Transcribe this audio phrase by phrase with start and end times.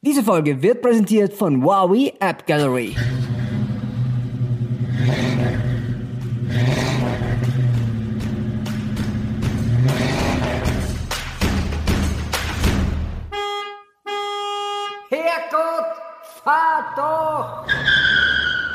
[0.00, 2.94] Diese Folge wird präsentiert von Huawei App Gallery.
[15.10, 15.86] Herrgott,
[16.44, 17.66] fahr!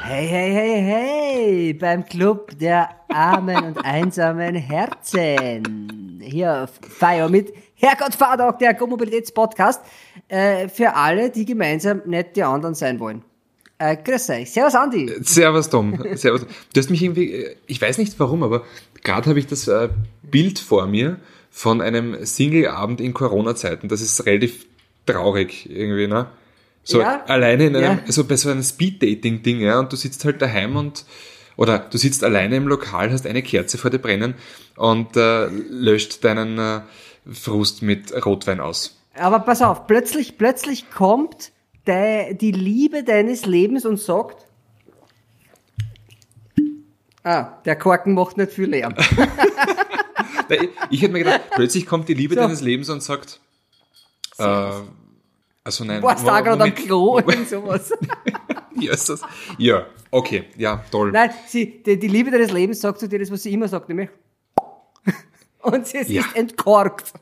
[0.03, 6.02] Hey, hey, hey, hey, beim Club der armen und einsamen Herzen.
[6.23, 6.67] Hier
[6.97, 9.81] Feier mit Herrgott, doch, der Mobilitätspodcast
[10.29, 13.23] äh, für alle, die gemeinsam nicht die anderen sein wollen.
[13.77, 14.51] Äh, grüß euch.
[14.51, 15.11] Servus, Andi.
[15.21, 15.97] Servus, Tom.
[16.15, 16.45] Servus.
[16.73, 18.63] Du hast mich irgendwie, ich weiß nicht warum, aber
[19.03, 19.89] gerade habe ich das äh,
[20.21, 21.17] Bild vor mir
[21.51, 23.89] von einem Single-Abend in Corona-Zeiten.
[23.89, 24.65] Das ist relativ
[25.05, 26.27] traurig irgendwie, ne?
[26.83, 27.23] So Ja.
[27.25, 28.11] alleine in einem, Ja.
[28.11, 31.05] so bei so einem Speed-Dating-Ding, ja, und du sitzt halt daheim und,
[31.57, 34.35] oder du sitzt alleine im Lokal, hast eine Kerze vor dir brennen
[34.75, 36.81] und äh, löscht deinen äh,
[37.31, 38.99] Frust mit Rotwein aus.
[39.15, 41.51] Aber pass auf, plötzlich, plötzlich kommt
[41.87, 44.45] de, die Liebe deines Lebens und sagt,
[47.23, 48.95] ah, der Korken macht nicht viel Lärm.
[50.49, 50.55] Da-
[50.89, 52.41] Ich hätte mir gedacht, plötzlich kommt die Liebe So.
[52.41, 53.39] deines Lebens und sagt,
[54.39, 54.43] äh,
[55.63, 56.03] also nein.
[56.03, 56.75] Warst da Moment, gerade am.
[56.75, 57.93] Klo und sowas.
[58.85, 59.21] Ja, ist das?
[59.57, 61.11] Ja, okay, ja, toll.
[61.11, 63.89] Nein, sie, die, die Liebe deines Lebens sagt zu dir das, was sie immer sagt,
[63.89, 64.09] nämlich
[65.61, 66.21] und sie Ja.
[66.21, 67.13] ist entkorkt.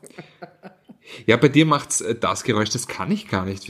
[1.26, 3.68] Ja, bei dir macht's äh, das Geräusch, das kann ich gar nicht.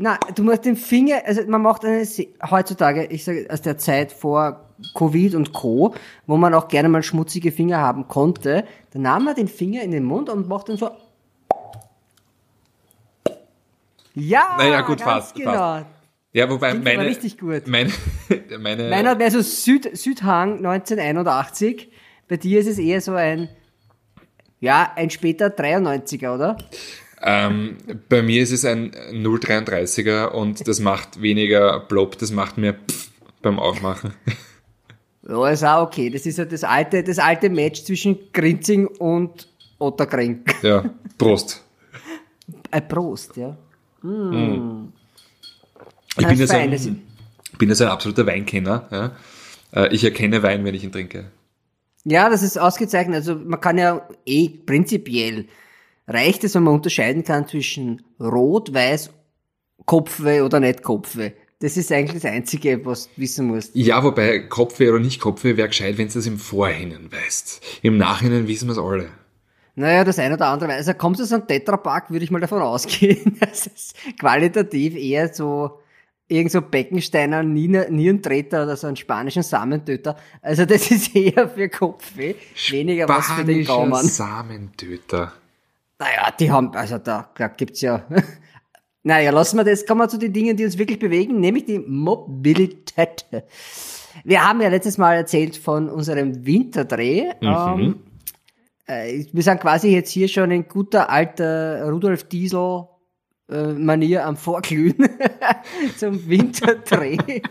[0.00, 2.06] Na, du musst den Finger, also man macht eine,
[2.50, 5.94] heutzutage, ich sage aus der Zeit vor Covid und Co.,
[6.26, 9.90] wo man auch gerne mal schmutzige Finger haben konnte, dann nahm man den Finger in
[9.90, 10.90] den Mund und macht dann so.
[14.18, 15.52] Ja, Naja, gut, fast, genau.
[15.52, 15.86] fast.
[16.32, 17.66] ja, wobei Klingt meine, richtig gut.
[17.66, 17.92] meine,
[18.58, 21.90] meine, Meiner hat mehr so Süd, Südhang 1981.
[22.28, 23.48] Bei dir ist es eher so ein,
[24.60, 26.56] ja, ein später 93er, oder?
[27.22, 32.74] ähm, bei mir ist es ein 033er und das macht weniger Blob, das macht mehr
[32.74, 33.10] Pff
[33.42, 34.14] beim Aufmachen.
[35.28, 36.08] Ja, ist auch okay.
[36.08, 39.46] Das ist ja das alte, das alte Match zwischen Grinzing und
[39.78, 40.42] Otterkring.
[40.62, 40.84] Ja,
[41.18, 41.62] Prost.
[42.70, 43.54] Ein Prost, ja.
[44.02, 44.10] Ich
[46.16, 47.02] Das bin ist ja so fein, ein,
[47.58, 48.88] bin so ein absoluter Weinkenner.
[48.90, 49.84] Ja.
[49.84, 51.30] Äh, Ich erkenne Wein, wenn ich ihn trinke.
[52.04, 53.16] Ja, das ist ausgezeichnet.
[53.16, 55.46] Also man kann ja eh prinzipiell
[56.06, 59.10] reicht es, wenn man unterscheiden kann zwischen Rot, Weiß,
[59.84, 61.32] Kopfweh oder nicht Kopfweh.
[61.60, 63.74] Das ist eigentlich das Einzige, was du wissen musst.
[63.74, 67.60] Ja, wobei Kopfweh oder nicht Kopfweh wäre gescheit, wenn du das im Vorhinein weißt.
[67.82, 69.08] Im Nachhinein wissen wir es alle.
[69.78, 70.72] Naja, das eine oder andere.
[70.72, 75.78] Also kommt es an Tetrapack, würde ich mal davon ausgehen, dass es qualitativ eher so
[76.26, 80.16] irgend so Beckensteiner, Nier- Nierentreter oder so einen spanischen Samentöter.
[80.42, 82.34] Also das ist eher für Kopfweh,
[82.70, 84.04] weniger was für den Spanischer Gaumann.
[84.04, 85.32] Samentöter.
[86.00, 88.02] Naja, die haben, also da, da gibt's ja.
[89.04, 91.78] naja, lassen wir das, kommen wir zu den Dingen, die uns wirklich bewegen, nämlich die
[91.78, 93.26] Mobilität.
[94.24, 97.30] Wir haben ja letztes Mal erzählt von unserem Winterdreh.
[97.40, 98.00] Ähm,
[98.88, 102.88] äh, wir sind quasi jetzt hier schon in guter alter Rudolf Diesel
[103.48, 104.96] äh, Manier am Vorglühen
[105.96, 107.42] zum Winterdreh.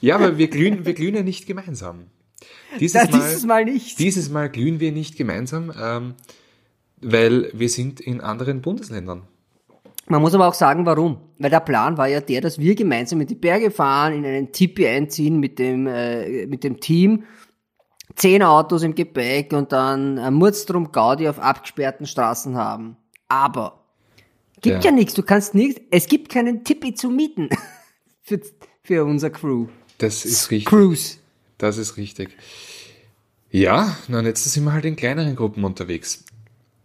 [0.00, 2.06] Ja, aber wir glühen, wir glühen ja nicht gemeinsam.
[2.78, 3.98] Dieses, Na, Mal, dieses Mal nicht.
[3.98, 6.14] Dieses Mal glühen wir nicht gemeinsam, ähm,
[7.00, 9.22] weil wir sind in anderen Bundesländern.
[10.06, 11.18] Man muss aber auch sagen, warum.
[11.38, 14.52] Weil der Plan war ja der, dass wir gemeinsam in die Berge fahren, in einen
[14.52, 17.24] Tipi einziehen mit dem, äh, mit dem Team,
[18.20, 22.96] zehn Autos im Gepäck und dann ein Murztrum Gaudi auf abgesperrten Straßen haben.
[23.28, 23.80] Aber
[24.60, 24.96] gibt ja, Ja.
[24.96, 27.48] nichts, du kannst nicht, es gibt keinen Tipi zu mieten
[28.22, 28.40] für,
[28.82, 29.68] für unser Crew.
[29.98, 30.68] Das ist richtig.
[30.68, 31.16] Cruise.
[31.58, 32.36] Das ist richtig.
[33.50, 36.24] Ja, na, jetzt sind wir halt in kleineren Gruppen unterwegs.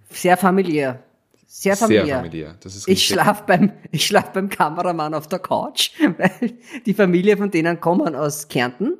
[0.09, 1.03] Sehr familiär.
[1.47, 2.05] Sehr familiär.
[2.05, 2.55] Sehr familiär.
[2.61, 3.07] Das ist Ich richtig.
[3.13, 6.53] schlaf beim, ich schlaf beim Kameramann auf der Couch, weil
[6.85, 8.97] die Familie von denen kommen aus Kärnten.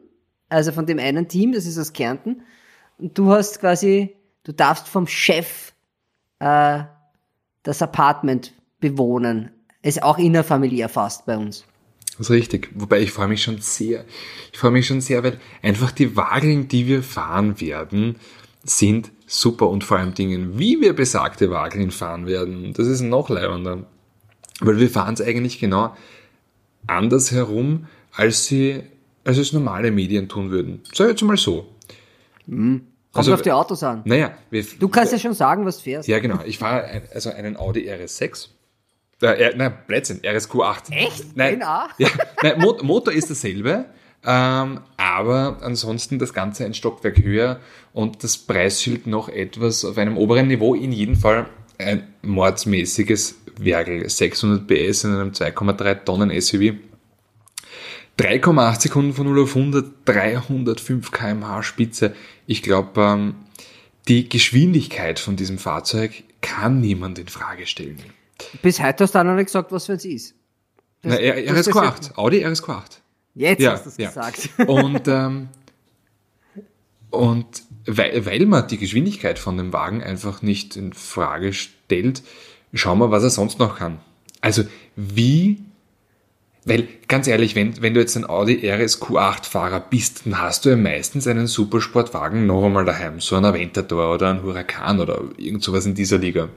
[0.50, 2.44] Also von dem einen Team, das ist aus Kärnten.
[2.98, 5.74] Und du hast quasi, du darfst vom Chef
[6.40, 6.84] äh,
[7.64, 9.52] das Apartment bewohnen.
[9.82, 11.66] Ist auch innerfamiliär fast bei uns.
[12.18, 12.70] Das ist richtig.
[12.76, 14.06] Wobei ich freue mich schon sehr.
[14.54, 18.16] Ich freue mich schon sehr, weil einfach die Wageln, die wir fahren werden,
[18.64, 23.30] sind super und vor allem Dingen, wie wir besagte Wageln fahren werden, das ist noch
[23.30, 23.86] leibender.
[24.62, 25.96] Weil wir fahren es eigentlich genau
[26.88, 28.84] anders herum, als sie,
[29.26, 30.82] als es normale Medien tun würden.
[30.94, 31.68] Sag jetzt mal so.
[32.46, 32.84] Kommt
[33.14, 34.02] Also- auf die Autos an.
[34.06, 36.08] Naja, wir, Du kannst ja schon sagen, was du fährst.
[36.08, 38.50] ja genau, ich fahre ein, also einen Audi RS6.
[39.22, 40.92] Äh, nein, Blödsinn, RSQ8.
[40.92, 41.36] Echt?
[41.38, 41.88] Nein, Den auch?
[41.98, 42.10] ja,
[42.44, 43.86] nein Mot Motor ist dasselbe,
[44.26, 47.60] ähm, aber ansonsten das Ganze ein Stockwerk höher
[47.94, 50.76] und das Preisschild noch etwas auf einem oberen Niveau.
[50.76, 51.46] In jedem Fall
[51.78, 54.08] ein mordsmäßiges Werkel.
[54.10, 56.74] 600 PS in einem 2,3 Tonnen SUV.
[58.20, 62.16] 3,8 Sekunden von 0 auf 100, 305 kmh Spitze.
[62.48, 63.36] Ich glaube, ähm,
[64.08, 68.02] die Geschwindigkeit von diesem Fahrzeug kann niemand in Frage stellen.
[68.62, 70.36] Bis heute hast du auch noch nicht gesagt, was für es ist.
[71.02, 73.00] Das, Na, RSQ8, Audi RSQ8.
[73.36, 74.08] Jetzt ja, hast du es ja.
[74.08, 74.50] gesagt.
[74.68, 75.50] Und, ähm,
[77.12, 82.24] und weil, weil man die Geschwindigkeit von dem Wagen einfach nicht in Frage stellt,
[82.74, 84.00] schauen wir, was er sonst noch kann.
[84.42, 84.64] Also
[84.98, 85.64] wie,
[86.66, 90.76] weil ganz ehrlich, wenn, wenn du jetzt ein Audi RSQ8-Fahrer bist, dann hast du ja
[90.76, 95.86] meistens einen Supersportwagen noch einmal daheim, so ein Aventador oder ein Huracan oder irgend sowas
[95.86, 96.50] in dieser Liga.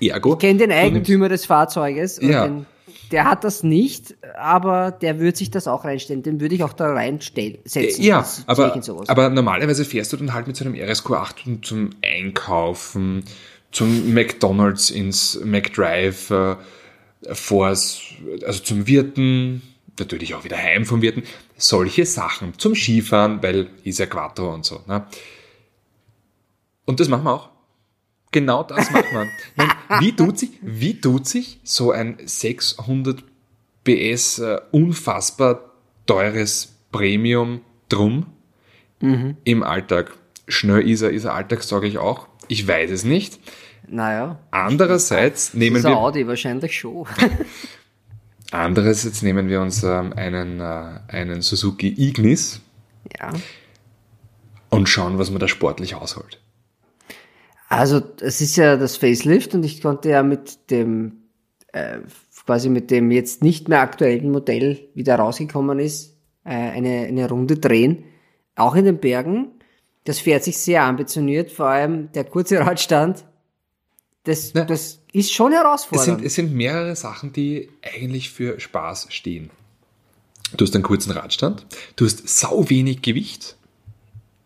[0.00, 2.18] Ergo, ich kenne den Eigentümer des Fahrzeuges.
[2.22, 2.46] Ja.
[2.46, 2.64] Den,
[3.10, 6.22] der hat das nicht, aber der würde sich das auch reinstellen.
[6.22, 8.02] Den würde ich auch da reinsetzen.
[8.02, 13.24] Ja, aber, aber normalerweise fährst du dann halt mit so einem RSQ8 zum Einkaufen,
[13.72, 16.56] zum McDonalds ins McDrive, äh,
[17.32, 18.00] vors,
[18.44, 19.62] also zum Wirten,
[19.98, 21.22] natürlich auch wieder heim vom Wirten,
[21.56, 24.80] solche Sachen, zum Skifahren, weil ist ja Quattro und so.
[24.86, 25.06] Ne?
[26.86, 27.50] Und das machen wir auch.
[28.32, 29.28] Genau das macht man.
[29.56, 33.24] Meine, wie, tut sich, wie tut sich so ein 600
[33.84, 35.72] PS äh, unfassbar
[36.06, 38.26] teures Premium drum
[39.00, 39.36] mhm.
[39.44, 40.16] im Alltag?
[40.48, 42.28] Schnell ist er, ist er Alltag, sage ich auch.
[42.48, 43.38] Ich weiß es nicht.
[43.88, 44.38] Naja.
[44.50, 45.96] Andererseits nehmen wir.
[45.96, 47.06] Audi wahrscheinlich schon.
[48.50, 52.60] Andererseits nehmen wir uns ähm, einen, äh, einen Suzuki Ignis.
[53.18, 53.32] Ja.
[54.68, 56.40] Und schauen, was man da sportlich ausholt.
[57.68, 61.20] Also es ist ja das Facelift und ich konnte ja mit dem
[61.72, 61.98] äh,
[62.50, 67.28] quasi mit dem jetzt nicht mehr aktuellen Modell, wie der rausgekommen ist, äh, eine, eine
[67.28, 68.04] Runde drehen.
[68.56, 69.52] Auch in den Bergen.
[70.04, 73.24] Das fährt sich sehr ambitioniert, vor allem der kurze Radstand.
[74.24, 74.64] Das, ja.
[74.64, 76.08] das ist schon herausfordernd.
[76.08, 79.50] Es sind, es sind mehrere Sachen, die eigentlich für Spaß stehen.
[80.56, 81.64] Du hast einen kurzen Radstand,
[81.96, 83.56] du hast sau wenig Gewicht,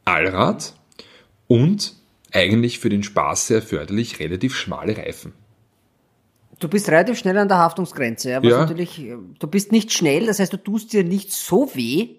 [0.04, 0.74] Allrad
[1.46, 1.94] und
[2.30, 5.32] eigentlich für den Spaß sehr förderlich, relativ schmale Reifen.
[6.60, 8.58] Du bist relativ schnell an der Haftungsgrenze, ja, ja.
[8.60, 9.02] natürlich,
[9.38, 12.16] du bist nicht schnell, das heißt, du tust dir nicht so weh,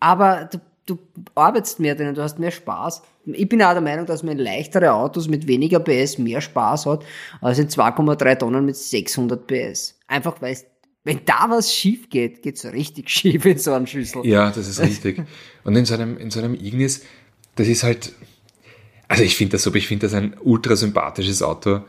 [0.00, 0.60] aber du,
[0.90, 0.98] du
[1.34, 3.02] arbeitest mehr drin, du hast mehr Spaß.
[3.26, 7.04] Ich bin auch der Meinung, dass man leichtere Autos mit weniger PS mehr Spaß hat,
[7.40, 9.98] als in 2,3 Tonnen mit 600 PS.
[10.06, 10.56] Einfach weil
[11.04, 14.26] wenn da was schief geht, geht's richtig schief in so einem Schlüssel.
[14.26, 15.22] Ja, das ist richtig.
[15.64, 17.04] Und in so einem, in so einem Ignis,
[17.54, 18.12] das ist halt,
[19.08, 21.80] also ich finde das super, ich finde das ein ultra sympathisches Auto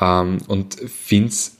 [0.00, 1.56] ähm, und finde es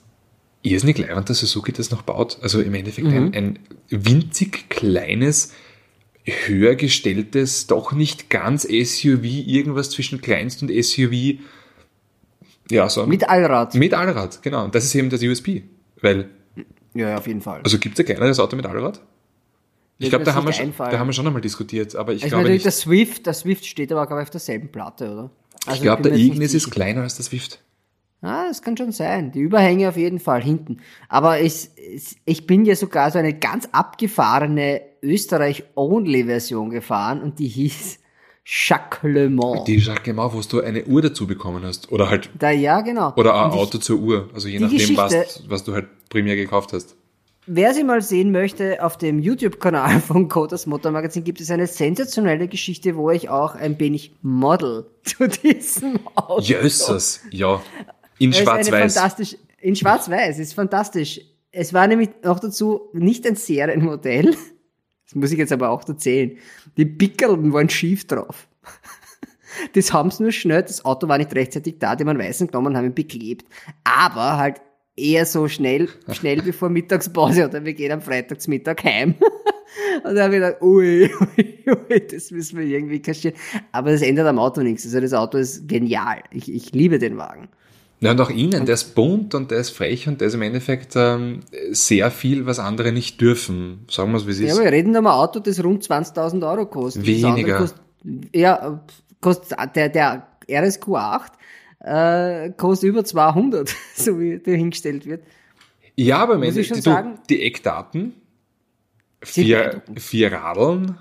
[0.63, 2.39] irrsinnig leibend, dass Suzuki das noch baut.
[2.43, 3.33] Also im Endeffekt mhm.
[3.33, 3.59] ein, ein
[3.91, 5.53] winzig kleines,
[6.31, 11.39] höher gestelltes, doch nicht ganz SUV, irgendwas zwischen Kleinst und SUV.
[12.71, 13.07] Ja, so.
[13.07, 13.75] Mit Allrad.
[13.75, 14.65] Mit Allrad, genau.
[14.65, 15.63] Und das ist eben das USB.
[16.01, 16.29] Weil.
[16.95, 17.61] Ja, auf jeden Fall.
[17.63, 19.01] Also gibt es ein kleineres Auto mit Allrad?
[19.99, 22.31] Ich glaube, da, haben wir schon, da haben wir schon einmal diskutiert, aber ich, ich
[22.31, 22.65] glaube nicht.
[22.65, 25.31] Der Swift, der Swift steht aber, glaube ich, auf derselben Platte, oder?
[25.67, 27.61] Also ich glaube, der Ignis ist kleiner als der Swift.
[28.21, 29.33] Ah, das kann schon sein.
[29.33, 30.79] Die Überhänge auf jeden Fall hinten.
[31.09, 31.69] Aber ich,
[32.25, 37.99] ich bin ja sogar so eine ganz abgefahrene Österreich-Only-Version gefahren und die hieß
[38.45, 39.65] Jacques Le Mans.
[39.65, 41.93] Die Jacques Le Mans, wo du eine Uhr dazu bekommen hast.
[41.93, 42.31] Oder halt.
[42.39, 43.12] Da, ja, genau.
[43.17, 44.31] Oder ein Auto zur Uhr.
[44.33, 46.96] Also je nachdem, was, was du halt primär gekauft hast.
[47.51, 51.67] Wer sie mal sehen möchte, auf dem YouTube-Kanal von Kodas Motor Magazin gibt es eine
[51.67, 56.43] sensationelle Geschichte, wo ich auch ein wenig Model zu diesem Auto.
[56.43, 57.63] Jesus, ja.
[58.19, 59.37] In Schwarz-Weiß.
[59.61, 61.20] In Schwarz-Weiß, ist fantastisch.
[61.51, 64.37] Es war nämlich noch dazu nicht ein Serienmodell.
[65.08, 66.36] Das muss ich jetzt aber auch erzählen.
[66.77, 68.48] Die Pickeln waren schief drauf.
[69.72, 72.77] Das haben sie nur schnell, das Auto war nicht rechtzeitig da, die man Weißen genommen
[72.77, 73.46] haben, beklebt.
[73.82, 74.60] Aber halt
[74.94, 79.15] eher so schnell, schnell bevor Mittagspause oder wir gehen am Freitagsmittag heim.
[80.05, 83.36] Und da habe ich gedacht, ui, ui, ui, das müssen wir irgendwie kaschieren.
[83.72, 84.84] Aber das ändert am Auto nichts.
[84.84, 86.22] Also das Auto ist genial.
[86.31, 87.48] Ich, ich liebe den Wagen.
[88.00, 90.43] Ja, und auch innen, der ist bunt und der ist frech und der ist im
[90.43, 91.40] Endeffekt ähm,
[91.70, 93.86] sehr viel, was andere nicht dürfen.
[93.90, 94.46] Sagen wir es, wie es ist.
[94.46, 97.05] Ja, aber wir reden da mal ein Auto, das rund 20.000 Euro kostet.
[97.06, 97.58] Weniger.
[97.58, 97.81] Kostet,
[98.32, 98.84] ja,
[99.20, 101.31] kostet der, der RSQ8
[101.81, 105.22] äh, kostet über 200, so wie der hingestellt wird.
[105.96, 108.14] Ja, aber ich du, die Eckdaten,
[109.22, 110.98] vier, vier Radeln.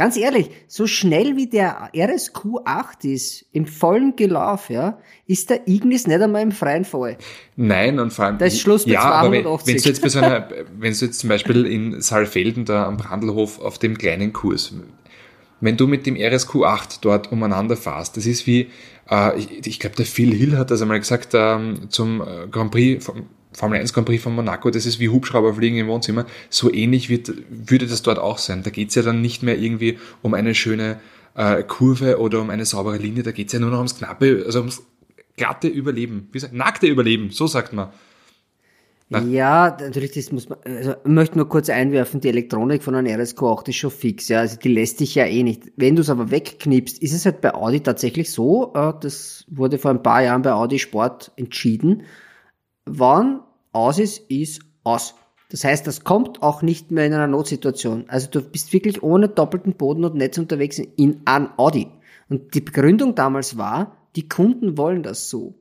[0.00, 6.06] Ganz ehrlich, so schnell wie der RSQ8 ist, im vollen Gelauf, ja, ist der Ignis
[6.06, 7.18] nicht einmal im freien Fall.
[7.56, 8.38] Nein, und vor allem.
[8.38, 9.20] Da ist Schluss bei ja, 280.
[9.20, 12.64] Aber wenn, wenn du jetzt bei so einer, wenn du jetzt zum Beispiel in Saalfelden
[12.64, 14.72] da am Brandelhof auf dem kleinen Kurs,
[15.60, 18.70] wenn du mit dem RSQ8 dort umeinander fährst, das ist wie,
[19.10, 22.70] äh, ich, ich glaube, der Phil Hill hat das einmal gesagt ähm, zum äh, Grand
[22.70, 26.26] Prix, vom Formel 1 Grand Prix von Monaco, das ist wie Hubschrauberfliegen im Wohnzimmer.
[26.50, 28.62] So ähnlich wird, würde das dort auch sein.
[28.62, 31.00] Da geht's ja dann nicht mehr irgendwie um eine schöne
[31.34, 34.60] äh, Kurve oder um eine saubere Linie, da geht's ja nur noch ums knappe, also
[34.60, 34.82] ums
[35.36, 36.28] glatte Überleben.
[36.32, 37.88] Wie sagt, nackte Überleben, so sagt man.
[39.12, 39.22] Na.
[39.22, 43.12] Ja, natürlich, das muss man, also ich möchte nur kurz einwerfen, die Elektronik von einem
[43.12, 45.64] RSQ8 ist schon fix, ja, also die lässt dich ja eh nicht.
[45.76, 49.78] Wenn du es aber wegknipst, ist es halt bei Audi tatsächlich so, äh, das wurde
[49.78, 52.04] vor ein paar Jahren bei Audi Sport entschieden,
[52.86, 53.40] wann
[53.72, 55.14] aus ist, ist aus.
[55.50, 58.04] Das heißt, das kommt auch nicht mehr in einer Notsituation.
[58.08, 61.88] Also du bist wirklich ohne doppelten Boden und Netz unterwegs in an Audi.
[62.28, 65.54] Und die Begründung damals war, die Kunden wollen das so.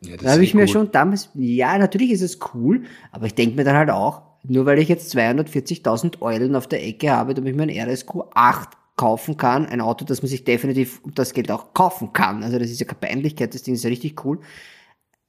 [0.00, 3.56] Ja, da habe ich mir schon damals, ja, natürlich ist es cool, aber ich denke
[3.56, 7.50] mir dann halt auch, nur weil ich jetzt 240.000 Eulen auf der Ecke habe, damit
[7.50, 11.34] ich mir ein RSQ 8 kaufen kann, ein Auto, das man sich definitiv um das
[11.34, 12.42] Geld auch kaufen kann.
[12.42, 14.40] Also das ist ja keine Peinlichkeit, das Ding ist ja richtig cool.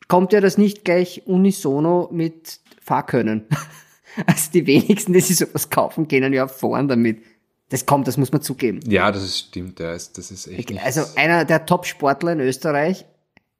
[0.08, 3.46] Kommt ja das nicht gleich unisono mit Fahrkönnen.
[4.26, 7.22] also die wenigsten, die sich sowas kaufen, gehen ja fahren damit.
[7.70, 8.80] Das kommt, das muss man zugeben.
[8.88, 10.72] Ja, das ist, stimmt, das ist echt.
[10.82, 13.06] Also einer der Top-Sportler in Österreich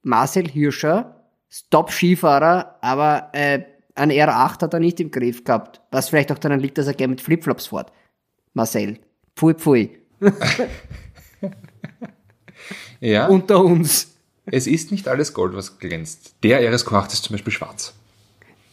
[0.08, 1.16] Marcel Hirscher,
[1.50, 3.64] Stop-Skifahrer, aber äh,
[3.96, 5.82] ein R8 hat er nicht im Griff gehabt.
[5.92, 7.92] Was vielleicht auch daran liegt, dass er gerne mit Flipflops fährt.
[8.54, 9.00] Marcel.
[9.36, 10.00] Pfui, pfui.
[13.00, 13.28] ja.
[13.28, 14.17] Unter uns.
[14.52, 16.36] Es ist nicht alles Gold, was glänzt.
[16.44, 17.94] Der RSQ8 ist zum Beispiel schwarz.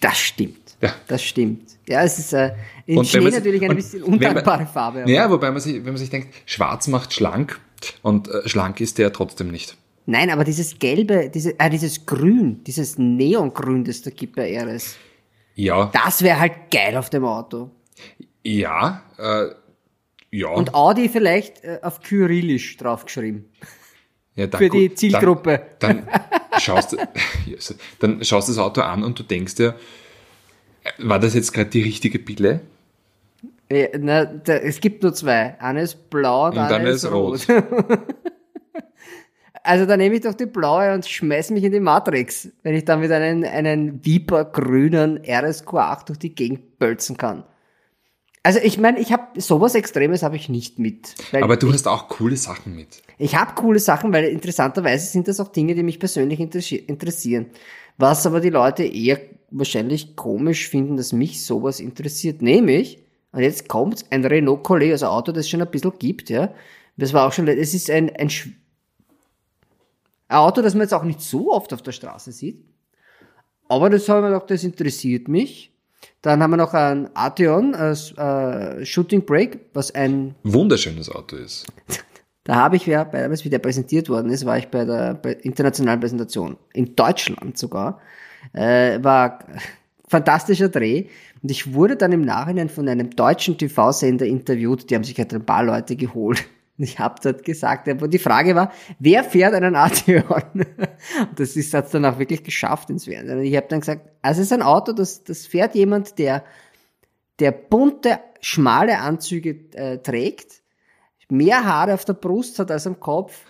[0.01, 0.77] Das stimmt.
[0.81, 0.95] Ja.
[1.09, 1.71] Das stimmt.
[1.89, 2.53] Ja, es ist äh,
[2.87, 5.03] in und Schnee natürlich eine bisschen undankbare Farbe.
[5.03, 5.11] Aber.
[5.11, 7.61] Ja, wobei man sich, wenn man sich denkt, schwarz macht schlank
[8.03, 9.77] und äh, schlank ist der trotzdem nicht.
[10.07, 14.97] Nein, aber dieses gelbe, diese, äh, dieses Grün, dieses Neongrün, das da gibt bei RS.
[15.55, 15.91] Ja.
[15.93, 17.71] Das wäre halt geil auf dem Auto.
[18.43, 19.47] Ja, äh,
[20.31, 20.49] ja.
[20.49, 23.47] Und Audi vielleicht äh, auf Kyrillisch draufgeschrieben.
[24.37, 25.63] Ja, dann, Für die Zielgruppe.
[25.79, 26.97] Dann, dann, schaust,
[28.01, 29.77] dann schaust du das Auto an und du denkst dir,
[30.83, 32.61] äh, war das jetzt gerade die richtige Pille?
[33.71, 35.59] Ja, na, da, es gibt nur zwei.
[35.61, 37.47] Eine ist blau und, und eine ist rot.
[37.49, 37.99] rot.
[39.67, 42.85] Also da nehme ich doch die blaue und schmeiß mich in die Matrix, wenn ich
[42.85, 47.45] damit einen, einen Viper-grünen RSQ8 durch die Gegend bölzen kann.
[48.45, 51.15] Also ich meine, ich habe sowas Extremes habe ich nicht mit.
[51.33, 53.03] Aber du ich, hast auch coole Sachen mit.
[53.19, 57.47] Ich habe coole Sachen, weil interessanterweise sind das auch Dinge, die mich persönlich interessieren.
[57.97, 59.19] Was aber die Leute eher
[59.51, 62.43] wahrscheinlich komisch finden, dass mich sowas interessiert.
[62.43, 65.99] Nämlich, und jetzt kommt ein Renault Collet, also ein Auto, das es schon ein bisschen
[65.99, 66.53] gibt, ja.
[66.99, 68.31] Das war auch schon, es ist ein, ein
[70.29, 72.65] ein Auto, das man jetzt auch nicht so oft auf der Straße sieht.
[73.69, 75.74] Aber das haben wir gedacht, das interessiert mich.
[76.25, 81.67] Dann haben wir noch ein Arteon als äh, Shooting Brake, was ein wunderschönes Auto ist.
[82.47, 85.33] Da habe ich ja, damals wie der präsentiert worden ist, war ich bei der bei
[85.33, 86.59] internationalen Präsentation.
[86.75, 88.03] In Deutschland sogar.
[88.53, 89.39] Äh, war
[90.09, 91.07] fantastischer Dreh.
[91.43, 94.91] Und ich wurde dann im Nachhinein von einem deutschen TV-Sender interviewt.
[94.91, 96.45] Die haben sich halt ein paar Leute geholt.
[96.77, 100.25] Ich habe dort gesagt, aber die Frage war, wer fährt einen Arteon?
[100.55, 100.67] Und
[101.37, 103.39] das ist hat's dann auch wirklich geschafft ins Fernsehen.
[103.39, 106.43] Und ich habe dann gesagt, also es ist ein Auto, das, das fährt jemand, der,
[107.39, 110.63] der bunte, schmale Anzüge äh, trägt,
[111.29, 113.41] mehr Haare auf der Brust hat als am Kopf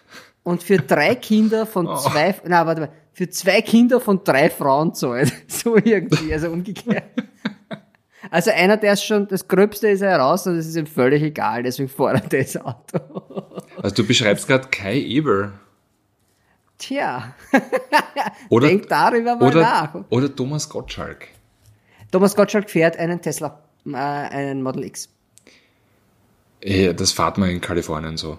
[0.43, 1.97] und für drei Kinder von oh.
[1.97, 5.33] zwei, na warte mal, für zwei Kinder von drei Frauen zahlt.
[5.49, 7.05] So irgendwie, also umgekehrt.
[8.31, 11.23] Also einer, der ist schon, das Gröbste ist er heraus und es ist ihm völlig
[11.23, 12.99] egal, deswegen fordert er das Auto.
[13.83, 15.53] Also du beschreibst gerade Kai Eber.
[16.79, 17.35] Tja.
[18.49, 19.95] Oder, Denk darüber mal oder, nach.
[20.11, 21.29] Oder Thomas Gottschalk.
[22.11, 25.09] Thomas Gottschalk fährt einen Tesla, äh, einen Model X.
[26.63, 28.39] Ja, das fahrt man in Kalifornien so.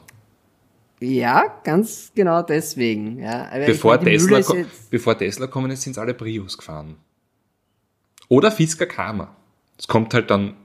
[0.99, 3.19] Ja, ganz genau deswegen.
[3.19, 3.49] Ja.
[3.65, 4.41] Bevor, Tesla,
[4.89, 6.97] bevor Tesla kommen ist, sind alle Prius gefahren.
[8.29, 9.35] Oder Fisker Karma.
[9.77, 10.55] Es kommt halt dann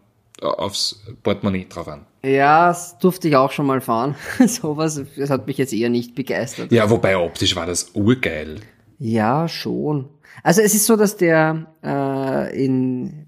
[0.41, 2.07] äh, aufs Portemonnaie drauf an.
[2.23, 4.15] Ja, das durfte ich auch schon mal fahren.
[4.47, 6.71] Sowas, das hat mich jetzt eher nicht begeistert.
[6.71, 8.61] Ja, wobei optisch war das urgeil.
[8.99, 10.09] Ja, schon.
[10.43, 13.27] Also es ist so, dass der äh, in,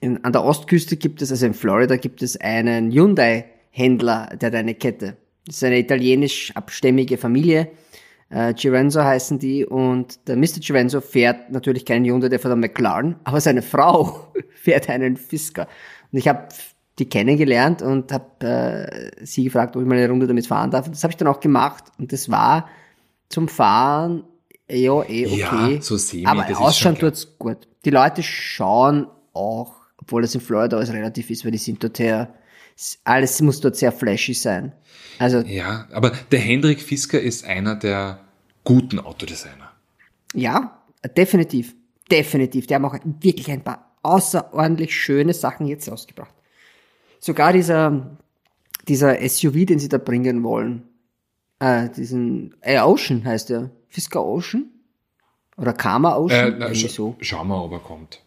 [0.00, 4.54] in, an der Ostküste gibt es, also in Florida gibt es einen Hyundai-Händler, der hat
[4.54, 5.16] eine Kette.
[5.46, 7.68] Das ist eine italienisch abstämmige Familie
[8.32, 10.60] äh, Girenzo heißen die und der Mr.
[10.60, 15.68] Girenzo fährt natürlich keinen Hyundai, der fährt einen McLaren, aber seine Frau fährt einen Fisker.
[16.10, 16.48] Und ich habe
[16.98, 18.46] die kennengelernt und habe
[19.20, 20.86] äh, sie gefragt, ob ich mal eine Runde damit fahren darf.
[20.86, 22.68] Und das habe ich dann auch gemacht und das war
[23.28, 24.24] zum Fahren
[24.70, 25.74] ja eh okay.
[25.74, 27.68] Ja, so semi, aber ausschauen tut's gut.
[27.84, 31.98] Die Leute schauen auch, obwohl das in Florida alles relativ ist, weil die sind dort
[31.98, 32.32] her
[33.04, 34.72] Alles muss dort sehr flashy sein.
[35.18, 38.20] Also, Ja, aber der Hendrik Fisker ist einer der
[38.64, 39.70] guten Autodesigner.
[40.34, 40.78] ja,
[41.16, 41.74] definitiv.
[42.10, 42.66] Definitiv.
[42.66, 46.34] Die haben auch wirklich ein paar außerordentlich schöne Sachen jetzt rausgebracht.
[47.20, 48.16] Sogar dieser,
[48.88, 50.82] dieser SUV, den sie da bringen wollen,
[51.60, 53.70] äh, diesen äh, Ocean heißt der.
[53.88, 54.66] Fisker Ocean?
[55.56, 56.54] Oder Karma Äh, Ocean?
[56.58, 57.16] na, Irgendwie sch so.
[57.20, 58.20] Schauen wir, ob er kommt.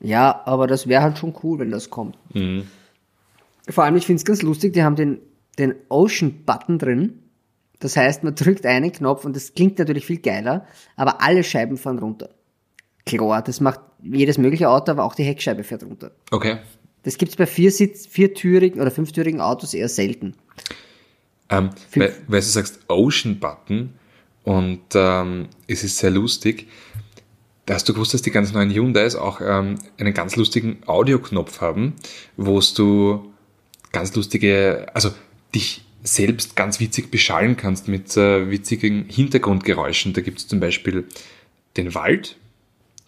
[0.00, 2.16] Ja, aber das wäre halt schon cool, wenn das kommt.
[2.34, 2.66] Mhm.
[3.68, 5.18] Vor allem, ich finde es ganz lustig, die haben den,
[5.58, 7.22] den Ocean-Button drin.
[7.80, 11.76] Das heißt, man drückt einen Knopf und das klingt natürlich viel geiler, aber alle Scheiben
[11.76, 12.30] fahren runter.
[13.06, 16.10] Klar, das macht jedes mögliche Auto, aber auch die Heckscheibe fährt runter.
[16.30, 16.58] Okay.
[17.04, 20.34] Das gibt's bei vier Sitz, viertürigen oder fünftürigen Autos eher selten.
[21.48, 23.94] Ähm, weil, weil du sagst Ocean Button
[24.42, 26.68] und ähm, es ist sehr lustig.
[27.64, 31.60] Da hast du gewusst, dass die ganz neuen Hyundais auch ähm, einen ganz lustigen Audioknopf
[31.60, 31.94] haben,
[32.36, 33.32] wo du
[33.92, 35.10] ganz lustige, also
[35.54, 40.12] dich selbst ganz witzig beschallen kannst mit äh, witzigen Hintergrundgeräuschen.
[40.12, 41.06] Da gibt es zum Beispiel
[41.76, 42.36] den Wald,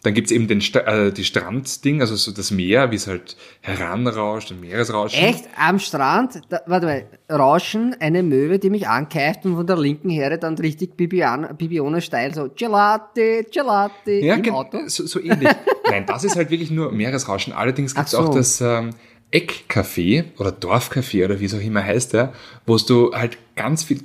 [0.02, 3.06] dann gibt es eben den Sta äh, die Strandding, also so das Meer, wie es
[3.06, 5.22] halt heranrauscht, ein Meeresrauschen.
[5.22, 5.44] Echt?
[5.56, 6.40] Am Strand?
[6.48, 7.04] Da, warte mal.
[7.30, 12.34] Rauschen, eine Möwe, die mich ankeift und von der linken Heere dann richtig Bibian, Bibione-Style
[12.34, 14.78] so Gelati, Gelati Ja, im Auto.
[14.86, 15.50] So, so ähnlich.
[15.90, 17.52] Nein, das ist halt wirklich nur Meeresrauschen.
[17.52, 18.20] Allerdings gibt es so.
[18.20, 18.90] auch das ähm,
[19.32, 22.32] Eckcafé oder Dorfcafé oder wie es auch immer heißt, ja,
[22.66, 24.02] wo du halt ganz viel,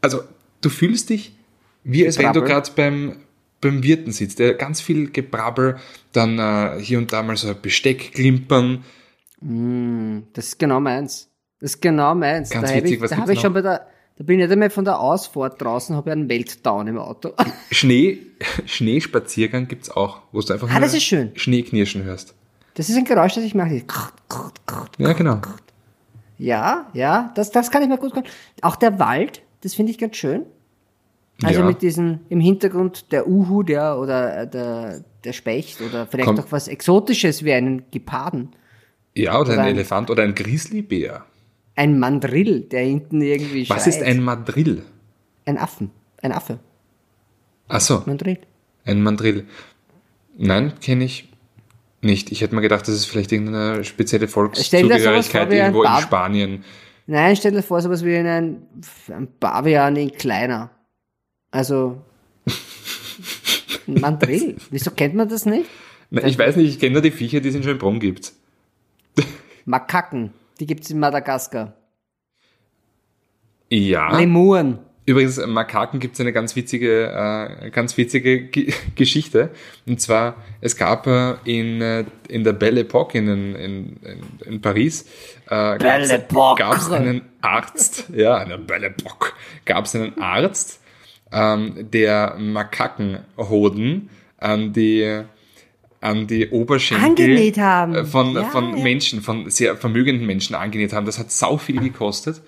[0.00, 0.22] also
[0.60, 1.32] du fühlst dich
[1.84, 3.16] wie als wenn du gerade beim,
[3.60, 4.38] beim Wirten sitzt.
[4.38, 5.76] Der ganz viel Gebrabbel,
[6.12, 8.84] dann äh, hier und da mal so ein Besteck klimpern.
[10.34, 11.30] Das ist genau meins.
[11.60, 12.50] Das ist genau meins.
[12.50, 14.44] Ganz da habe witzig, ich, was da habe ich schon bei der, da bin ich
[14.44, 17.32] nicht einmal von der Ausfahrt draußen, habe ich einen Meltdown im Auto.
[17.70, 18.18] Schnee,
[18.66, 21.32] Schneespaziergang gibt's auch, wo du einfach Ah, nur das ist schön.
[21.36, 22.34] Schneeknirschen hörst.
[22.78, 23.82] Das ist ein Geräusch, das ich mache.
[24.98, 25.40] Ja, genau.
[26.38, 28.26] Ja, ja, das, das kann ich mir gut können.
[28.62, 30.46] Auch der Wald, das finde ich ganz schön.
[31.42, 31.66] Also Ja.
[31.66, 36.38] mit diesem im Hintergrund der Uhu, der oder äh, der, der Specht oder vielleicht Komm.
[36.38, 38.50] auch was Exotisches wie einen Geparden.
[39.16, 41.24] Ja, oder, Oder ein ein- Elefant oder ein Grizzlybär.
[41.74, 43.94] Ein Mandrill, der hinten irgendwie Was schreit.
[43.94, 44.82] ist ein Madrill?
[45.46, 45.90] Ein Affen.
[46.22, 46.58] Ein Affe.
[47.68, 48.02] Ach so.
[48.06, 48.38] Mandrill.
[48.84, 49.46] Ein Mandrill.
[50.36, 51.28] Nein, kenne ich
[52.00, 52.30] nicht.
[52.32, 56.64] Ich hätte mir gedacht, das ist vielleicht irgendeine spezielle Volkszugehörigkeit irgendwo in Spanien.
[57.06, 58.62] Nein, stell dir vor, sowas wie ein,
[59.08, 60.70] ein Bavian in kleiner.
[61.50, 62.02] Also
[63.88, 64.56] ein Mandrill.
[64.70, 65.68] Wieso kennt man das nicht?
[66.10, 68.32] Na, ich weiß nicht, ich kenne nur die Viecher, die es in Schönbrunn gibt.
[69.64, 70.32] Makaken.
[70.60, 71.74] Die gibt's in Madagaskar.
[73.70, 74.16] Ja.
[74.18, 74.78] Lemuren.
[75.08, 77.06] Übrigens, Makaken gibt es eine ganz witzige,
[77.64, 79.48] äh, ganz witzige G Geschichte.
[79.86, 83.96] Und zwar, es gab äh, in, äh, in der Belle Époque in, in, in,
[84.44, 85.06] in Paris,
[85.46, 89.32] äh, gab es einen Arzt, ja, in der Belle Époque,
[89.64, 90.82] gab es einen Arzt,
[91.32, 95.22] ähm, der Makakenhoden an die
[96.02, 97.94] an die Oberschenkel Angenäht haben.
[97.94, 98.84] äh, von, Ja, von ja.
[98.84, 101.06] Menschen, von sehr vermögenden Menschen angenäht haben.
[101.06, 102.42] Das hat sau viel gekostet.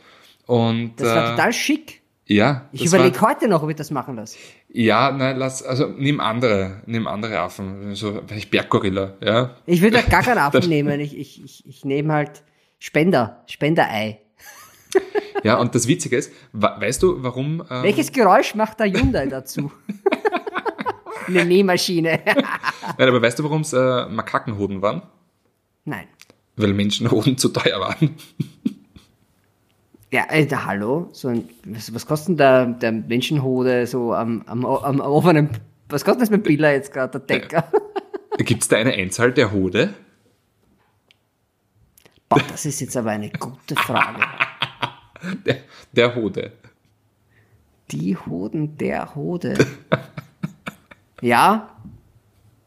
[0.45, 2.00] Und Das war äh, total schick.
[2.33, 4.39] Ja, Ich überlege heute noch, ob ich das machen lasse.
[4.69, 9.57] ja, nein, lass, also nimm andere, nimm andere Affen, so vielleicht Berggorilla, ja.
[9.67, 11.01] Ich würde gar keinen Affen nehmen.
[11.01, 12.43] Ich, ich, ich, ich nehme halt
[12.79, 13.43] Spender.
[13.47, 14.21] Spenderei.
[15.43, 17.63] Ja, und das Witzige ist, weißt du, warum?
[17.71, 19.73] Ähm, Welches Geräusch macht der Hyundai dazu?
[21.27, 22.21] Eine Nähmaschine.
[22.27, 25.01] Nein, aber weißt du, warum es äh, Makakenhoden waren?
[25.87, 26.09] Nein.
[26.57, 28.17] Weil Menschenhoden zu teuer waren.
[30.13, 31.09] Ja, äh, da, hallo.
[31.13, 35.51] So ein, was, was kostet denn der, der Menschenhode so am, am, am, am offenen,
[35.89, 37.65] was kostet das mit Billa jetzt gerade, der Decker?
[38.39, 39.95] Gibt es da eine Einzahl der Hode?
[42.29, 44.21] Boah, das ist jetzt aber eine gute Frage.
[45.45, 45.59] Der,
[45.93, 46.53] der Hode.
[47.91, 49.59] Die Hoden der Hode.
[51.21, 51.77] Ja.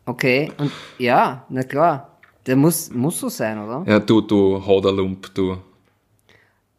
[0.05, 0.51] Okay.
[0.59, 2.19] Und ja, na klar.
[2.45, 3.83] Der muss, muss so sein, oder?
[3.87, 5.57] Ja, du, du Hoderlump, du.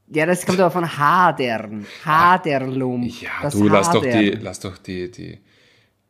[0.09, 1.87] Ja, das kommt aber von Hadern.
[2.05, 3.03] Haderlum.
[3.05, 5.39] Ja, Das du, lass doch, die, lass doch die, die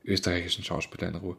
[0.05, 1.37] österreichischen Schauspieler in Ruhe.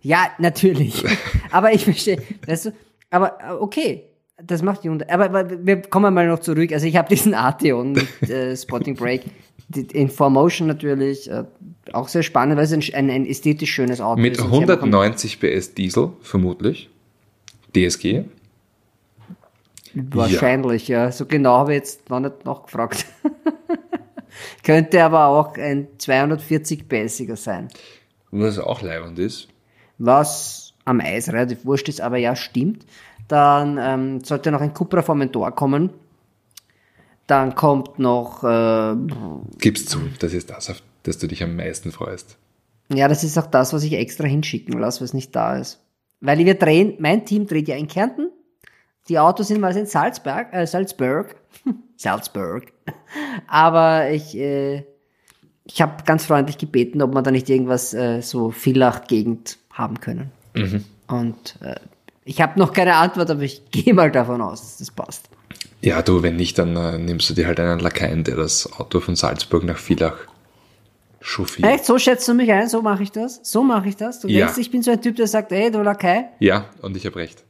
[0.00, 1.04] Ja, natürlich.
[1.50, 2.20] aber ich verstehe.
[2.46, 2.70] Weißt du,
[3.10, 4.04] aber okay.
[4.44, 5.08] Das macht Hyundai.
[5.12, 6.72] Aber, aber wir kommen mal noch zurück.
[6.72, 9.22] Also ich habe diesen Arteon mit äh, Spotting Break.
[9.68, 11.30] Die- In 4Motion natürlich.
[11.30, 11.44] Äh,
[11.92, 14.42] auch sehr spannend, weil es ein, ein, ein ästhetisch schönes Auto Mit ist.
[14.42, 16.90] ein- 190 PS Diesel, vermutlich.
[17.76, 18.24] DSG.
[19.94, 21.12] Wahrscheinlich, ja.
[21.12, 23.06] So genau habe ich jetzt noch nicht nachgefragt.
[24.62, 27.68] Könnte aber auch ein 240 PSiger sein.
[28.30, 29.48] Was auch leibend ist.
[29.98, 32.86] Was am Eis relativ wurscht ist, aber ja, stimmt.
[33.28, 35.90] Dann ähm, sollte noch ein Cupra Formentor kommen.
[37.26, 38.96] Dann kommt noch, äh,
[39.58, 42.36] Gib's zu, das ist das, auf das du dich am meisten freust.
[42.92, 45.80] ja, das ist auch das, was ich extra hinschicken lasse, was nicht da ist.
[46.20, 48.30] Weil wir drehen, mein Team dreht ja in Kärnten.
[49.08, 51.34] Die Autos sind mal in Salzburg, äh, Salzburg,
[51.96, 52.72] Salzburg.
[53.48, 54.84] Aber ich, äh,
[55.64, 60.30] ich habe ganz freundlich gebeten, ob wir da nicht irgendwas äh, so Villach-Gegend haben können.
[61.08, 61.76] Und äh,
[62.24, 65.28] ich habe noch keine Antwort, aber ich gehe mal davon aus, dass das passt.
[65.80, 69.00] Ja, du, wenn nicht, dann äh, nimmst du dir halt einen Lakaien, der das Auto
[69.00, 70.16] von Salzburg nach Villach
[71.20, 71.68] chauffiert.
[71.68, 74.20] Echt, so schätzt du mich ein, so mache ich das, so mache ich das.
[74.20, 74.46] Du Ja.
[74.46, 76.26] denkst, ich bin so ein Typ, der sagt, ey, du Lakai.
[76.38, 77.44] Ja, und ich habe recht.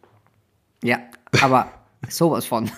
[0.83, 0.99] Ja,
[1.41, 1.69] aber
[2.09, 2.71] sowas von.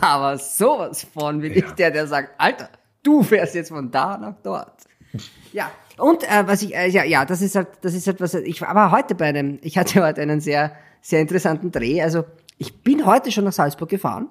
[0.00, 1.72] aber sowas von bin ich Ja.
[1.72, 2.68] der, der sagt, Alter,
[3.02, 4.82] du fährst jetzt von da nach dort.
[5.52, 8.34] Ja, und äh, was ich, äh, ja, ja, das ist halt, das ist halt was,
[8.34, 12.02] ich war heute bei einem, ich hatte heute einen sehr, sehr interessanten Dreh.
[12.02, 12.24] Also
[12.58, 14.28] ich bin heute schon nach Salzburg gefahren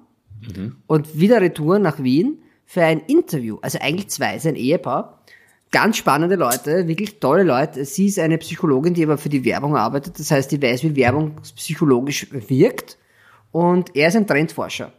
[0.86, 3.58] und wieder Retour nach Wien für ein Interview.
[3.62, 5.15] Also eigentlich zwei, es ist ein Ehepaar.
[5.76, 7.84] Ganz spannende Leute, wirklich tolle Leute.
[7.84, 10.18] Sie ist eine Psychologin, die aber für die Werbung arbeitet.
[10.18, 12.96] Das heißt, die weiß, wie Werbung psychologisch wirkt.
[13.52, 14.90] Und er ist ein Trendforscher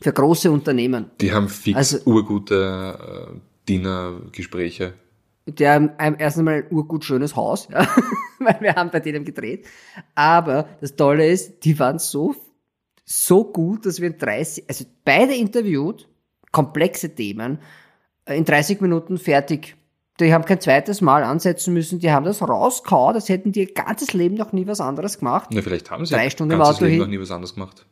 [0.00, 1.12] für große Unternehmen.
[1.20, 4.94] Die haben fix Also- urgute äh, Dinnergespräche.
[5.46, 7.86] Der ähm, erst einmal ein urgut schönes Haus, ja,
[8.40, 9.66] weil wir haben bei denen gedreht.
[10.16, 12.34] Aber das Tolle ist, die waren so,
[13.04, 16.08] so gut, dass wir in 30, also beide interviewt,
[16.50, 17.60] komplexe Themen,
[18.24, 19.76] äh, in 30 Minuten fertig.
[20.20, 23.72] Die haben kein zweites Mal ansetzen müssen, die haben das rauskaut, als hätten die ihr
[23.72, 25.50] ganzes Leben noch nie was anderes gemacht.
[25.52, 27.00] Na, vielleicht haben sie Drei Stunden im ganzes Auto Leben hin.
[27.02, 27.86] noch nie was anderes gemacht.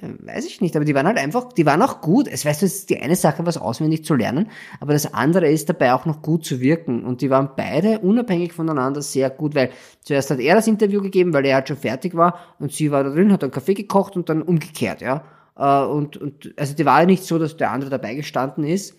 [0.00, 2.26] Weiß ich nicht, aber die waren halt einfach, die waren auch gut.
[2.26, 4.48] Es weißt du, es ist die eine Sache, was auswendig zu lernen,
[4.80, 7.04] aber das andere ist dabei auch noch gut zu wirken.
[7.04, 11.32] Und die waren beide unabhängig voneinander sehr gut, weil zuerst hat er das Interview gegeben,
[11.34, 14.16] weil er halt schon fertig war und sie war da drin, hat einen Kaffee gekocht
[14.16, 15.22] und dann umgekehrt, ja.
[15.56, 18.96] Äh, Und, und also die war ja nicht so, dass der andere dabei gestanden ist.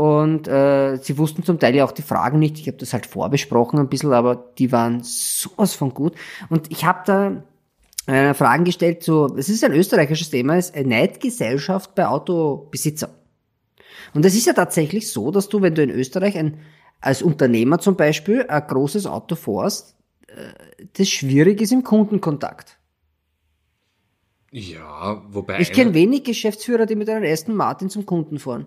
[0.00, 2.58] Und äh, sie wussten zum Teil ja auch die Fragen nicht.
[2.58, 6.14] Ich habe das halt vorbesprochen ein bisschen, aber die waren sowas von gut.
[6.48, 7.42] Und ich habe da
[8.10, 13.10] äh, Fragen gestellt zu, es ist ein österreichisches Thema, es ist eine Neidgesellschaft bei Autobesitzer.
[14.14, 16.60] Und es ist ja tatsächlich so, dass du, wenn du in Österreich ein,
[17.02, 19.96] als Unternehmer zum Beispiel ein großes Auto fährst,
[20.28, 22.78] äh, das schwierig ist im Kundenkontakt.
[24.50, 25.60] Ja, wobei.
[25.60, 28.66] Ich kenne wenig Geschäftsführer, die mit einem Aston Martin zum Kunden fahren.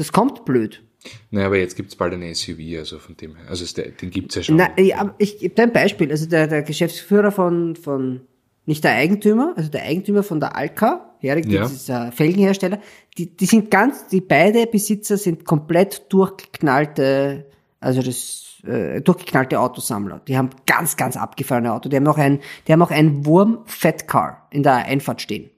[0.00, 0.82] Das kommt blöd.
[1.30, 3.50] Naja, aber jetzt gibt's bald eine SUV, also von dem her.
[3.50, 4.56] Also den gibt's ja schon.
[4.56, 6.10] Na, ja, ich gebe dir ein Beispiel.
[6.10, 8.22] Also der, der Geschäftsführer von, von,
[8.64, 11.66] nicht der Eigentümer, also der Eigentümer von der Alka, Erik, Ja.
[11.66, 12.80] ein Felgenhersteller,
[13.18, 17.44] die, die sind ganz, die beide Besitzer sind komplett durchgeknallte,
[17.78, 20.22] also das, äh, durchgeknallte Autosammler.
[20.26, 21.90] Die haben ganz, ganz abgefahrene Auto.
[21.90, 25.50] Die haben noch ein, die haben auch ein Wurm Fat Car in der Einfahrt stehen.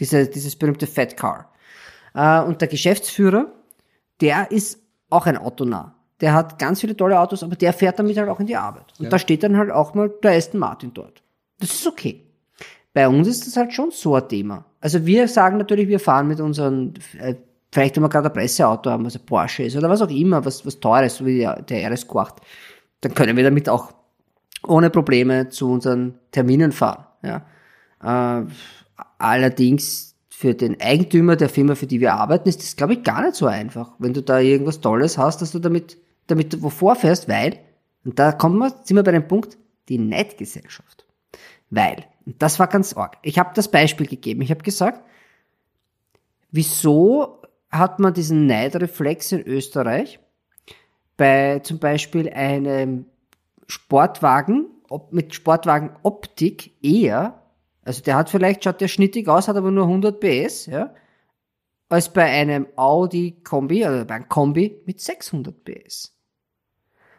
[0.00, 1.52] Diese, dieses berühmte Fat Car.
[2.14, 3.52] Äh, und der Geschäftsführer,
[4.22, 4.80] der ist
[5.10, 5.94] auch ein Autonah.
[6.20, 8.86] Der hat ganz viele tolle Autos, aber der fährt damit halt auch in die Arbeit.
[8.98, 11.22] Und da steht dann halt auch mal der Aston Martin dort.
[11.58, 12.22] Das ist okay.
[12.94, 14.64] Bei uns ist das halt schon so ein Thema.
[14.80, 17.34] Also wir sagen natürlich, wir fahren mit unseren, äh,
[17.72, 20.44] vielleicht wenn wir gerade ein Presseauto haben, was ein Porsche ist oder was auch immer,
[20.44, 22.40] was, was teures, so wie der, der RS 8
[23.02, 23.92] dann können wir damit auch
[24.64, 27.04] ohne Probleme zu unseren Terminen fahren.
[27.22, 27.42] Ja.
[28.00, 28.46] Äh,
[29.18, 30.11] allerdings
[30.42, 33.36] für den Eigentümer der Firma, für die wir arbeiten, ist das, glaube ich, gar nicht
[33.36, 33.92] so einfach.
[34.00, 37.60] Wenn du da irgendwas Tolles hast, dass du damit, damit du wovor fährst, weil,
[38.04, 39.56] und da kommen wir, sind wir bei dem Punkt,
[39.88, 41.06] die Neidgesellschaft.
[41.70, 43.18] Weil, und das war ganz arg.
[43.22, 44.42] Ich habe das Beispiel gegeben.
[44.42, 45.04] Ich habe gesagt,
[46.50, 50.18] wieso hat man diesen Neidreflex in Österreich
[51.16, 53.06] bei zum Beispiel einem
[53.68, 54.66] Sportwagen
[55.12, 57.41] mit Sportwagenoptik eher,
[57.84, 60.94] also der hat vielleicht, schaut der schnittig aus, hat aber nur 100 PS, ja,
[61.88, 66.16] als bei einem Audi Kombi oder bei einem Kombi mit 600 PS.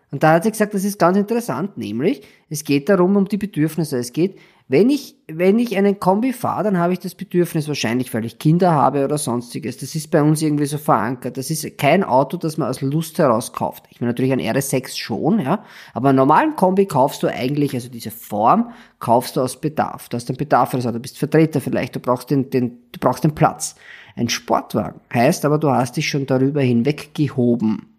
[0.10, 3.38] Und da hat sie gesagt, das ist ganz interessant, nämlich es geht darum um die
[3.38, 3.97] Bedürfnisse.
[3.97, 8.13] Es geht, wenn ich, wenn ich einen Kombi fahre, dann habe ich das Bedürfnis wahrscheinlich,
[8.13, 9.78] weil ich Kinder habe oder sonstiges.
[9.78, 11.38] Das ist bei uns irgendwie so verankert.
[11.38, 13.86] Das ist kein Auto, das man aus Lust heraus kauft.
[13.89, 15.63] Ich meine natürlich ein RS6 schon, ja.
[15.93, 20.08] Aber einen normalen Kombi kaufst du eigentlich, also diese Form, kaufst du aus Bedarf.
[20.08, 22.78] Du hast einen Bedarf für das Auto, du bist Vertreter vielleicht, du brauchst den, den,
[22.91, 23.76] du brauchst den Platz.
[24.15, 27.89] Ein Sportwagen heißt aber, du hast dich schon darüber hinweggehoben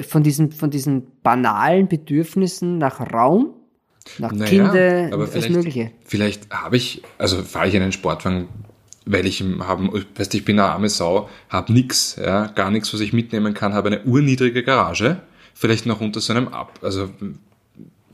[0.00, 3.54] von diesen, von diesen banalen Bedürfnissen nach Raum,
[4.18, 5.90] nach Naja, Kinder, aber alles vielleicht, Mögliche.
[6.04, 8.48] Vielleicht habe ich, also fahre ich einen Sportwagen
[9.10, 13.00] weil ich haben, weißt ich bin eine arme Sau, hab nix, ja, gar nichts, was
[13.00, 15.22] ich mitnehmen kann, habe eine urniedrige Garage,
[15.54, 17.08] vielleicht noch unter so einem Ab, also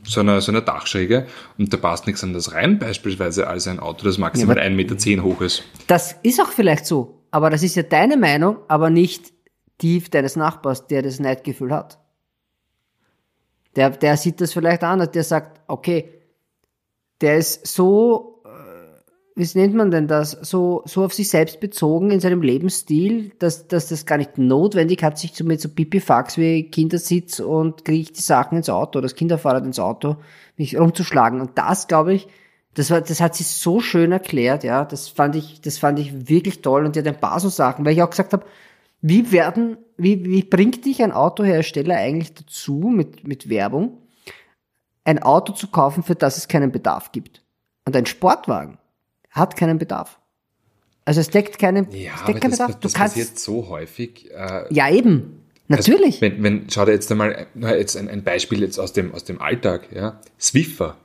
[0.03, 1.25] so einer, so einer Dachschräge
[1.57, 5.23] und da passt nichts anderes rein, beispielsweise als ein Auto, das maximal ja, 1,10 Meter
[5.23, 5.63] hoch ist.
[5.87, 9.33] Das ist auch vielleicht so, aber das ist ja deine Meinung, aber nicht
[9.81, 11.99] die deines Nachbars, der das Neidgefühl hat.
[13.75, 16.09] Der, der sieht das vielleicht anders, der sagt, okay,
[17.21, 22.11] der ist so, äh, wie nennt man denn das, so, so auf sich selbst bezogen
[22.11, 26.69] in seinem Lebensstil, dass, dass das gar nicht notwendig hat, sich mit so Pipifax wie
[26.69, 30.17] Kindersitz und kriege die Sachen ins Auto, das Kinderfahrrad ins Auto,
[30.57, 31.41] mich rumzuschlagen.
[31.41, 32.27] Und das, glaube ich,
[32.75, 36.29] das war, das hat sie so schön erklärt, ja, das fand ich, das fand ich
[36.29, 36.85] wirklich toll.
[36.85, 38.45] Und die hat ein paar so Sachen, weil ich auch gesagt habe,
[39.07, 43.99] wie werden, wie, wie bringt dich ein Autohersteller eigentlich dazu mit, mit Werbung,
[45.03, 47.43] ein Auto zu kaufen, für das es keinen Bedarf gibt?
[47.85, 48.79] Und ein Sportwagen
[49.29, 50.19] hat keinen Bedarf.
[51.05, 52.79] Also es deckt keinen, ja, es deckt keinen das, Bedarf.
[52.79, 54.31] Du das kannst, passiert so häufig.
[54.31, 55.43] Äh, ja, eben.
[55.69, 56.15] Also Natürlich.
[56.15, 59.23] Also, wenn, wenn, schau dir jetzt einmal jetzt ein, ein Beispiel jetzt aus dem, aus
[59.23, 60.19] dem Alltag, ja.
[60.39, 60.97] Swiffer.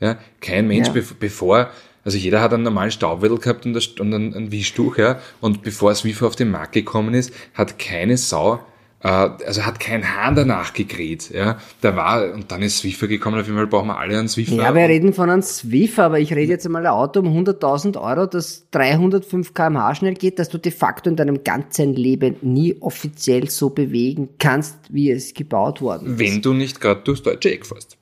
[0.00, 0.16] Ja.
[0.40, 1.02] Kein Mensch, ja.
[1.20, 1.70] bevor
[2.04, 5.20] also jeder hat einen normalen Staubwedel gehabt und, ein, ein Wischtuch, ja.
[5.40, 8.60] Und bevor Swiffer auf den Markt gekommen ist, hat keine Sau
[9.02, 11.58] äh, also hat kein Hahn danach gegräht, ja.
[11.80, 14.54] Da war, und dann ist Swiffer gekommen, auf jeden Fall brauchen wir alle einen Swiffer.
[14.54, 18.00] Ja, wir reden von einem Swiffer, aber ich rede jetzt einmal ein Auto um 100.000
[18.00, 22.76] Euro, das 305 kmh schnell geht, dass du de facto in deinem ganzen Leben nie
[22.80, 26.18] offiziell so bewegen kannst, wie es gebaut worden ist.
[26.18, 27.96] Wenn du nicht gerade durchs deutsche Eck fährst.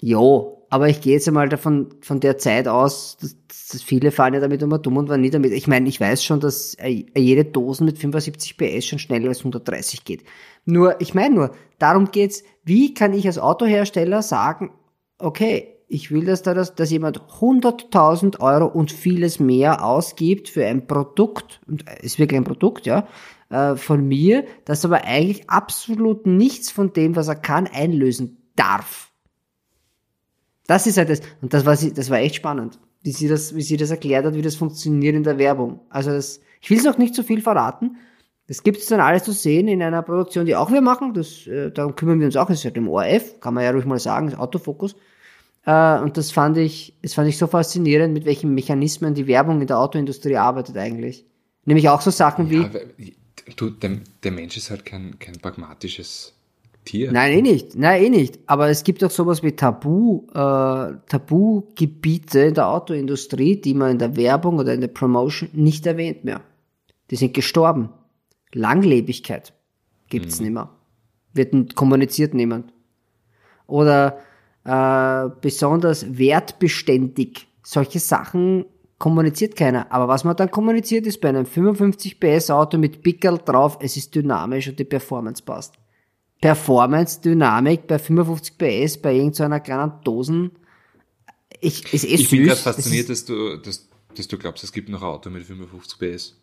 [0.00, 4.32] Jo, aber ich gehe jetzt einmal davon, von der Zeit aus, dass, dass viele fahren
[4.32, 5.52] ja damit immer dumm und waren nie damit.
[5.52, 9.40] Ich meine, ich weiß schon, dass äh, jede Dosen mit 75 PS schon schneller als
[9.40, 10.24] 130 geht.
[10.64, 14.70] Nur, ich meine nur, darum geht's, wie kann ich als Autohersteller sagen,
[15.18, 20.64] okay, ich will, dass da das, dass jemand 100.000 Euro und vieles mehr ausgibt für
[20.64, 23.06] ein Produkt, und ist wirklich ein Produkt, ja,
[23.50, 29.11] äh, von mir, das aber eigentlich absolut nichts von dem, was er kann, einlösen darf.
[30.72, 31.20] Das ist halt das.
[31.42, 34.34] Und das war, das war echt spannend, wie sie, das, wie sie das erklärt hat,
[34.34, 35.80] wie das funktioniert in der Werbung.
[35.90, 37.98] Also das, ich will es noch nicht zu so viel verraten.
[38.48, 41.12] Das gibt es dann alles zu sehen in einer Produktion, die auch wir machen.
[41.12, 42.46] Das, äh, darum kümmern wir uns auch.
[42.46, 44.96] Das ist halt im ORF, kann man ja ruhig mal sagen, das Autofokus.
[45.66, 49.60] Äh, und das fand ich, das fand ich so faszinierend, mit welchen Mechanismen die Werbung
[49.60, 51.26] in der Autoindustrie arbeitet eigentlich.
[51.66, 53.14] Nämlich auch so Sachen ja, wie.
[53.56, 56.32] Du, der, der Mensch ist halt kein, kein pragmatisches
[56.84, 57.12] Tier?
[57.12, 57.76] Nein, eh nicht.
[57.76, 58.40] Nein, eh nicht.
[58.46, 63.98] Aber es gibt auch sowas wie Tabu, äh, Tabugebiete in der Autoindustrie, die man in
[63.98, 66.40] der Werbung oder in der Promotion nicht erwähnt mehr.
[67.10, 67.90] Die sind gestorben.
[68.52, 69.52] Langlebigkeit
[70.08, 70.44] gibt's mhm.
[70.44, 70.70] nicht mehr.
[71.34, 72.72] Wird kommuniziert niemand.
[73.66, 74.18] Oder
[74.64, 77.46] äh, besonders wertbeständig.
[77.62, 78.66] Solche Sachen
[78.98, 79.90] kommuniziert keiner.
[79.90, 83.96] Aber was man dann kommuniziert, ist bei einem 55 PS Auto mit Pickel drauf, es
[83.96, 85.74] ist dynamisch und die Performance passt.
[86.42, 90.50] Performance-Dynamik bei 55 PS bei irgendeiner so kleinen Dosen.
[91.60, 94.72] Ich, ist eh ich bin gerade fasziniert, das dass, du, dass, dass du glaubst, es
[94.72, 96.36] gibt noch ein Auto mit 55 PS.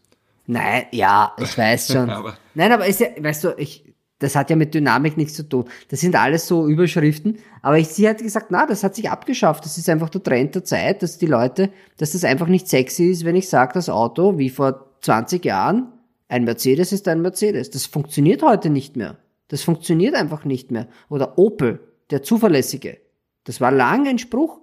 [0.47, 2.09] Nein, ja, ich weiß schon.
[2.09, 5.47] aber Nein, aber ist ja, weißt du, ich, das hat ja mit Dynamik nichts zu
[5.47, 5.65] tun.
[5.89, 7.39] Das sind alles so Überschriften.
[7.62, 9.65] Aber ich, sie hat gesagt, na, das hat sich abgeschafft.
[9.65, 13.12] Das ist einfach der Trend der Zeit, dass die Leute, dass das einfach nicht sexy
[13.12, 15.91] ist, wenn ich sage, das Auto, wie vor 20 Jahren,
[16.29, 17.69] ein Mercedes ist ein Mercedes.
[17.69, 19.17] Das funktioniert heute nicht mehr.
[19.49, 20.88] Das funktioniert einfach nicht mehr.
[21.09, 21.81] Oder Opel,
[22.12, 22.99] der zuverlässige.
[23.43, 24.62] Das war lange ein Spruch.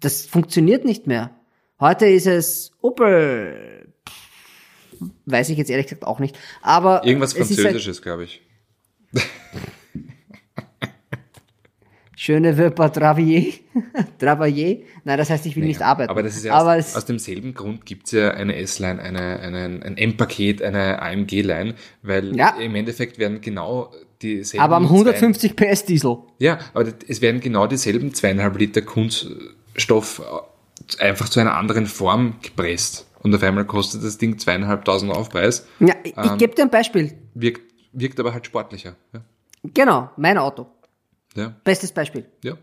[0.00, 1.30] Das funktioniert nicht mehr.
[1.80, 3.92] Heute ist es Opel.
[5.26, 6.38] Weiß ich jetzt ehrlich gesagt auch nicht.
[6.62, 8.42] Aber irgendwas halt Französisches, glaube ich.
[12.16, 13.52] Schöne Wörter Travailler.
[14.18, 14.78] Travailler.
[15.04, 16.10] Nein, das heißt, ich will naja, nicht arbeiten.
[16.10, 19.96] Aber das ist ja aus, aus, demselben Grund gibt's ja eine S-Line, eine, eine, ein
[19.98, 22.56] M-Paket, eine AMG-Line, weil ja.
[22.58, 23.92] im Endeffekt werden genau
[24.24, 24.64] dieselben.
[24.64, 26.18] Aber am 150 PS Diesel.
[26.38, 30.22] Ja, aber es werden genau dieselben zweieinhalb Liter Kunststoff
[30.98, 33.06] äh, einfach zu einer anderen Form gepresst.
[33.22, 35.66] Und auf einmal kostet das Ding zweieinhalbtausend Aufpreis.
[35.80, 37.14] Ja, ich ähm, gebe dir ein Beispiel.
[37.34, 38.96] Wirkt, wirkt aber halt sportlicher.
[39.12, 39.20] Ja.
[39.62, 40.66] Genau, mein Auto.
[41.34, 41.54] Ja.
[41.64, 42.26] Bestes Beispiel.
[42.42, 42.54] Ja.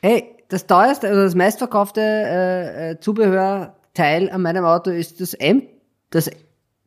[0.00, 5.62] Hey, das teuerste oder das meistverkaufte äh, äh, Zubehörteil an meinem Auto ist das M,
[6.10, 6.30] das,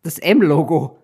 [0.04, 0.99] das M-Logo.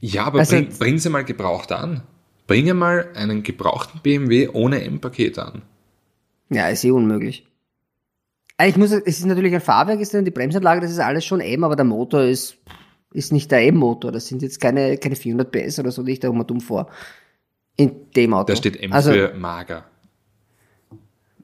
[0.00, 2.02] Ja, aber also, bring, bring sie mal gebraucht an.
[2.46, 5.62] Bringe mal einen gebrauchten BMW ohne M-Paket an.
[6.48, 7.46] Ja, ist eh unmöglich.
[8.56, 11.24] Also ich muss, es ist natürlich ein Fahrwerk, ist dann die Bremsanlage, das ist alles
[11.24, 12.56] schon M, aber der Motor ist,
[13.12, 14.12] ist nicht der M-Motor.
[14.12, 16.88] Das sind jetzt keine, keine 400 PS oder so, die ich da immer dumm vor.
[17.76, 18.52] In dem Auto.
[18.52, 19.84] Da steht M also, für mager.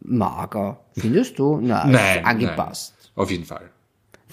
[0.00, 0.80] Mager.
[0.94, 1.60] Findest du?
[1.60, 2.94] Nein, nein angepasst.
[2.98, 3.22] Nein.
[3.22, 3.70] Auf jeden Fall.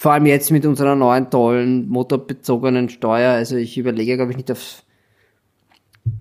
[0.00, 3.32] Vor allem jetzt mit unserer neuen tollen motorbezogenen Steuer.
[3.32, 4.82] Also ich überlege, glaube ich, nicht auf,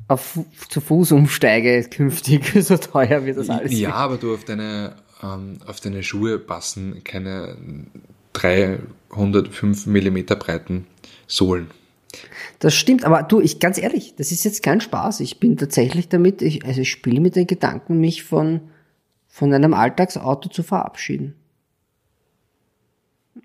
[0.10, 0.38] auf
[0.68, 2.54] zu Fuß umsteige künftig.
[2.62, 3.72] So teuer wird das alles.
[3.72, 7.56] Ja, aber du auf deine, ähm, auf deine Schuhe passen keine
[8.34, 10.86] 305 Millimeter breiten
[11.26, 11.68] Sohlen.
[12.60, 15.22] Das stimmt, aber du, ich ganz ehrlich, das ist jetzt kein Spaß.
[15.22, 18.60] Ich bin tatsächlich damit, ich, also ich spiele mit den Gedanken, mich von,
[19.30, 21.39] von einem Alltagsauto zu verabschieden.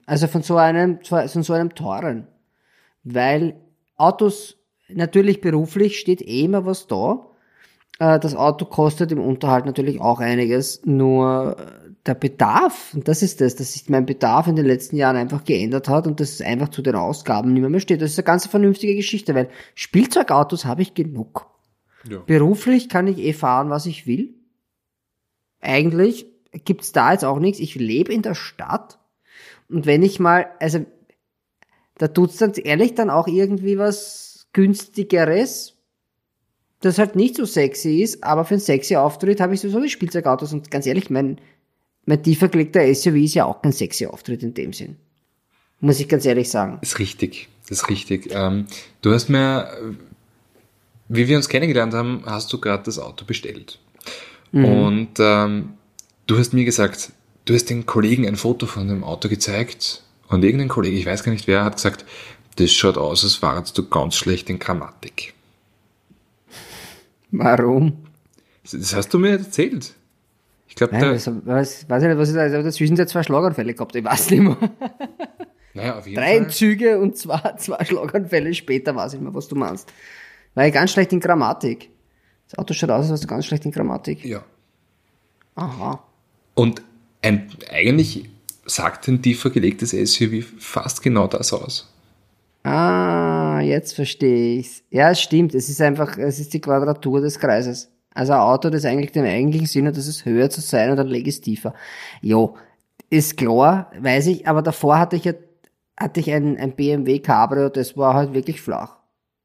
[0.07, 2.27] Also von so einem, von so einem teuren.
[3.03, 3.57] Weil
[3.97, 4.57] Autos,
[4.89, 7.31] natürlich beruflich steht eh immer was da.
[7.99, 11.57] Äh, das Auto kostet im Unterhalt natürlich auch einiges, nur
[12.07, 15.45] der Bedarf, und das ist das, dass sich mein Bedarf in den letzten Jahren einfach
[15.45, 18.03] geändert hat und dass es einfach zu den Ausgaben nicht mehr, mehr steht.
[18.03, 21.47] Das ist eine ganz vernünftige Geschichte, weil Spielzeugautos habe ich genug.
[22.09, 22.19] Ja.
[22.19, 24.35] Beruflich kann ich eh fahren, was ich will.
[25.61, 26.27] Eigentlich
[26.65, 27.59] gibt's da jetzt auch nichts.
[27.59, 28.99] Ich lebe in der Stadt
[29.69, 30.85] und wenn ich mal, also
[31.99, 35.75] da tut's dann ehrlich dann auch irgendwie was günstigeres,
[36.81, 39.89] das halt nicht so sexy ist, aber für einen sexy Auftritt habe ich sowieso die
[39.89, 41.39] Spielzeugautos und ganz ehrlich, mein,
[42.05, 44.97] mein tiefer gelegter SUV ist ja auch kein sexy Auftritt in dem Sinn.
[45.81, 46.79] Muss ich ganz ehrlich sagen.
[46.81, 48.29] Das ist richtig, das ist richtig.
[48.33, 48.67] Ähm,
[49.03, 49.97] du hast mir,
[51.09, 53.79] wie wir uns kennengelernt haben, hast du gerade das Auto bestellt.
[54.53, 54.65] Mhm.
[54.65, 55.75] Und ähm,
[56.27, 57.13] du hast mir gesagt,
[57.45, 61.23] du hast den Kollegen ein Foto von dem Auto gezeigt und irgendein Kollege, ich weiß
[61.25, 62.05] gar nicht wer, hat gesagt,
[62.57, 65.35] das schaut aus, als warst du ganz schlecht in Grammatik.
[67.31, 68.05] Warum?
[68.63, 69.95] Das hast du mir erzählt.
[70.69, 71.13] Ich glaube, da.
[71.13, 74.31] Was, was, weiß ich nicht, was ist also dazwischen sind zwei Schlaganfälle gehabt, ich weiß
[74.31, 74.57] nicht mehr.
[75.75, 76.51] Naja, auf jeden Drei Fall.
[76.51, 79.93] Züge und zwei, zwei Schlaganfälle später weiß ich nicht mehr, was du meinst.
[80.55, 81.91] War ich ganz schlecht in Grammatik.
[82.49, 84.25] Das Auto schaut aus, als wärst du ganz schlecht in Grammatik.
[84.25, 84.45] Ja.
[85.57, 86.03] Aha.
[86.55, 86.83] Und
[87.25, 88.29] ein, eigentlich
[88.67, 91.91] sagt ein tiefer gelegtes SUV fast genau das aus.
[92.63, 94.83] Ah, jetzt verstehe ich's.
[94.91, 95.55] Ja, es stimmt.
[95.55, 97.91] Es ist einfach, es ist die Quadratur des Kreises.
[98.15, 100.97] Also ein Auto, das eigentlich den eigentlichen Sinn hat, dass es höher zu sein und
[100.97, 101.75] dann lege es tiefer.
[102.23, 102.57] Jo,
[103.11, 105.35] ist klar, weiß ich, aber davor hatte ich ja,
[105.97, 108.99] hatte ich ein, ein BMW Cabrio, das war halt wirklich flach.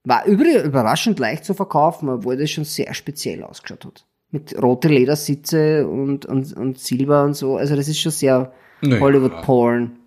[0.03, 4.05] War übrigens überraschend leicht zu verkaufen, obwohl das schon sehr speziell ausgeschaut hat.
[4.31, 7.57] Mit rote Ledersitze und, und, und Silber und so.
[7.57, 9.97] Also das ist schon sehr naja, Hollywood-Porn.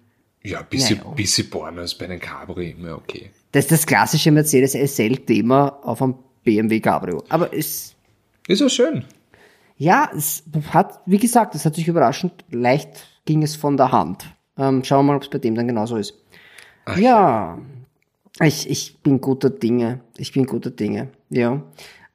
[0.45, 1.11] Ja, ein bisschen, naja.
[1.11, 3.31] bisschen Porno ist bei einem Cabrio immer okay.
[3.53, 7.25] Das ist das klassische Mercedes SL-Thema auf einem BMW Cabrio.
[7.29, 7.95] Aber es
[8.49, 9.05] ist auch schön.
[9.77, 14.27] Ja, es hat, wie gesagt, es hat sich überraschend leicht ging es von der Hand.
[14.57, 16.15] Ähm, schauen wir mal, ob es bei dem dann genauso ist.
[16.85, 17.59] Ach, ja,
[18.41, 20.01] ich, ich bin guter Dinge.
[20.17, 21.09] Ich bin guter Dinge.
[21.31, 21.63] Ja.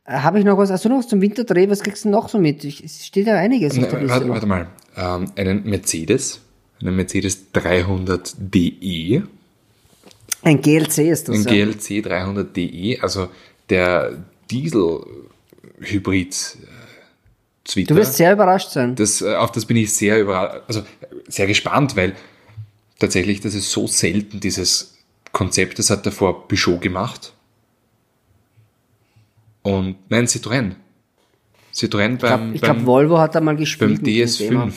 [0.07, 0.71] Äh, Habe ich noch was?
[0.71, 1.69] Also noch was zum Winterdreh?
[1.69, 2.63] Was kriegst du noch so mit?
[2.63, 4.09] Ich, es steht ja einiges auf der Liste.
[4.09, 4.67] Warte, warte mal.
[4.95, 6.41] Ähm, einen Mercedes,
[6.81, 9.23] einen Mercedes 300 DE.
[10.43, 11.35] Ein GLC ist das.
[11.35, 11.65] Ein ja.
[11.65, 13.29] GLC 300 DE, also
[13.69, 14.17] der
[14.49, 15.01] Diesel
[15.79, 16.35] Hybrid
[17.65, 17.93] Twitter.
[17.93, 18.95] Du wirst sehr überrascht sein.
[18.95, 20.83] Das, äh, auf das bin ich sehr überrascht, also
[21.27, 22.15] sehr gespannt, weil
[22.97, 24.97] tatsächlich, das ist so selten, dieses
[25.33, 27.33] Konzept, das hat davor Peugeot gemacht.
[29.67, 30.75] Und nein, Citroën.
[31.73, 32.53] Citroën beim.
[32.53, 34.01] Ich glaube, glaub, Volvo hat da mal gespielt.
[34.01, 34.71] Beim DS5.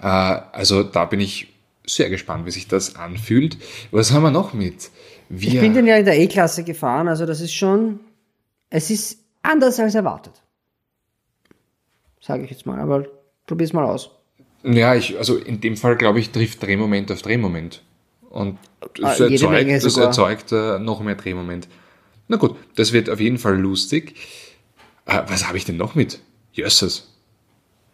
[0.00, 1.48] Äh, also da bin ich
[1.84, 3.58] sehr gespannt, wie sich das anfühlt.
[3.90, 4.90] Was haben wir noch mit?
[5.28, 8.00] Wir ich bin den ja in der E-Klasse gefahren, also das ist schon,
[8.70, 10.34] es ist anders als erwartet.
[12.20, 13.04] Sage ich jetzt mal, aber
[13.46, 14.10] probier's mal aus.
[14.62, 17.82] Ja, ich, also in dem Fall glaube ich, trifft Drehmoment auf Drehmoment.
[18.30, 18.58] Und
[18.94, 21.66] das ah, erzeugt, das erzeugt äh, noch mehr Drehmoment.
[22.28, 24.14] Na gut, das wird auf jeden Fall lustig.
[25.06, 26.20] Äh, was habe ich denn noch mit?
[26.52, 27.14] Jösses.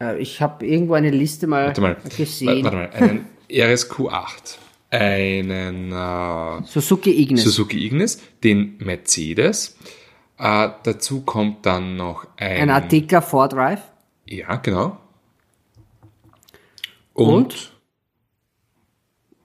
[0.00, 2.64] Äh, ich habe irgendwo eine Liste mal, warte mal gesehen.
[2.64, 4.56] Warte mal, einen RSQ8,
[4.90, 7.44] einen äh, Suzuki Ignis.
[7.44, 9.76] Suzuki Ignis, den Mercedes,
[10.38, 12.62] äh, dazu kommt dann noch ein...
[12.62, 13.80] Ein Artika 4Drive?
[14.26, 14.98] Ja, genau.
[17.12, 17.34] Und?
[17.34, 17.70] Und?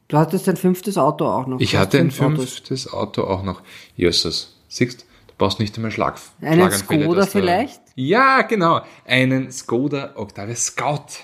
[0.08, 1.60] Du hattest ein fünftes Auto auch noch.
[1.60, 2.94] Ich hatte ein fünftes Autos.
[2.94, 3.62] Auto auch noch.
[3.96, 4.59] Jösses.
[4.70, 5.06] Siehst du
[5.40, 6.20] brauchst nicht einmal Schlag.
[6.42, 7.82] Einen Skoda vielleicht?
[7.96, 8.82] Ja, genau.
[9.06, 11.24] Einen Skoda Octavia Scout.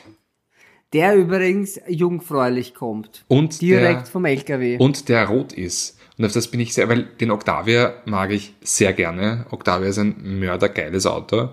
[0.94, 3.26] Der übrigens jungfräulich kommt.
[3.28, 4.78] Und direkt der, vom LKW.
[4.78, 6.00] Und der rot ist.
[6.18, 9.46] Und auf das bin ich sehr, weil den Octavia mag ich sehr gerne.
[9.52, 11.50] Octavia ist ein mördergeiles Auto.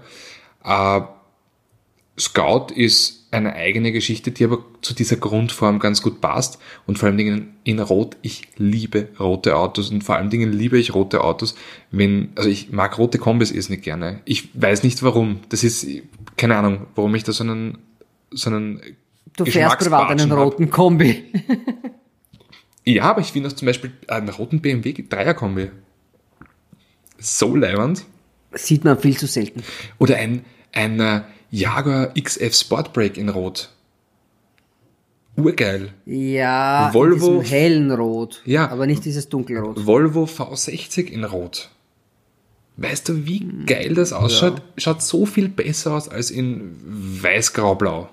[0.65, 1.01] Äh,
[2.19, 6.59] Scout ist eine eigene Geschichte, die aber zu dieser Grundform ganz gut passt.
[6.87, 10.79] Und vor allen Dingen in Rot, ich liebe rote Autos und vor allen Dingen liebe
[10.79, 11.55] ich rote Autos,
[11.91, 14.21] wenn, also ich mag rote Kombis ist nicht gerne.
[14.27, 15.41] Ich weiß nicht warum.
[15.49, 15.87] Das ist,
[16.37, 17.79] keine Ahnung, warum ich da so einen,
[18.31, 18.83] so einen
[19.35, 21.25] Du fährst privat einen roten Kombi.
[22.85, 25.71] Ja, aber ich finde auch zum Beispiel einen roten BMW Dreierkombi.
[27.19, 28.05] So leibend.
[28.53, 29.63] Sieht man viel zu selten.
[29.99, 31.21] Oder ein, ein äh,
[31.53, 33.69] Jaguar XF Sportbrake in Rot.
[35.37, 35.91] Urgeil.
[36.05, 38.43] Ja, Volvo- in hellen Rot.
[38.45, 38.69] Ja.
[38.71, 39.87] Aber nicht dieses dunkelrot.
[39.87, 41.71] Volvo V60 in Rot.
[42.79, 44.63] Weißt du, wie geil das ausschaut?
[44.79, 46.75] Schaut so viel besser aus als in
[47.23, 48.09] weiß-grau-blau.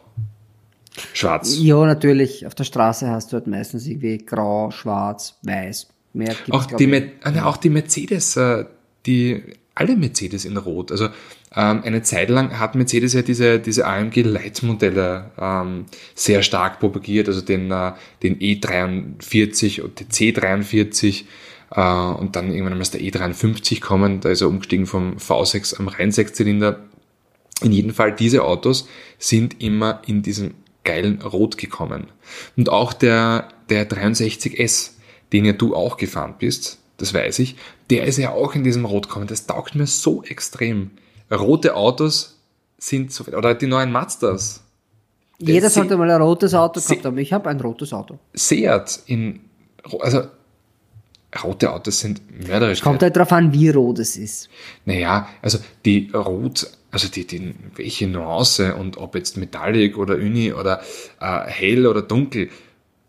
[1.13, 1.57] Schwarz.
[1.59, 2.45] Ja, natürlich.
[2.45, 5.87] Auf der Straße hast du halt meistens irgendwie grau, schwarz, weiß.
[6.13, 7.03] Mehr gibt's Auch die, ich.
[7.23, 8.65] Ah, ne, auch die Mercedes, äh,
[9.05, 9.43] die,
[9.75, 10.91] alle Mercedes in Rot.
[10.91, 11.07] Also
[11.55, 17.27] ähm, eine Zeit lang hat Mercedes ja diese, diese AMG Leitmodelle ähm, sehr stark propagiert,
[17.27, 21.23] also den, äh, den E43 und den C43
[21.71, 25.79] äh, und dann irgendwann mal ist der E53 kommen, da ist er umgestiegen vom V6
[25.79, 26.81] am rein Sechszylinder.
[27.61, 28.87] In jedem Fall, diese Autos
[29.17, 32.07] sind immer in diesem geilen Rot gekommen.
[32.55, 34.91] Und auch der, der 63S,
[35.33, 37.55] den ja du auch gefahren bist, das weiß ich,
[37.89, 39.27] der ist ja auch in diesem Rot gekommen.
[39.27, 40.91] Das taugt mir so extrem.
[41.31, 42.37] Rote Autos
[42.77, 44.63] sind so, oder die neuen Mazdas.
[45.39, 47.17] Jeder sollte mal ein rotes Auto gehabt haben.
[47.17, 48.19] Ich habe ein rotes Auto.
[48.33, 49.39] Seat in,
[49.99, 50.23] also,
[51.43, 52.81] rote Autos sind mörderisch.
[52.81, 54.49] Kommt halt drauf an, wie rot es ist.
[54.85, 60.51] Naja, also die Rot, also die, die welche Nuance und ob jetzt Metallic oder Uni
[60.51, 60.81] oder
[61.21, 62.49] äh, hell oder dunkel,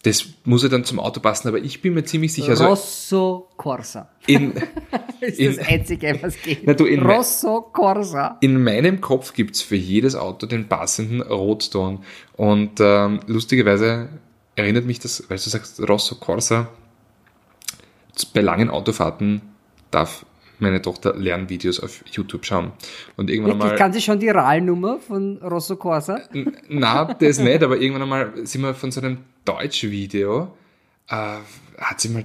[0.03, 3.49] das muss ja dann zum Auto passen, aber ich bin mir ziemlich sicher, also Rosso
[3.57, 4.09] Corsa.
[4.27, 4.53] in,
[5.21, 6.67] ist in- das Einzige, was geht.
[6.67, 8.39] Na du, in- Rosso Corsa.
[8.41, 12.01] in meinem Kopf gibt's für jedes Auto den passenden Rotton
[12.37, 14.09] und ähm, lustigerweise
[14.57, 16.69] erinnert mich das, weil du sagst Rosso Corsa,
[18.35, 19.43] bei langen Autofahrten
[19.91, 20.25] darf
[20.61, 22.73] meine Tochter Lernvideos auf YouTube schauen.
[23.17, 23.79] Und irgendwann Wirklich, einmal.
[23.79, 26.21] kann sie schon die RAL-Nummer von Rosso Corsa?
[26.69, 30.53] Na, das nicht, aber irgendwann einmal sind wir von so einem Deutsch-Video,
[31.09, 31.37] äh,
[31.79, 32.25] hat sie mal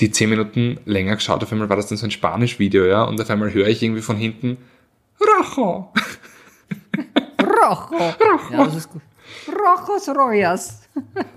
[0.00, 3.20] die zehn Minuten länger geschaut, auf einmal war das dann so ein Spanisch-Video, ja, und
[3.20, 4.58] auf einmal höre ich irgendwie von hinten,
[5.20, 5.92] Rojo!
[7.40, 8.14] Rojo.
[8.50, 9.02] Ja, das ist gut.
[9.48, 10.88] Rojos Royas.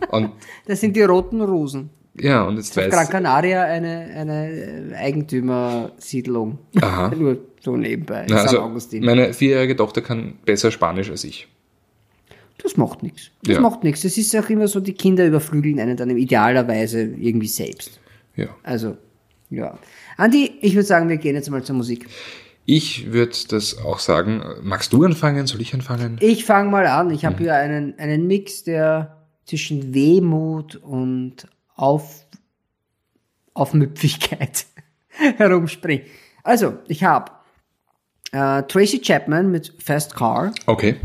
[0.10, 0.32] Und
[0.66, 1.90] Das sind die roten Rosen.
[2.20, 6.60] Ja, und jetzt Auf Gran weiß Canaria eine, eine Eigentümersiedlung.
[6.82, 7.10] Aha.
[7.18, 8.26] Nur so nebenbei.
[8.30, 9.04] Na, also Augustin.
[9.04, 11.48] meine vierjährige Tochter kann besser Spanisch als ich.
[12.64, 13.32] Das macht nichts.
[13.44, 13.62] Das Ja.
[13.62, 14.02] macht nichts.
[14.02, 18.00] Das ist auch immer so, die Kinder überflügeln einen dann idealerweise irgendwie selbst.
[18.36, 18.48] Ja.
[18.64, 18.98] Also,
[19.50, 19.78] ja.
[20.18, 22.08] Andi, ich würde sagen, wir gehen jetzt mal zur Musik.
[22.66, 24.42] Ich würde das auch sagen.
[24.64, 25.46] Magst du anfangen?
[25.48, 26.18] Soll ich anfangen?
[26.22, 27.12] Ich fange mal an.
[27.12, 27.28] Ich Mhm.
[27.28, 31.46] habe hier einen, einen Mix, der zwischen Wehmut und
[31.76, 32.26] Auf,
[33.54, 34.66] Aufmüpfigkeit
[35.38, 36.04] herumspringt.
[36.44, 37.32] Also, ich habe
[38.32, 40.54] äh, Tracy Chapman mit Fast Car.
[40.66, 40.96] Okay.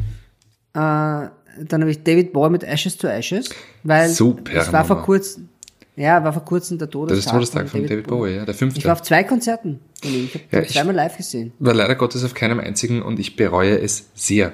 [0.74, 1.28] Äh,
[1.62, 3.50] dann habe ich David Bowie mit Ashes to Ashes,
[3.82, 5.48] weil Super es war vor kurzem,
[5.96, 7.18] ja, war vor kurzem der Das Todestag.
[7.26, 8.78] ist Todestag von David Bowie, ja, der fünfte.
[8.78, 10.24] Ich war auf zwei Konzerten von ihm.
[10.26, 11.52] Ich habe Ja, zweimal live gesehen.
[11.58, 14.52] war leider Gottes auf keinem einzigen und ich bereue es sehr.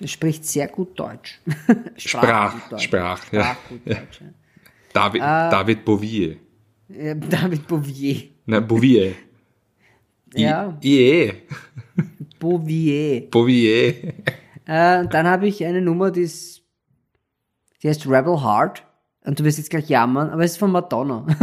[0.00, 1.40] Er spricht sehr gut Deutsch.
[1.96, 2.82] Sprach, gut Deutsch.
[2.84, 3.42] sprach, ja.
[3.44, 4.20] Sprach gut Deutsch.
[4.20, 4.26] Ja.
[4.94, 6.36] David, David Bouvier.
[6.88, 8.22] Ja, David Bouvier.
[8.46, 9.12] Na, Bouvier.
[10.36, 11.34] Ja, I- Yeah.
[12.40, 13.30] Bouvier.
[13.30, 13.94] Bouvier.
[14.66, 16.62] Äh, und dann habe ich eine Nummer, die ist,
[17.82, 18.82] die heißt Rebel Heart.
[19.24, 21.26] Und du wirst jetzt gleich jammern, aber es ist von Madonna.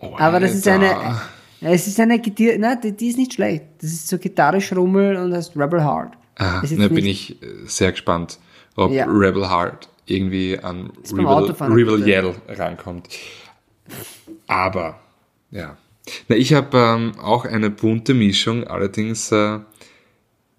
[0.00, 0.94] Oh, aber das ist eine,
[1.60, 3.64] es ist eine Gitarre, nein, die, die ist nicht schlecht.
[3.80, 6.12] Das ist so gitarrisch Rummel und heißt Rebel Heart.
[6.36, 8.38] Ah, jetzt da bin nicht- ich äh, sehr gespannt,
[8.76, 9.06] ob Ja.
[9.06, 12.06] Rebel Heart irgendwie an Rebel.
[12.06, 13.08] Yell rankommt.
[14.46, 14.98] Aber,
[15.50, 15.76] ja.
[16.28, 19.58] Na, ich habe ähm, auch eine bunte Mischung, allerdings äh,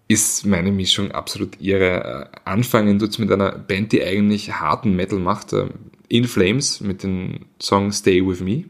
[0.07, 2.29] ist meine Mischung absolut irre.
[2.33, 5.67] Äh, anfangen tut's mit einer Band, die eigentlich harten Metal macht, äh,
[6.07, 8.65] In Flames mit dem Song Stay With Me.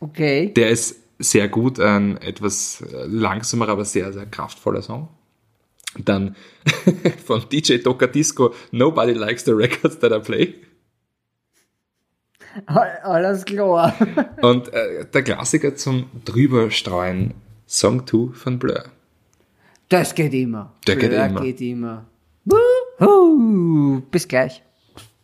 [0.00, 0.52] Okay.
[0.54, 5.08] Der ist sehr gut, ein etwas äh, langsamer, aber sehr, sehr kraftvoller Song.
[5.98, 6.36] Dann
[7.26, 10.54] von DJ Toka Disco, Nobody Likes the Records That I Play.
[12.66, 13.94] All- Alles klar.
[14.42, 17.34] Und äh, der Klassiker zum Drüberstreuen,
[17.66, 18.84] Song 2 von Blur.
[19.88, 20.72] Das geht immer.
[20.86, 21.40] Der geht Blur immer.
[21.40, 22.06] geht immer.
[24.10, 24.62] Bis gleich.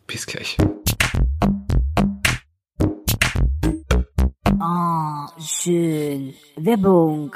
[0.07, 0.57] Bis gleich.
[5.39, 6.33] Schön.
[6.57, 7.35] Werbung.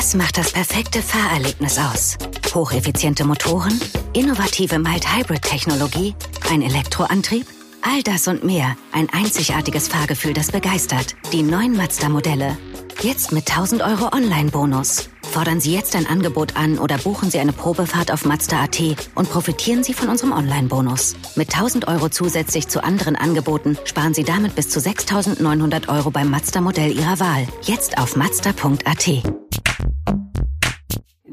[0.00, 2.16] Was macht das perfekte Fahrerlebnis aus?
[2.54, 3.78] Hocheffiziente Motoren,
[4.14, 6.14] innovative Mild-Hybrid-Technologie,
[6.50, 7.46] ein Elektroantrieb?
[7.82, 8.78] All das und mehr.
[8.92, 11.16] Ein einzigartiges Fahrgefühl, das begeistert.
[11.34, 12.56] Die neuen Mazda-Modelle.
[13.02, 15.10] Jetzt mit 1000 Euro Online-Bonus.
[15.20, 18.80] Fordern Sie jetzt ein Angebot an oder buchen Sie eine Probefahrt auf Mazda.at
[19.14, 21.14] und profitieren Sie von unserem Online-Bonus.
[21.36, 26.30] Mit 1000 Euro zusätzlich zu anderen Angeboten sparen Sie damit bis zu 6900 Euro beim
[26.30, 27.46] Mazda-Modell Ihrer Wahl.
[27.64, 29.22] Jetzt auf Mazda.at.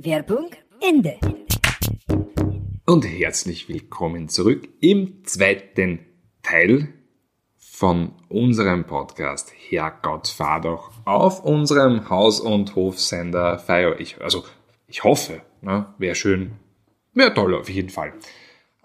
[0.08, 1.18] Werbung Ende.
[2.86, 6.00] Und herzlich willkommen zurück im zweiten
[6.42, 6.94] Teil
[7.58, 13.98] von unserem Podcast Herrgott fahr doch auf unserem Haus- und Hofsender Fire.
[14.00, 14.46] Ich, also
[14.88, 16.54] ich hoffe, ne, wäre schön,
[17.14, 18.14] wäre toll auf jeden Fall.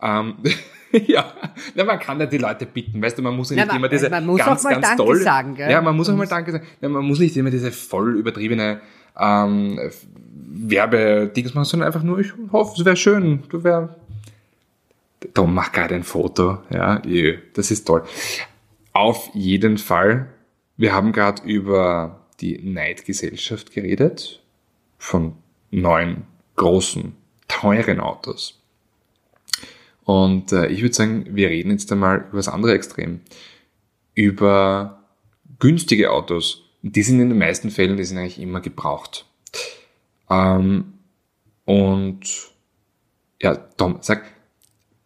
[0.02, 0.38] Ähm,
[1.06, 1.32] ja,
[1.76, 3.88] na, man kann ja die Leute bitten, weißt du, man muss ja nicht Ja, immer
[3.88, 5.70] diese man muss ganz, auch mal ganz Danke toll, sagen, gell?
[5.70, 6.66] Ja, man muss auch mal Danke sagen.
[6.80, 8.80] Ja, man muss nicht immer diese voll übertriebene
[9.16, 9.78] ähm,
[10.54, 13.96] Werbedings machen, sondern einfach nur, ich hoffe, es wäre schön, du wär,
[15.34, 17.00] Tom macht gerade ein Foto, ja,
[17.54, 18.04] das ist toll.
[18.92, 20.28] Auf jeden Fall,
[20.76, 24.42] wir haben gerade über die Neidgesellschaft geredet,
[24.98, 25.34] von
[25.70, 26.24] neuen,
[26.56, 27.14] großen,
[27.48, 28.60] teuren Autos.
[30.04, 33.20] Und äh, ich würde sagen, wir reden jetzt einmal über das andere Extrem.
[34.14, 35.02] Über
[35.58, 36.64] günstige Autos.
[36.82, 39.26] Die sind in den meisten Fällen, die sind eigentlich immer gebraucht.
[40.32, 40.94] Ähm,
[41.64, 42.20] und
[43.40, 44.22] ja, Tom, sag,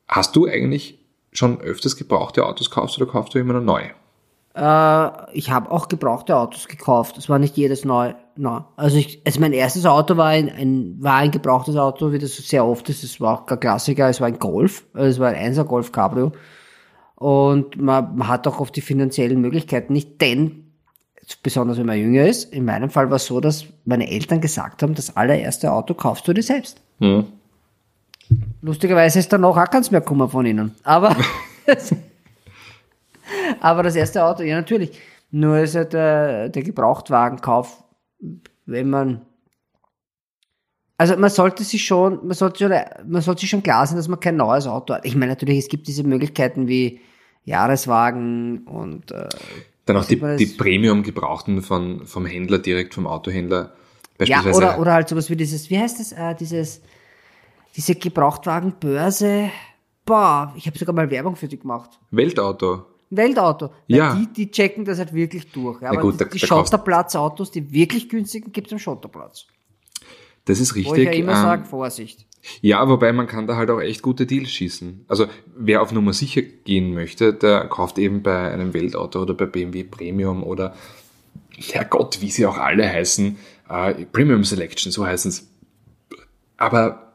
[0.07, 0.99] hast du eigentlich
[1.33, 3.83] schon öfters gebrauchte Autos gekauft oder kaufst du immer nur neu?
[4.55, 7.19] Äh, ich habe auch gebrauchte Autos gekauft.
[7.19, 8.15] Es war nicht jedes neu.
[8.37, 8.61] neu.
[8.77, 12.37] Also, ich, also mein erstes Auto war ein, ein, war ein gebrauchtes Auto, wie das
[12.37, 13.05] sehr oft ist.
[13.05, 14.85] Es war auch kein Klassiker, es war ein Golf.
[14.95, 16.33] Also es war ein 1er Golf Cabrio.
[17.17, 20.66] Und man, man hat auch oft die finanziellen Möglichkeiten nicht, denn
[21.43, 22.53] besonders wenn man jünger ist.
[22.53, 26.27] In meinem Fall war es so, dass meine Eltern gesagt haben, das allererste Auto kaufst
[26.29, 26.81] du dir selbst.
[27.01, 27.27] Hm.
[28.63, 30.75] Lustigerweise ist danach auch keins mehr gekommen von ihnen.
[30.83, 31.17] Aber,
[33.61, 34.99] aber das erste Auto, ja natürlich.
[35.31, 37.83] Nur ist halt der, der Gebrauchtwagenkauf,
[38.65, 39.23] wenn man,
[40.97, 42.73] also man sollte sich schon, man sollte schon,
[43.11, 45.05] man sollte sich schon klar sein, dass man kein neues Auto hat.
[45.05, 47.01] Ich meine natürlich, es gibt diese Möglichkeiten wie
[47.45, 49.29] Jahreswagen und äh,
[49.87, 53.73] Dann auch die, man die das- Premium-Gebrauchten von, vom Händler direkt, vom Autohändler.
[54.19, 54.57] Ja, Beispielsweise.
[54.59, 56.81] oder, oder halt sowas wie dieses, wie heißt das, äh, dieses,
[57.77, 59.51] diese Gebrauchtwagenbörse.
[60.05, 61.99] Boah, ich habe sogar mal Werbung für die gemacht.
[62.11, 62.85] Weltauto.
[63.11, 63.71] Weltauto.
[63.87, 64.15] Ja.
[64.15, 65.81] Die, die checken das halt wirklich durch.
[65.83, 69.47] Ja, aber gut, die, die Schotterplatzautos, die wirklich günstigen, gibt's am Schotterplatz.
[70.47, 71.05] Das ist Wo ich richtig.
[71.05, 72.27] ja immer ähm, sage, Vorsicht.
[72.61, 75.05] Ja, wobei man kann da halt auch echt gute Deals schießen.
[75.09, 75.27] Also
[75.57, 79.83] wer auf Nummer sicher gehen möchte, der kauft eben bei einem Weltauto oder bei BMW
[79.85, 80.75] Premium oder
[81.59, 83.37] Herrgott, wie sie auch alle heißen,
[83.69, 85.49] äh, Premium Selection, so heißen es.
[86.57, 87.15] Aber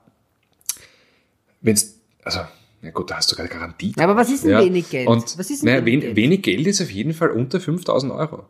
[1.61, 2.41] wenn's, also,
[2.82, 3.93] na gut, da hast du gerade Garantie.
[3.97, 5.07] Ja, aber was ist denn wenig Geld?
[5.07, 6.15] Und, Was ist denn naja, wenig wen, Geld?
[6.17, 8.45] wenig Geld ist auf jeden Fall unter 5000 Euro.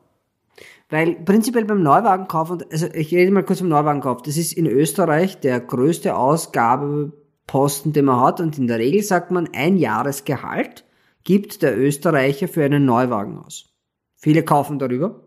[0.91, 4.67] Weil prinzipiell beim Neuwagenkauf, und also ich rede mal kurz vom Neuwagenkauf, das ist in
[4.67, 8.41] Österreich der größte Ausgabeposten, den man hat.
[8.41, 10.85] Und in der Regel sagt man, ein Jahresgehalt
[11.23, 13.73] gibt der Österreicher für einen Neuwagen aus.
[14.17, 15.23] Viele kaufen darüber.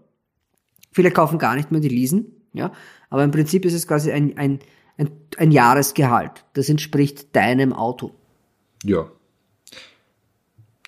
[0.93, 2.43] Viele kaufen gar nicht mehr, die leasen.
[2.53, 2.71] Ja,
[3.09, 4.59] aber im Prinzip ist es quasi ein, ein,
[4.99, 6.45] ein, ein Jahresgehalt.
[6.53, 8.13] Das entspricht deinem Auto.
[8.85, 9.11] Ja.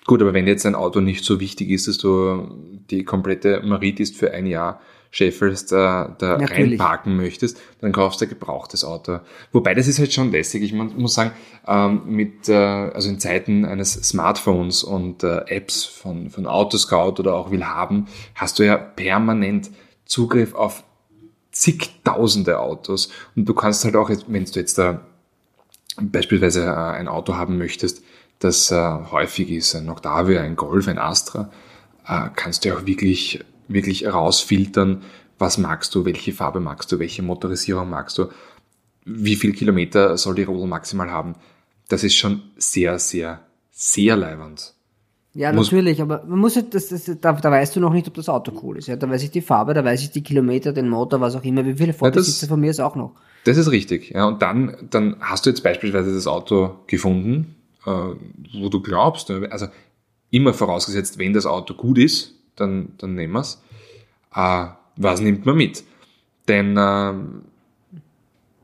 [0.07, 2.47] Gut, aber wenn jetzt ein Auto nicht so wichtig ist, dass du
[2.89, 4.79] die komplette Marit für ein Jahr
[5.11, 6.51] scheffelst, äh, da Natürlich.
[6.51, 9.19] reinparken möchtest, dann kaufst du ein gebrauchtes Auto.
[9.51, 10.63] Wobei das ist halt schon lässig.
[10.63, 11.31] Ich muss sagen,
[11.67, 17.35] ähm, mit, äh, also in Zeiten eines Smartphones und äh, Apps von, von Autoscout oder
[17.35, 19.71] auch Willhaben, hast du ja permanent
[20.05, 20.83] Zugriff auf
[21.51, 23.09] zigtausende Autos.
[23.35, 25.01] Und du kannst halt auch, jetzt, wenn du jetzt da
[25.99, 28.03] beispielsweise äh, ein Auto haben möchtest,
[28.39, 28.75] das äh,
[29.11, 31.49] häufig ist, ein Octavia, ein Golf, ein Astra,
[32.07, 35.01] äh, kannst du auch wirklich, wirklich rausfiltern,
[35.39, 38.27] was magst du, welche Farbe magst du, welche Motorisierung magst du,
[39.05, 41.35] wie viel Kilometer soll die Rodel maximal haben.
[41.87, 43.39] Das ist schon sehr, sehr,
[43.71, 44.73] sehr leiwand.
[45.33, 48.07] Ja, Muss- natürlich, aber man muss halt, das, das, da, da weißt du noch nicht,
[48.07, 48.87] ob das Auto cool ist.
[48.87, 51.43] Ja, da weiß ich die Farbe, da weiß ich die Kilometer, den Motor, was auch
[51.43, 53.13] immer, wie viele Vorbesitzer von mir ist auch noch.
[53.45, 54.09] Das ist richtig.
[54.09, 57.55] Ja, und dann, dann hast du jetzt beispielsweise das Auto gefunden,
[58.53, 59.67] wo du glaubst, äh, also
[60.29, 63.61] immer vorausgesetzt, wenn das Auto gut ist, dann, dann nehmen wir's.
[64.35, 64.67] Äh,
[64.97, 65.83] was nimmt man mit?
[66.47, 67.41] Denn ähm,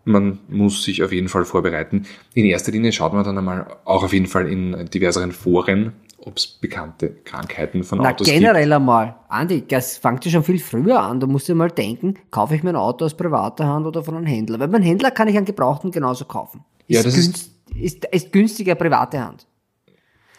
[0.06, 2.06] man muss sich auf jeden Fall vorbereiten.
[2.34, 6.38] In erster Linie schaut man dann einmal auch auf jeden Fall in diverseren Foren, ob
[6.38, 8.40] es bekannte Krankheiten von Na, Autos gibt.
[8.40, 9.16] generell einmal.
[9.30, 11.20] Andi, das fängt ja schon viel früher an.
[11.20, 14.16] Du musst dir mal denken, kaufe ich mir ein Auto aus privater Hand oder von
[14.16, 14.60] einem Händler?
[14.60, 16.64] Weil beim Händler kann ich einen Gebrauchten genauso kaufen.
[16.88, 19.48] Ja, Ist, das ist- günst, ist, ist günstiger private Hand.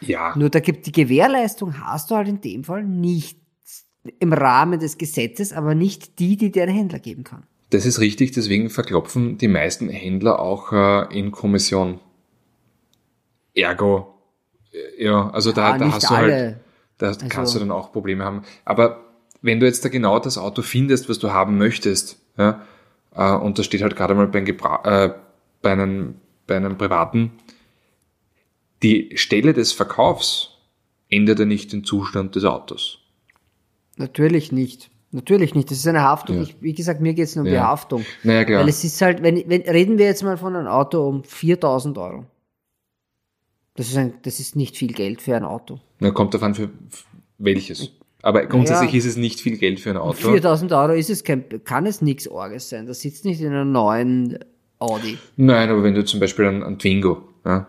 [0.00, 3.38] Ja, Nur da gibt die Gewährleistung hast du halt in dem Fall nicht
[4.18, 7.44] im Rahmen des Gesetzes, aber nicht die, die dir ein Händler geben kann.
[7.70, 12.00] das ist richtig, deswegen verklopfen die meisten Händler auch äh, in Kommission.
[13.54, 14.14] Ergo,
[14.72, 16.32] äh, ja, also da, Ja, da hast du alle.
[16.32, 16.56] halt,
[16.98, 18.42] da kannst Also- du dann auch Probleme haben.
[18.64, 19.00] Aber
[19.42, 22.62] wenn du jetzt da genau das Auto findest, was du haben möchtest, ja,
[23.14, 25.14] äh, und das steht halt gerade mal bei, einem Gebra äh,
[25.62, 26.16] bei, einem,
[26.46, 27.32] bei einem privaten,
[28.82, 30.50] die Stelle des Verkaufs
[31.08, 32.98] ändert ja nicht den Zustand des Autos.
[33.96, 34.90] Natürlich nicht.
[35.12, 35.70] Natürlich nicht.
[35.70, 36.36] Das ist eine Haftung.
[36.36, 36.42] Ja.
[36.42, 37.68] Ich, wie gesagt, mir geht es nur um die Ja.
[37.68, 38.04] Haftung.
[38.24, 38.60] Naja, klar.
[38.62, 41.96] Weil es ist halt, wenn, wenn, reden wir jetzt mal von einem Auto um 4000
[41.98, 42.26] Euro.
[43.76, 45.80] Das ist, ein, das ist nicht viel Geld für ein Auto.
[46.00, 46.70] Na, kommt davon für
[47.38, 47.90] welches.
[48.22, 48.98] Aber grundsätzlich Ja.
[48.98, 50.30] ist es nicht viel Geld für ein Auto.
[50.30, 52.86] 4000 Euro ist es kein, kann es nichts Orges sein.
[52.86, 54.38] Das sitzt nicht in einer neuen
[54.84, 55.18] Audi.
[55.36, 57.66] Nein, aber wenn du zum Beispiel einen, einen Twingo, ja,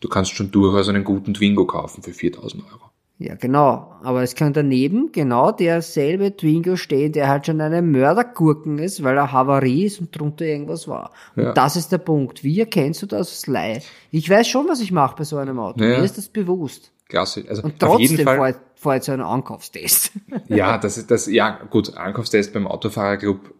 [0.00, 2.80] du kannst schon durchaus einen guten Twingo kaufen für 4000 Euro.
[3.18, 3.92] Ja, genau.
[4.02, 9.16] Aber es kann daneben genau derselbe Twingo stehen, der halt schon eine Mördergurken ist, weil
[9.16, 11.12] er Havarie ist und drunter irgendwas war.
[11.36, 11.52] Und Ja.
[11.52, 12.42] das ist der Punkt.
[12.42, 13.82] Wie erkennst du das als Laie?
[14.10, 15.82] Ich weiß schon, was ich mache bei so einem Auto.
[15.84, 15.98] Ja.
[15.98, 16.90] Mir ist das bewusst.
[17.08, 17.44] Klasse.
[17.48, 20.12] Also Und trotzdem fahre fahr ich zu einem Ankaufstest.
[20.48, 23.54] Ja, das ist das, ja, gut, Ankaufstest beim Autofahrerclub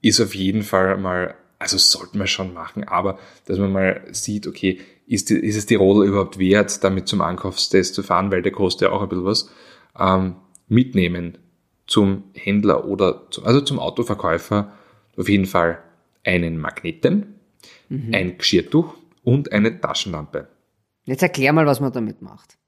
[0.00, 4.46] ist auf jeden Fall mal, also sollten wir schon machen, aber dass man mal sieht,
[4.46, 8.42] okay, ist, die, ist es die Rodel überhaupt wert, damit zum Ankaufstest zu fahren, weil
[8.42, 9.50] der kostet ja auch ein bisschen was,
[9.98, 10.36] ähm,
[10.68, 11.38] mitnehmen
[11.86, 14.72] zum Händler oder zu, also zum Autoverkäufer
[15.16, 15.78] auf jeden Fall
[16.24, 17.36] einen Magneten,
[17.88, 20.48] ein Geschirrtuch und eine Taschenlampe.
[21.04, 22.58] Jetzt erklär mal, was man damit macht.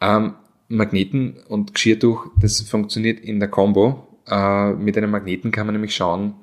[0.00, 0.34] Ähm,
[0.68, 4.06] Magneten und Geschirrtuch, das funktioniert in der Combo.
[4.28, 6.34] Äh, mit einem Magneten kann man nämlich schauen,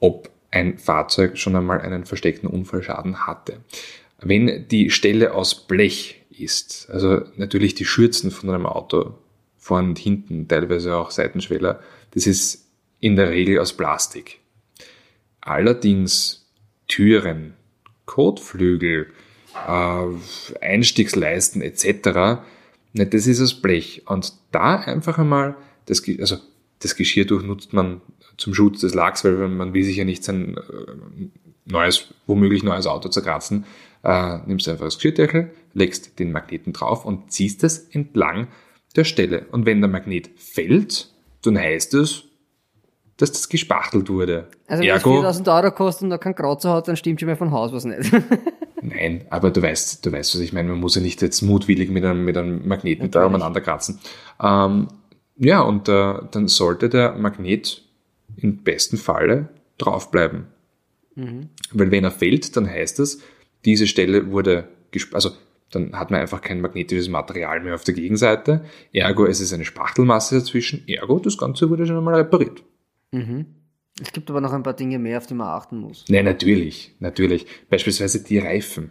[0.00, 3.60] ob ein Fahrzeug schon einmal einen versteckten Unfallschaden hatte.
[4.20, 9.14] Wenn die Stelle aus Blech ist, also natürlich die Schürzen von einem Auto,
[9.58, 11.80] vorn und hinten, teilweise auch Seitenschweller,
[12.12, 12.66] das ist
[13.00, 14.38] in der Regel aus Plastik.
[15.40, 16.46] Allerdings
[16.88, 17.54] Türen,
[18.04, 19.08] Kotflügel,
[19.66, 20.06] äh,
[20.60, 22.42] Einstiegsleisten etc.,
[22.92, 24.02] ne, das ist aus Blech.
[24.06, 26.38] Und da einfach einmal, das, also
[26.78, 28.00] das Geschirrtuch nutzt man
[28.36, 31.30] zum Schutz des Lachs, weil man will sich ja nicht sein äh,
[31.64, 33.64] neues, womöglich neues Auto zerkratzen.
[34.02, 38.48] Äh, nimmst einfach das Geschirrdeckel, legst den Magneten drauf und ziehst es entlang
[38.94, 39.46] der Stelle.
[39.50, 41.10] Und wenn der Magnet fällt,
[41.42, 42.24] dann heißt es,
[43.16, 44.48] dass das gespachtelt wurde.
[44.66, 47.28] Also wenn es Ergo, 4000 Euro kostet und da kein Kratzer hat, dann stimmt schon
[47.28, 48.12] mal von Haus was nicht.
[48.82, 50.68] Nein, aber du weißt, du weißt, was ich meine.
[50.68, 53.98] Man muss ja nicht jetzt mutwillig mit einem, mit einem Magneten da umeinander kratzen.
[54.40, 54.88] Ähm,
[55.36, 57.82] ja, und äh, dann sollte der Magnet
[58.36, 60.46] im besten Falle draufbleiben.
[61.72, 63.18] Weil wenn er fällt, dann heißt das,
[63.64, 64.68] diese Stelle wurde,
[65.12, 65.30] also
[65.70, 68.64] dann hat man einfach kein magnetisches Material mehr auf der Gegenseite.
[68.92, 70.86] Ergo, es ist eine Spachtelmasse dazwischen.
[70.86, 72.62] Ergo, das Ganze wurde schon einmal repariert.
[74.00, 76.04] es gibt aber noch ein paar Dinge mehr, auf die man achten muss.
[76.08, 77.46] Nein, natürlich, natürlich.
[77.68, 78.90] Beispielsweise die Reifen.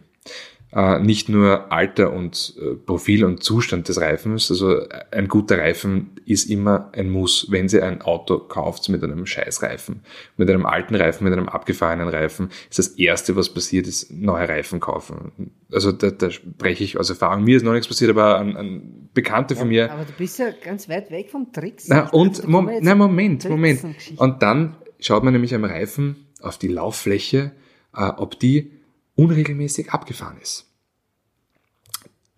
[0.74, 4.52] Äh, nicht nur Alter und äh, Profil und Zustand des Reifens.
[4.52, 9.02] Also äh, ein guter Reifen ist immer ein Muss, wenn Sie ein Auto kauft mit
[9.02, 10.02] einem Scheißreifen.
[10.36, 14.50] Mit einem alten Reifen, mit einem abgefahrenen Reifen ist das Erste, was passiert, ist neue
[14.50, 15.52] Reifen kaufen.
[15.72, 17.46] Also da, da spreche ich aus Erfahrung.
[17.46, 20.48] Mir ist noch nichts passiert, aber an, an Bekannte von mir, Aber du bist ja
[20.62, 21.88] ganz weit weg vom Tricks.
[21.88, 23.86] na, und kommen Mom na, Moment, Moment.
[24.18, 27.54] Und dann schaut man nämlich am Reifen auf die Lauffläche,
[27.96, 28.72] äh, ob die
[29.16, 30.66] unregelmäßig abgefahren ist.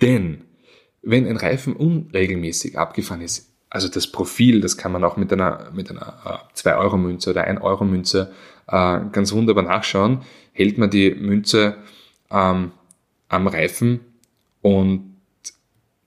[0.02, 0.44] Denn
[1.02, 5.72] wenn ein Reifen unregelmäßig abgefahren ist, also das Profil, das kann man auch mit einer,
[5.74, 8.32] mit einer äh, 2-Euro-Münze oder 1-Euro-Münze
[8.68, 10.22] äh, ganz wunderbar nachschauen,
[10.54, 11.78] hält man die Münze
[12.32, 12.72] ähm,
[13.30, 14.00] am Reifen
[14.62, 15.18] und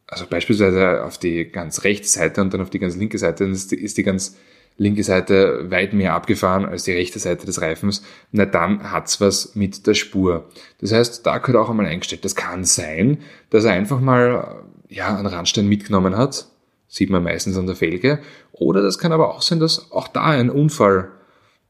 [0.07, 3.53] also beispielsweise auf die ganz rechte Seite und dann auf die ganz linke Seite, dann
[3.53, 4.37] ist die, ist die ganz
[4.81, 8.03] linke Seite weit mehr abgefahren als die rechte Seite des Reifens,
[8.33, 10.49] na dann hat's was mit der Spur.
[10.81, 12.25] Das heißt, da gehört auch einmal eingestellt.
[12.25, 13.19] Das kann sein,
[13.51, 16.47] dass er einfach mal ja, einen Randstein mitgenommen hat,
[16.89, 18.21] sieht man meistens an der Felge,
[18.53, 21.11] oder das kann aber auch sein, dass auch da ein Unfall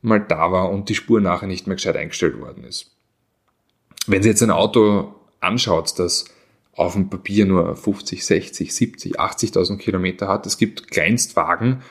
[0.03, 2.93] mal da war und die Spur nachher nicht mehr gescheit eingestellt worden ist.
[4.07, 6.27] Wenn Sie jetzt ein Auto anschaut, das
[6.73, 10.47] auf dem Papier nur 50, 60, 70, 80.000 Kilometer hat.
[10.47, 11.83] Es gibt Kleinstwagen,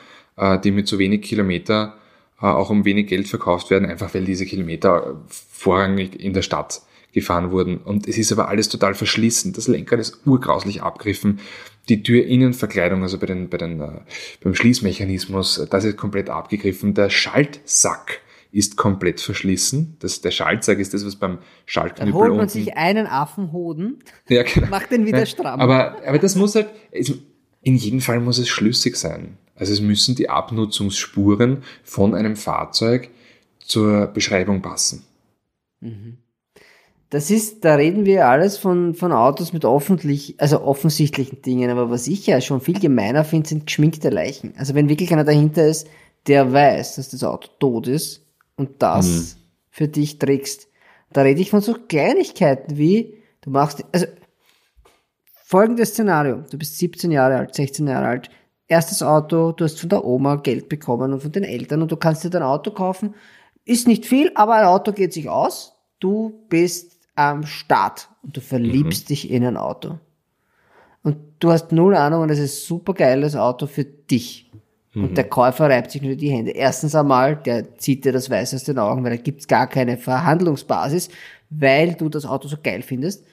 [0.64, 1.96] die mit so wenig Kilometer
[2.40, 6.42] äh, auch um wenig Geld verkauft werden, einfach weil diese Kilometer äh, vorrangig in der
[6.42, 6.82] Stadt
[7.12, 7.78] gefahren wurden.
[7.78, 9.52] Und es ist aber alles total verschlissen.
[9.52, 11.40] Das Lenkrad ist urgrauslich abgriffen.
[11.88, 14.00] Die Türinnenverkleidung, also bei den, bei den, äh,
[14.42, 16.94] beim Schließmechanismus, äh, das ist komplett abgegriffen.
[16.94, 18.20] Der Schaltsack
[18.52, 19.96] ist komplett verschlissen.
[20.00, 24.02] Das, der Schaltsack ist das, was beim Dann Schaltknüppel holt man unten sich einen Affenhoden,
[24.28, 24.68] ja, genau.
[24.68, 25.60] macht den wieder stramm.
[25.60, 26.68] Aber, aber das muss halt,
[27.62, 29.36] In jedem Fall muss es schlüssig sein.
[29.60, 33.10] Also es müssen die Abnutzungsspuren von einem Fahrzeug
[33.60, 35.04] zur Beschreibung passen.
[37.10, 41.90] Das ist, da reden wir alles von, von Autos mit offentlich, also offensichtlichen Dingen, aber
[41.90, 44.54] was ich ja schon viel gemeiner finde, sind geschminkte Leichen.
[44.56, 45.88] Also wenn wirklich einer dahinter ist,
[46.26, 48.24] der weiß, dass das Auto tot ist
[48.56, 49.36] und das
[49.70, 50.68] für dich trägst.
[51.12, 54.06] Da rede ich von so Kleinigkeiten wie, du machst, also
[55.44, 58.30] folgendes Szenario, du bist 17 Jahre alt, 16 Jahre alt,
[58.70, 61.96] erstes Auto, du hast von der Oma Geld bekommen und von den Eltern und du
[61.96, 63.14] kannst dir dein Auto kaufen.
[63.64, 65.76] Ist nicht viel, aber ein Auto geht sich aus.
[65.98, 69.98] Du bist am Start und du verliebst dich in ein Auto.
[71.02, 74.50] Und du hast null Ahnung und es ist super geiles Auto für dich.
[74.92, 76.50] Und der Käufer reibt sich nur die Hände.
[76.50, 79.96] Erstens einmal, der zieht dir das Weiß aus den Augen, weil da gibt's gar keine
[79.96, 81.10] Verhandlungsbasis,
[81.48, 83.24] weil du das Auto so geil findest.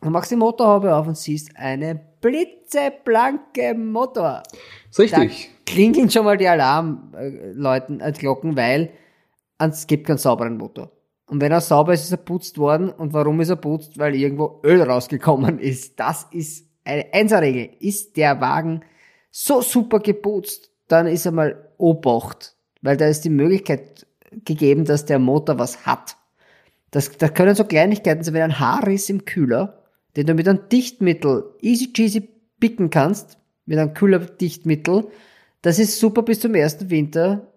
[0.00, 4.42] Du machst die Motorhaube auf und siehst eine blitzeblanke Motor.
[4.90, 5.50] Ist richtig.
[5.64, 8.90] Da klingen schon mal die Alarmleuten, äh, Glocken, weil
[9.58, 10.90] es gibt keinen sauberen Motor.
[11.26, 12.90] Und wenn er sauber ist, ist er putzt worden.
[12.90, 13.98] Und warum ist er putzt?
[13.98, 15.98] Weil irgendwo Öl rausgekommen ist.
[16.00, 17.70] Das ist eine Einserregel.
[17.80, 18.82] Ist der Wagen
[19.30, 22.54] so super geputzt, dann ist er mal Obacht.
[22.80, 24.06] Weil da ist die Möglichkeit
[24.44, 26.16] gegeben, dass der Motor was hat.
[26.90, 29.77] Das, da können so Kleinigkeiten sein, wenn ein Haarriss im Kühler,
[30.18, 35.06] den du mit einem Dichtmittel easy cheesy picken kannst, mit einem Kühlerdichtmittel,
[35.62, 37.52] das ist super bis zum ersten Winter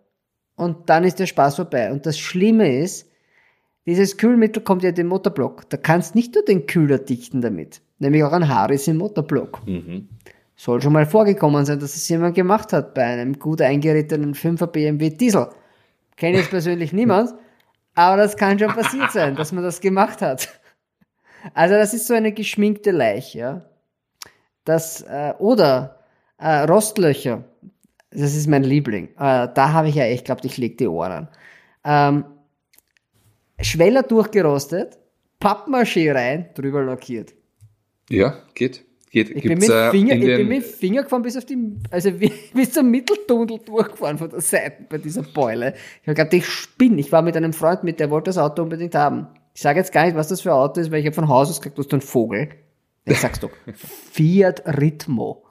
[0.55, 1.91] und dann ist der Spaß vorbei.
[1.91, 3.09] Und das Schlimme ist,
[3.87, 5.67] dieses Kühlmittel kommt ja in den Motorblock.
[5.71, 9.61] Da kannst nicht nur den Kühler dichten damit, nämlich auch ein Haarriss im Motorblock.
[10.55, 14.67] Soll schon mal vorgekommen sein, dass es jemand gemacht hat bei einem gut eingeritteten 5er
[14.67, 15.47] BMW Diesel.
[16.15, 17.33] Kenne jetzt persönlich niemand,
[17.95, 20.60] aber das kann schon passiert sein, dass man das gemacht hat.
[21.53, 23.61] Also das ist so eine geschminkte Leiche, ja.
[24.65, 25.99] Das, äh, oder
[26.37, 27.43] äh, Rostlöcher,
[28.11, 29.07] das ist mein Liebling.
[29.17, 31.27] Äh, da habe ich ja echt glaubt, ich leg die Ohren an.
[31.83, 32.25] Ähm,
[33.59, 34.97] Schweller durchgerostet,
[35.39, 37.33] Pappmaché rein, drüber lackiert.
[38.09, 38.83] Ja, geht.
[39.09, 39.29] geht.
[39.29, 41.57] Ich bin, mit äh, Finger, in ich bin den- mit Finger gefahren bis auf die,
[41.89, 42.11] also
[42.53, 45.73] bis zum Mitteltunnel durchgefahren von der Seite bei dieser Beule.
[46.01, 46.99] Ich habe gedacht, ich spinne.
[46.99, 49.27] Ich war mit einem Freund mit, der wollte das Auto unbedingt haben.
[49.53, 51.27] Ich sage jetzt gar nicht, was das für ein Auto ist, weil ich habe von
[51.27, 52.49] Haus aus gesagt, du hast einen Vogel.
[53.05, 53.51] Ich sag's doch.
[54.11, 55.43] Fiat Ritmo.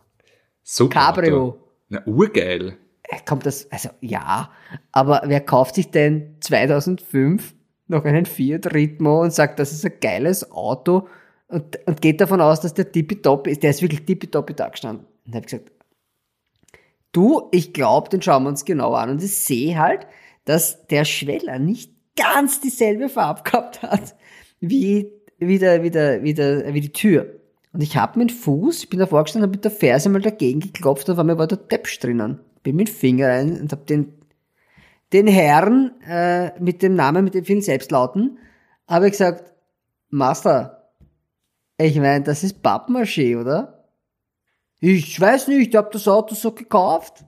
[0.62, 1.42] Super Cabrio.
[1.42, 1.58] Auto.
[1.88, 2.76] Na, urgeil.
[3.02, 4.50] Äh, Kommt das, also ja,
[4.92, 7.54] aber wer kauft sich denn 2005
[7.88, 11.08] noch einen Fiat Ritmo und sagt, das ist ein geiles Auto
[11.48, 15.06] und, und geht davon aus, dass der tippitoppi ist, der ist wirklich tippitoppi da gestanden.
[15.26, 15.72] Und habe gesagt,
[17.12, 20.06] du, ich glaube, den schauen wir uns genau an und ich sehe halt,
[20.44, 24.14] dass der Schweller nicht ganz dieselbe Farbe gehabt hat
[24.60, 27.40] wie, wie, der, wie, der, wie, der, wie die Tür.
[27.72, 30.60] Und ich habe mit Fuß, ich bin da vorgestanden, habe mit der Ferse mal dagegen
[30.60, 32.40] geklopft, auf einmal war der Deppsch drinnen.
[32.62, 34.12] Bin mit dem Finger rein und habe den,
[35.12, 38.38] den Herrn äh, mit dem Namen, mit den vielen Selbstlauten,
[38.86, 39.54] habe ich gesagt,
[40.08, 40.92] Master,
[41.78, 43.86] ich meine, das ist Pappmaché, oder?
[44.80, 47.24] Ich weiß nicht, ich habe das Auto so gekauft.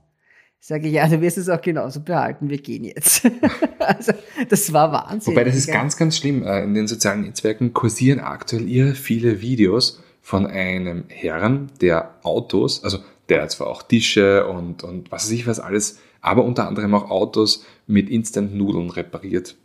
[0.65, 3.29] Sage ich, ja, du wirst es auch genauso behalten, wir gehen jetzt.
[3.79, 4.13] also,
[4.47, 5.33] das war Wahnsinn.
[5.33, 6.41] Wobei das ist ganz, ganz schlimm.
[6.41, 12.81] Äh, In den sozialen Netzwerken kursieren aktuell irre viele Videos von einem Herrn, der Autos,
[12.81, 16.65] also der hat zwar auch Tische und, und was weiß ich was alles, aber unter
[16.65, 19.57] anderem auch Autos mit Instant-Nudeln repariert.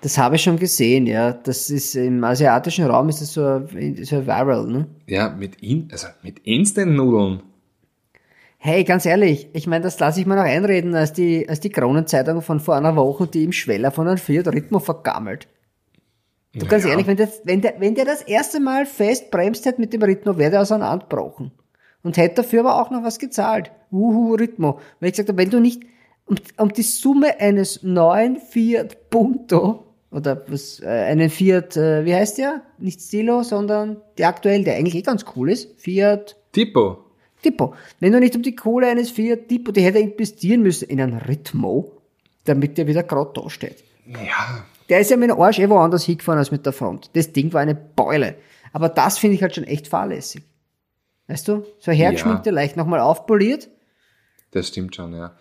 [0.00, 1.32] Das habe ich schon gesehen, ja.
[1.32, 3.68] Das ist im asiatischen Raum ist das so,
[4.02, 4.86] so viral, ne?
[5.06, 7.42] Ja, mit, in, also mit Instant-Nudeln.
[8.60, 11.70] Hey, ganz ehrlich, ich meine, das lasse ich mir noch einreden, als die, als die
[11.70, 15.46] Kronenzeitung von vor einer Woche, die im Schweller von einem Fiat Ritmo vergammelt.
[16.54, 16.90] Du ganz Ja.
[16.90, 20.02] ehrlich, wenn der, wenn, der, wenn der das erste Mal fest bremst hätte mit dem
[20.02, 21.52] Ritmo, wäre der auseinandergebrochen.
[22.02, 23.70] Und hätte dafür aber auch noch was gezahlt.
[23.92, 24.80] Uhu, Ritmo.
[24.98, 25.82] Weil ich gesagt habe, wenn du nicht
[26.26, 32.14] um, um die Summe eines neuen Fiat Punto oder was, äh, einen Fiat, äh, wie
[32.14, 32.62] heißt der?
[32.78, 35.80] Nicht Stilo, sondern der aktuell, der eigentlich eh ganz cool ist.
[35.80, 37.04] Fiat Tipo.
[37.42, 37.74] Tipo.
[38.00, 41.00] Wenn du nicht um die Kohle eines Fiat Tipo, die hätte er investieren müssen in
[41.00, 41.92] einen Ritmo,
[42.44, 43.84] damit der wieder gerade da steht.
[44.06, 47.10] Ja, Der ist ja mit dem Arsch eh woanders hingefahren als mit der Front.
[47.14, 48.36] Das Ding war eine Beule.
[48.72, 50.42] Aber das finde ich halt schon echt fahrlässig.
[51.26, 51.64] Weißt du?
[51.78, 53.68] So hergeschminkte, leicht nochmal aufpoliert,
[54.50, 55.36] das stimmt schon, ja.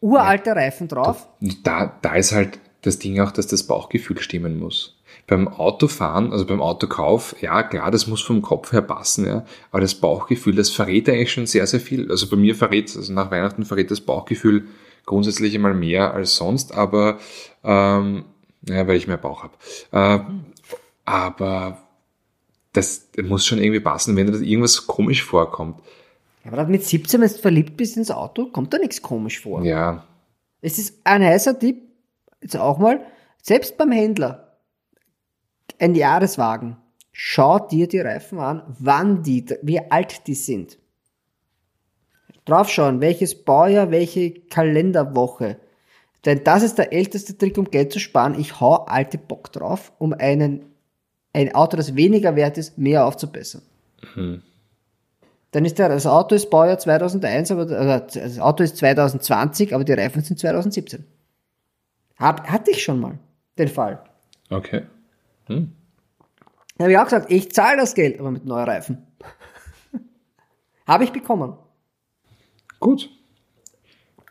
[0.00, 1.26] uralte Reifen drauf.
[1.62, 4.95] Da, da ist halt das Ding auch, dass das Bauchgefühl stimmen muss.
[5.26, 9.44] Beim Autofahren, also beim Autokauf, ja klar, das muss vom Kopf her passen, ja.
[9.72, 12.10] Aber das Bauchgefühl, das verrät eigentlich schon sehr, sehr viel.
[12.10, 14.68] Also bei mir verrät, also nach Weihnachten verrät das Bauchgefühl
[15.04, 17.18] grundsätzlich einmal mehr als sonst, aber
[17.64, 18.24] ähm,
[18.68, 19.54] ja, weil ich mehr Bauch habe.
[19.92, 20.24] Äh,
[21.04, 21.78] aber
[22.72, 25.80] das muss schon irgendwie passen, wenn dir irgendwas komisch vorkommt.
[26.44, 29.64] Ja, aber mit 17, wenn du verliebt bist ins Auto, kommt da nichts komisch vor.
[29.64, 30.04] Ja,
[30.60, 31.82] Es ist ein heißer Tipp,
[32.40, 33.00] jetzt auch mal,
[33.42, 34.45] selbst beim Händler,
[35.78, 36.76] ein Jahreswagen,
[37.12, 40.78] schau dir die Reifen an, wann die, wie alt die sind.
[42.44, 45.56] Draufschauen, welches Baujahr, welche Kalenderwoche.
[46.24, 48.38] Denn das ist der älteste Trick, um Geld zu sparen.
[48.38, 50.66] Ich hau alte Bock drauf, um einen,
[51.32, 53.62] ein Auto, das weniger wert ist, mehr aufzubessern.
[55.50, 59.84] Dann ist der, das Auto ist Baujahr 2001, aber also das Auto ist 2020, aber
[59.84, 61.04] die Reifen sind 2017.
[62.18, 63.18] Hab, hatte ich schon mal
[63.58, 64.02] den Fall.
[64.50, 64.82] okay.
[65.48, 69.06] Da habe ich auch gesagt, ich zahle das Geld, aber mit neuen Reifen.
[70.86, 71.56] habe ich bekommen.
[72.80, 73.10] Gut.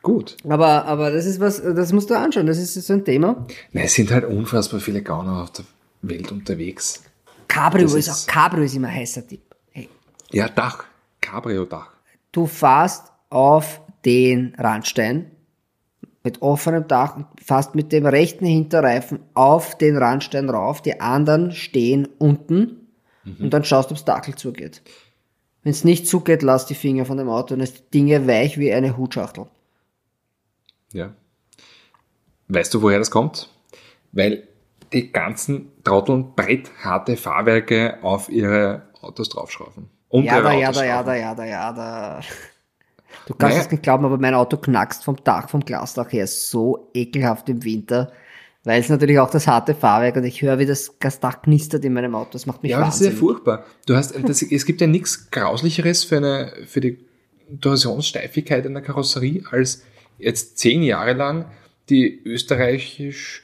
[0.01, 0.37] Gut.
[0.47, 3.45] Aber, aber das ist was, das musst du anschauen, das ist so ein Thema.
[3.71, 5.65] Na, es sind halt unfassbar viele Gauner auf der
[6.03, 7.03] Welt unterwegs.
[7.47, 9.41] Cabrio Das ist, ist- auch, Cabrio ist immer ein heißer Tipp.
[9.71, 9.89] Hey,
[10.31, 10.85] Ja, Dach.
[11.21, 11.89] Cabrio-Dach.
[12.31, 15.31] du fährst auf den Randstein
[16.25, 21.51] mit offenem Dach und fährst mit dem rechten Hinterreifen auf den Randstein rauf, die anderen
[21.51, 22.85] stehen unten
[23.39, 24.81] und dann schaust, ob das Dackel zugeht.
[25.63, 28.59] Wenn es nicht zugeht, lass die Finger von dem Auto und ist die Dinge weich
[28.59, 29.47] wie eine Hutschachtel.
[30.93, 31.13] Ja.
[32.47, 33.49] Weißt du, woher das kommt?
[34.11, 34.47] Weil
[34.93, 39.89] die ganzen Trotteln brettharte Fahrwerke auf ihre Autos draufschrauben.
[40.09, 42.21] Und Ja, da, ja, da, ja, da, ja, da, ja, da.
[43.27, 43.65] Du kannst Naja.
[43.65, 47.63] es nicht glauben, aber mein Auto knackst vom Dach, vom Glasdach her so ekelhaft im
[47.63, 48.11] Winter,
[48.63, 51.83] weil es natürlich auch das harte Fahrwerk und ich höre, wie das das Dach knistert
[51.85, 52.29] in meinem Auto.
[52.33, 53.19] Das macht mich Ja, aber das ist ja wahnsinnig.
[53.31, 53.65] furchtbar.
[53.85, 56.99] Du hast, das, es gibt ja nichts Grauslicheres für eine, für die
[57.61, 59.83] Torsionssteifigkeit einer Karosserie, als
[60.17, 61.45] jetzt zehn Jahre lang
[61.89, 63.43] die österreichisch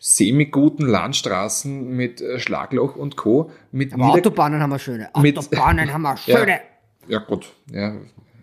[0.00, 3.50] semi-guten Landstraßen mit äh, Schlagloch und Co.
[3.72, 5.08] mit Autobahnen haben wir schöne.
[5.20, 6.60] mit- Autobahnen haben wir schöne.
[7.08, 7.52] Ja, gut.
[7.72, 7.96] Ja,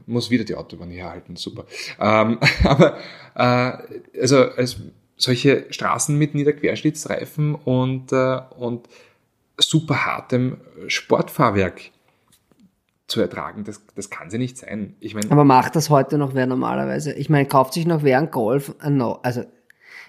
[0.05, 1.65] muss wieder die Autobahn herhalten, super.
[1.99, 2.97] Ähm, aber
[3.35, 4.77] äh, also als
[5.17, 8.87] solche Straßen mit Niederquerschnittsreifen und, äh, und
[9.57, 11.91] super hartem Sportfahrwerk
[13.07, 14.95] zu ertragen, das, das kann sie nicht sein.
[14.99, 17.13] Ich meine, Aber macht das heute noch wer normalerweise?
[17.13, 18.73] Ich meine, kauft sich noch wer ein Golf?
[19.21, 19.45] Also,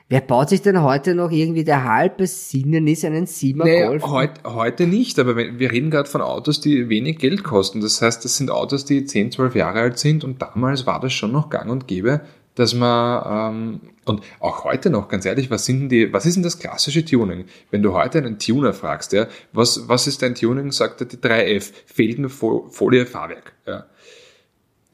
[0.08, 4.02] wer baut sich denn heute noch irgendwie der halbe Sinnen ist einen Siemer naja, Golf?
[4.04, 7.80] heut, heute nicht, aber wenn, wir reden gerade von Autos, die wenig Geld kosten.
[7.80, 11.12] Das heißt, das sind Autos, die 10, 12 Jahre alt sind und damals war das
[11.12, 12.20] schon noch gang und gäbe,
[12.54, 16.36] dass man, ähm, und auch heute noch, ganz ehrlich, was sind denn die, was ist
[16.36, 17.44] denn das klassische Tuning?
[17.70, 21.18] Wenn du heute einen Tuner fragst, ja, was, was ist dein Tuning, sagt er die
[21.18, 23.86] 3F, Felgenfolie Fahrwerk, ja.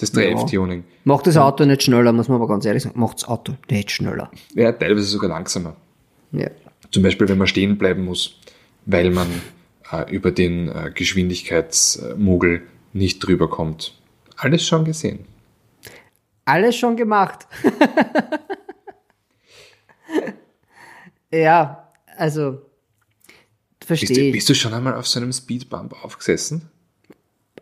[0.03, 0.83] Das 3F-Tuning.
[1.05, 2.99] Macht das Auto nicht schneller, muss man aber ganz ehrlich sagen.
[2.99, 4.33] Macht das Auto nicht schneller.
[4.53, 5.77] Ja, teilweise sogar langsamer.
[6.33, 6.51] Ja.
[6.91, 8.41] Zum Beispiel, wenn man stehen bleiben muss,
[8.85, 9.29] weil man
[9.93, 13.97] äh, über den äh, Geschwindigkeitsmogel nicht drüber kommt.
[14.37, 15.21] Alles schon gesehen.
[16.47, 17.47] Alles schon gemacht.
[21.31, 22.59] ja, also,
[23.79, 24.33] Bist verstehe du, ich.
[24.33, 26.69] bist du schon einmal auf so einem Speedbump aufgesessen?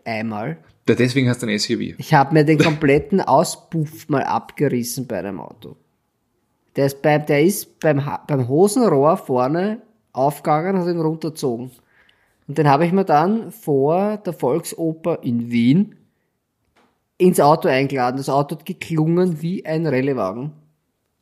[0.07, 0.57] Einmal.
[0.87, 1.95] Da deswegen hast du ein SUV.
[1.99, 5.77] Ich habe mir den kompletten Auspuff mal abgerissen bei einem Auto.
[6.77, 11.71] Der ist, beim, der ist beim, beim Hosenrohr vorne aufgegangen und hat ihn runtergezogen.
[12.49, 15.97] Und den habe ich mir dann vor der Volksoper in Wien
[17.19, 18.17] ins Auto eingeladen.
[18.17, 20.53] Das Auto hat geklungen wie ein Rallyewagen.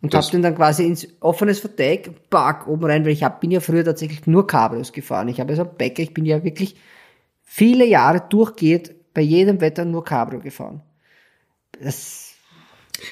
[0.01, 3.51] Und habe den dann quasi ins offenes Verdeck, Park oben rein, weil ich hab, bin
[3.51, 5.27] ja früher tatsächlich nur Cabrios gefahren.
[5.27, 6.77] Ich habe ja so einen Bäcker, ich bin ja wirklich
[7.43, 10.81] viele Jahre durchgeht bei jedem Wetter nur Cabrio gefahren.
[11.73, 12.35] Das,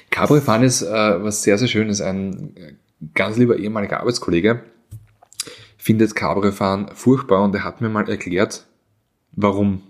[0.09, 0.87] Cabrio fahren ist äh,
[1.21, 2.01] was sehr, sehr Schönes.
[2.01, 2.79] Ein
[3.13, 4.63] ganz lieber ehemaliger Arbeitskollege
[5.77, 8.69] findet Cabrio fahren furchtbar und er hat mir mal erklärt,
[9.33, 9.83] warum.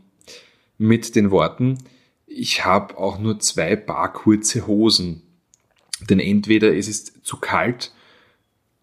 [0.78, 1.84] Mit den Worten,
[2.26, 5.22] ich habe auch nur zwei Paar kurze Hosen.
[6.08, 7.92] Denn entweder es ist zu kalt,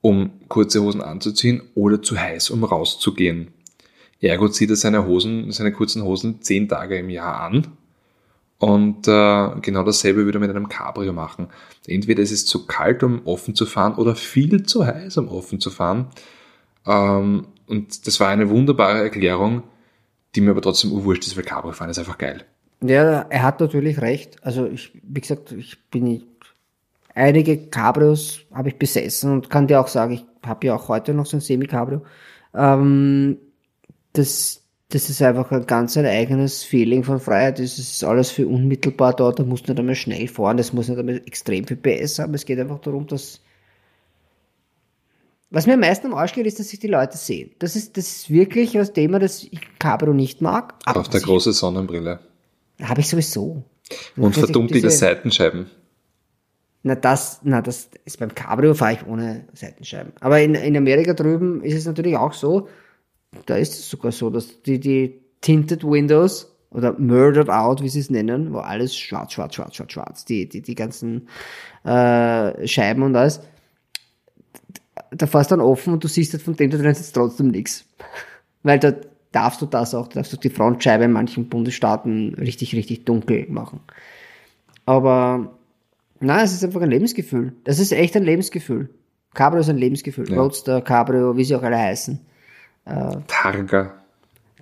[0.02, 3.53] um kurze Hosen anzuziehen, oder zu heiß, um rauszugehen.
[4.24, 7.68] Ergo zieht er seine Hosen, seine kurzen Hosen zehn Tage im Jahr an
[8.64, 11.48] und äh, genau dasselbe würde er mit einem Cabrio machen.
[11.86, 15.60] Entweder ist es zu kalt, um offen zu fahren, oder viel zu heiß, um offen
[15.60, 16.08] zu fahren.
[16.88, 19.64] Ähm, und das war eine wunderbare Erklärung,
[20.34, 22.46] die mir aber trotzdem urwurscht ist, weil Cabrio fahren ist einfach geil.
[22.82, 24.38] ja, er hat natürlich recht.
[24.44, 26.24] Also ich, wie gesagt, ich bin
[27.14, 31.14] einige Cabrios habe ich besessen und kann dir auch sagen, ich habe ja auch heute
[31.14, 32.02] noch so ein Semi-Cabrio.
[32.54, 33.40] Ähm,
[34.14, 37.60] das, das ist einfach ein ganz ein eigenes Feeling von Freiheit.
[37.60, 39.40] Das ist alles für unmittelbar dort.
[39.40, 40.58] Da musst du nicht einmal schnell fahren.
[40.58, 42.34] Das muss nicht einmal extrem viel PS haben.
[42.34, 43.42] Es geht einfach darum, dass
[45.50, 47.52] was mir am meisten am Arsch geht, ist, dass sich die Leute sehen.
[47.60, 50.74] Das ist, das ist wirklich das Thema, das ich Cabrio nicht mag.
[50.86, 52.20] Auf der großen Sonnenbrille.
[52.82, 53.64] Habe ich sowieso.
[54.18, 55.68] Und Diese- verdunklte diese- Seitenscheiben.
[56.82, 60.12] Na, das, na, das ist beim Cabrio fahre ich ohne Seitenscheiben.
[60.20, 62.68] Aber in, in Amerika drüben ist es natürlich auch so,
[63.46, 68.00] da ist es sogar so, dass die, die Tinted Windows oder Murdered Out, wie sie
[68.00, 71.28] es nennen, wo alles schwarz, schwarz, schwarz, schwarz, schwarz, die, die, die ganzen
[71.84, 73.42] äh, Scheiben und alles,
[75.12, 77.50] da fährst du dann offen und du siehst halt von dem da drin sitzt trotzdem
[77.50, 77.86] nichts.
[78.64, 78.94] Weil da
[79.32, 83.46] darfst du das auch, da darfst du die Frontscheibe in manchen Bundesstaaten richtig, richtig dunkel
[83.50, 83.82] machen.
[84.86, 85.54] Aber
[86.24, 87.52] Nein, es ist einfach ein Lebensgefühl.
[87.66, 88.90] Das ist echt ein Lebensgefühl.
[89.34, 90.32] Cabrio ist ein Lebensgefühl.
[90.32, 90.40] Ja.
[90.40, 92.18] Roadster, Cabrio, wie sie auch alle heißen.
[92.86, 94.04] Targa.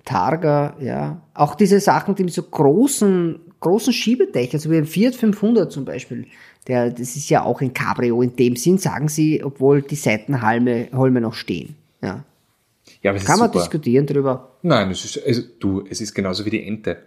[0.04, 1.22] Targa, ja.
[1.34, 5.84] Auch diese Sachen, die mit so großen, großen Schiebedächern, so wie ein Fiat 500 zum
[5.84, 6.26] Beispiel.
[6.68, 10.88] Der, das ist ja auch ein Cabrio in dem Sinn, sagen sie, obwohl die Seitenhalme
[10.92, 11.76] Holme noch stehen.
[12.02, 12.24] Ja.
[13.02, 13.60] Ja, aber Kann man super.
[13.60, 14.56] diskutieren drüber.
[14.62, 16.98] Nein, es ist, also, du, es ist genauso wie die Ente.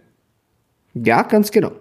[0.94, 1.72] Ja, ganz genau.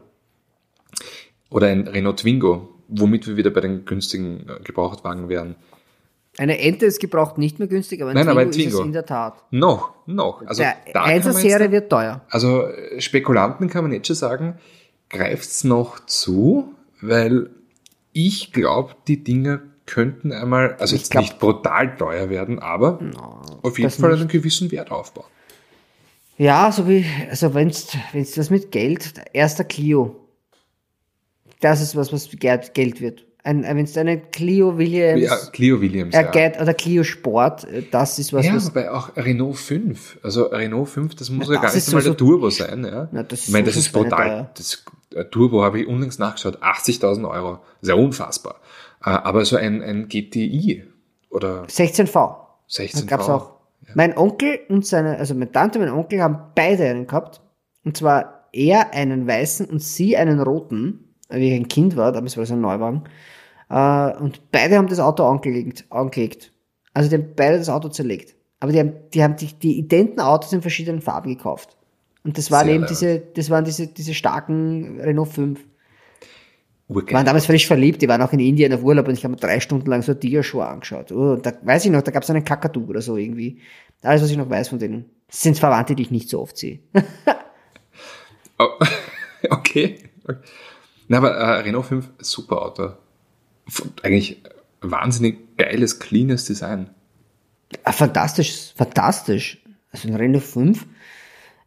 [1.50, 5.56] Oder ein Renault Twingo, womit wir wieder bei den günstigen äh, Gebrauchtwagen wären.
[6.38, 8.64] Eine Ente ist gebraucht nicht mehr günstig, aber ein Nein, Twingo, aber ein ist es
[8.64, 8.84] Twingo.
[8.84, 9.42] in der Tat.
[9.52, 10.46] Noch, noch.
[10.46, 12.22] Also, der da kann man 1er jetzt Serie wird teuer.
[12.30, 14.58] Also äh, Spekulanten kann man jetzt schon sagen,
[15.10, 17.50] greift's noch zu, weil
[18.12, 23.00] ich glaube, die Dinge könnten einmal, also Ich jetzt glaub- nicht brutal teuer werden, aber
[23.62, 24.20] auf jeden Fall nicht.
[24.22, 25.26] einen gewissen Wert aufbauen.
[26.38, 30.28] Ja, so wie, also wenn's, wenn's das mit Geld, erster Clio.
[31.62, 33.26] Das ist was, was Geld wird.
[33.46, 36.62] Ein, ein- wenn's einen Clio Williams, Ja, Clio Williams, äh, ja.
[36.62, 40.90] Oder Clio Sport, äh, das ist was, Ja, was, wobei auch Renault 5, also Renault
[40.90, 43.08] 5, das muss Ja, ja, gar nicht ist einmal so- der Turbo sein, ja.
[43.12, 44.28] Na, das ist ich meine, so das ist so brutal.
[44.30, 44.50] teuer.
[44.56, 44.84] Das
[45.14, 48.56] äh, Turbo habe ich unlängst nachgeschaut, 80.000 Euro, sehr unfassbar.
[49.06, 50.84] Äh, Aber so ein, ein GTI
[51.30, 52.12] oder 16V.
[52.14, 53.52] Da 16 gab's auch.
[53.94, 57.42] Mein Onkel und seine, also meine Tante und mein Onkel haben beide einen gehabt.
[57.84, 62.36] Und zwar er einen weißen und sie einen roten, wie ich ein Kind war, damals
[62.38, 63.04] war das ein Neuwagen.
[63.70, 66.52] Äh, und beide haben das Auto angelegt, angelegt.
[66.94, 68.36] Also die haben beide das Auto zerlegt.
[68.60, 71.78] Aber die haben, die haben die, die identen Autos in verschiedenen Farben gekauft.
[72.24, 75.60] Und das waren Sehr eben diese, das waren diese, diese starken Renault 5.
[75.60, 77.24] Die waren Urgeil.
[77.24, 79.60] damals frisch verliebt, die waren auch in Indien auf Urlaub und ich habe mir drei
[79.60, 81.12] Stunden lang so Dia-Show angeschaut.
[81.12, 83.60] Oh, und da weiß ich noch, da gab es einen Kakadu oder so irgendwie.
[84.04, 85.10] Alles, was ich noch weiß von denen.
[85.28, 86.80] Das sind Verwandte, die ich nicht so oft sehe.
[88.58, 88.70] Oh,
[89.50, 90.00] okay.
[91.08, 92.94] Na, aber äh, Renault 5, super Auto.
[94.04, 94.42] Eigentlich
[94.82, 96.90] wahnsinnig geiles, cleanes Design.
[97.84, 99.64] Ah, fantastisch, fantastisch.
[99.92, 100.86] Also ein Renault 5.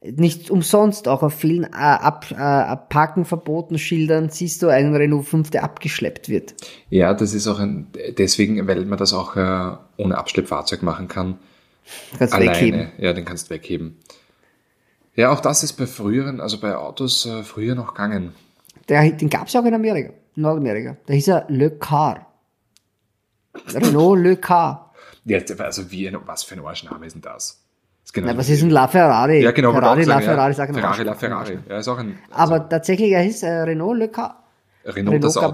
[0.01, 5.27] Nicht umsonst, auch auf vielen äh, Ab, äh, Abparken verbotenen Schildern siehst du einen Renault
[5.27, 6.55] 5, der abgeschleppt wird.
[6.89, 11.39] Ja, das ist auch ein, deswegen, weil man das auch äh, ohne Abschleppfahrzeug machen kann.
[12.17, 12.53] Kannst Alleine.
[12.53, 12.93] wegheben.
[12.99, 13.97] Ja, den kannst du wegheben.
[15.17, 18.35] Ja, auch das ist bei früheren, also bei Autos äh, früher noch gegangen.
[18.89, 20.97] Der, den gab es auch in Amerika, Nordamerika.
[21.07, 22.27] Da hieß er Le Car.
[23.75, 24.93] Renault Le Car.
[25.25, 27.63] Ja, also wie, was für ein Arschname ist denn das?
[28.05, 29.43] ist genau Na, was ist ein La Ferrari?
[29.43, 29.73] Ja, genau.
[29.73, 30.55] Ferrari, La Ferrari, ja.
[30.55, 31.03] sagen wir Ferrari.
[31.05, 31.59] La Ferrari.
[31.69, 34.45] Ja, ist auch ein, Aber tatsächlich, er hieß äh, Renault Le Car.
[34.85, 35.53] Renault, Renault das Auto.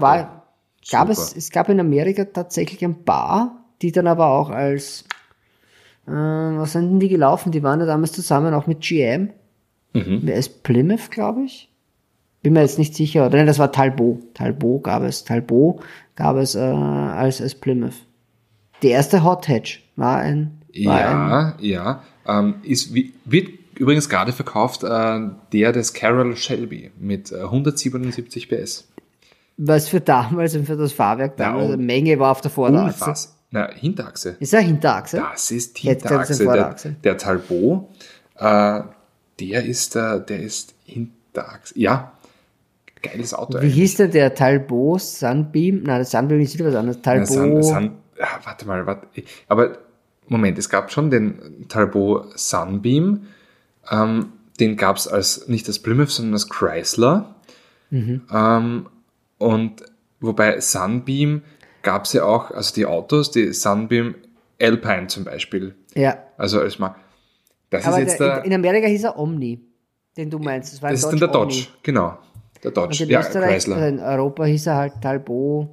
[0.91, 5.03] Gab, es, es gab in Amerika tatsächlich ein paar, die dann aber auch als,
[6.07, 7.51] äh, was sind denn die gelaufen?
[7.51, 9.31] Die waren ja damals zusammen auch mit GM.
[9.93, 10.21] Mhm.
[10.23, 11.71] Wer ist Plymouth, glaube ich?
[12.45, 13.25] Bin mir jetzt nicht sicher.
[13.25, 14.35] Oder nein, das war Talbot.
[14.35, 15.23] Talbot gab es.
[15.23, 15.81] Talbot
[16.15, 17.95] gab es äh, als, als Plymouth.
[18.83, 22.03] Die erste Hot Hatch war ein, war ein Ja, ja.
[22.27, 25.21] Ähm, ist, wird übrigens gerade verkauft äh,
[25.53, 28.89] der des Carroll Shelby mit äh, 177 PS.
[29.57, 33.03] was für damals und für das Fahrwerk Ja, damals eine Menge war auf der Vorderachse.
[33.03, 33.35] Unfassbar.
[33.49, 34.35] Na, Hinterachse.
[34.39, 35.17] Ist er Hinterachse?
[35.17, 36.45] Das ist Hinterachse.
[36.45, 37.89] Der, der Talbot,
[38.37, 38.81] äh,
[39.39, 41.73] der ist, äh, der ist Hinterachse.
[41.79, 42.11] Ja,
[43.05, 43.61] geiles Auto.
[43.61, 45.83] Wie hieß denn der Talbot Sunbeam?
[45.83, 47.01] Nein, das Sunbeam ist wieder was anderes.
[47.01, 47.27] Talbot.
[47.27, 49.07] San, San, ja, warte mal, warte.
[49.47, 49.77] Aber
[50.27, 53.27] Moment, es gab schon den Talbot Sunbeam.
[53.91, 57.35] Ähm, den gab es als nicht als Plymouth, sondern als Chrysler.
[57.91, 58.87] Ähm,
[59.37, 59.83] und
[60.19, 61.43] wobei Sunbeam
[61.81, 64.15] gab es ja auch, also die Autos, die Sunbeam
[64.61, 65.75] Alpine zum Beispiel.
[65.93, 66.17] ja.
[66.37, 66.95] Also als mal.
[67.69, 69.61] Das Aber ist jetzt der, der, in, Amerika hieß er Omni,
[70.17, 70.73] den du meinst.
[70.73, 71.67] Das war das ist dann der Dodge, Omni.
[71.83, 72.17] genau.
[72.65, 72.87] Der Dodge.
[72.89, 73.75] Und in ja, Österreich, Chrysler.
[73.77, 75.69] also in Europa hieß er halt Talbot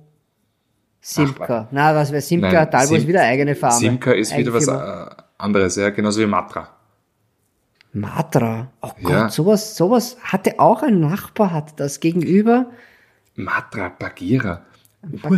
[1.00, 1.68] Simca.
[1.72, 2.52] Na, was wäre Simca?
[2.52, 3.76] Nein, Talbot Sim- ist wieder eigene Farbe.
[3.76, 6.68] Simca ist wieder was äh, anderes, ja, genauso wie Matra.
[7.92, 8.70] Matra.
[8.80, 9.28] Oh Gott, Ja.
[9.28, 12.66] sowas, sowas hatte auch ein Nachbar, hat das gegenüber.
[13.34, 14.62] Matra Bagheera.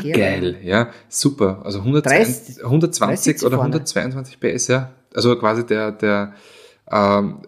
[0.03, 1.63] Geil, ja, super.
[1.65, 3.73] Also 120, 30 120 oder vorne.
[3.75, 4.91] 122 PS, ja.
[5.15, 6.35] Also quasi der, der
[6.91, 7.39] ähm,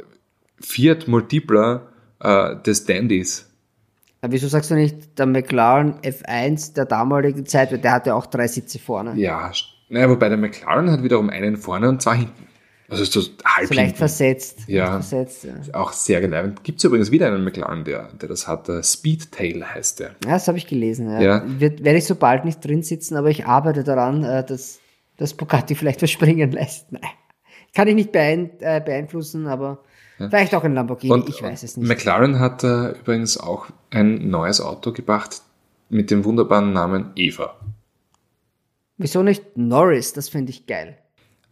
[0.59, 1.89] Fiat Multipler
[2.21, 3.51] äh, des Dandys.
[4.21, 8.27] Aber wieso sagst du nicht, der McLaren F1 der damaligen Zeit, weil der hatte auch
[8.27, 9.15] drei Sitze vorne.
[9.17, 9.53] Ja,
[9.89, 12.47] naja, wobei der McLaren hat wiederum einen vorne und zwei hinten.
[12.89, 13.99] Also so halb So leicht hinten.
[13.99, 14.61] versetzt.
[14.69, 14.87] Ja.
[15.01, 15.55] Versetzt, ja.
[15.75, 16.63] Auch sehr geleibend.
[16.63, 18.69] Gibt es übrigens wieder einen McLaren, der, der das hat.
[18.85, 20.09] Speedtail heißt der.
[20.25, 21.11] Ja, das habe ich gelesen.
[21.11, 21.21] Ja.
[21.21, 21.43] Ja.
[21.47, 24.79] Wird, werde ich so bald nicht drin sitzen, aber ich arbeite daran, äh, dass
[25.17, 26.93] das Bugatti vielleicht verspringen lässt.
[26.93, 27.03] Nein.
[27.75, 29.83] Kann ich nicht beein, äh, beeinflussen, aber
[30.19, 31.89] vielleicht auch ein Lamborghini, ich weiß es nicht.
[31.89, 35.43] McLaren hat äh, übrigens auch ein neues Auto gebracht
[35.89, 37.55] mit dem wunderbaren Namen Eva.
[38.99, 40.13] Wieso nicht Norris?
[40.15, 40.97] Das finde ich geil.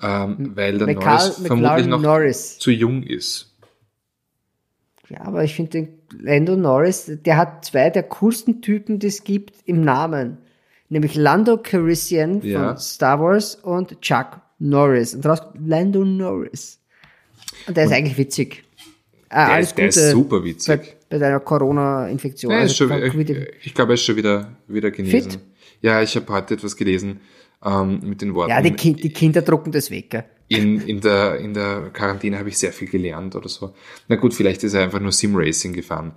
[0.02, 2.58] Ähm, weil der McCall- Norris vermutlich McLaren noch Norris.
[2.58, 3.50] zu jung ist.
[5.08, 9.22] Ja, aber ich finde den Lando Norris, der hat zwei der coolsten Typen, die es
[9.24, 10.38] gibt im Namen.
[10.88, 12.68] Nämlich Lando Calrissian Ja.
[12.70, 15.14] von Star Wars und Chuck Norris.
[15.14, 16.80] Und daraus Lando Norris.
[17.66, 18.64] Und der ist eigentlich witzig.
[19.30, 20.80] Äh, Der, ist, der ist super witzig.
[20.80, 22.52] bei, bei deiner Corona-Infektion.
[22.52, 23.28] Also ich,
[23.64, 25.30] ich glaube, er ist schon wieder, wieder genesen.
[25.30, 25.40] Fit?
[25.80, 27.20] Ja, ich habe heute etwas gelesen
[27.64, 28.50] ähm, mit den Worten.
[28.50, 30.10] ja, die, kind, die Kinder drucken das weg.
[30.10, 30.24] Gell?
[30.48, 33.74] in, in, der, in der Quarantäne habe ich sehr viel gelernt oder so.
[34.08, 36.12] Na gut, vielleicht ist er einfach nur Sim-Racing gefahren.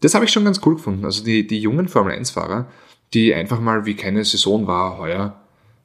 [0.00, 1.04] Das habe ich schon ganz cool gefunden.
[1.04, 2.66] Also die, die jungen Formel-1-Fahrer,
[3.14, 5.41] die einfach mal, wie keine Saison war heuer,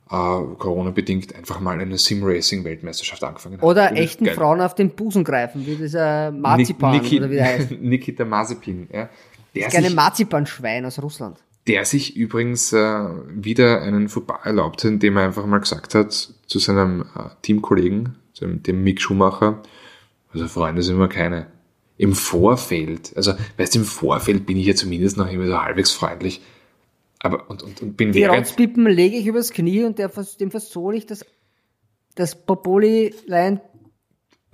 [0.10, 3.68] äh, Corona-bedingt, einfach mal eine Sim-Racing-Weltmeisterschaft angefangen haben.
[3.68, 4.26] Oder Finde echten.
[4.28, 7.72] Frauen auf den Busen greifen, wie dieser Marzipan Niki- oder wie der heißt.
[7.82, 9.10] Nikita Mazepin, ja.
[9.56, 11.38] Der kleine sich, Marzipanschwein aus Russland.
[11.68, 16.60] der sich übrigens äh, wieder einen Fauxpas erlaubte, indem er einfach mal gesagt hat zu
[16.60, 19.62] seinem äh, Teamkollegen, dem, dem Mick Schumacher,
[20.34, 21.48] also Freunde sind wir keine.
[21.98, 25.92] Im Vorfeld, also weißt du, im Vorfeld bin ich ja zumindest noch immer so halbwegs
[25.92, 26.42] freundlich.
[27.20, 28.24] Aber und, und, und bin Die.
[28.26, 31.26] Rotzpippen lege ich übers Knie und der, dem versohle ich das,
[32.16, 33.60] das Popoli-Lein,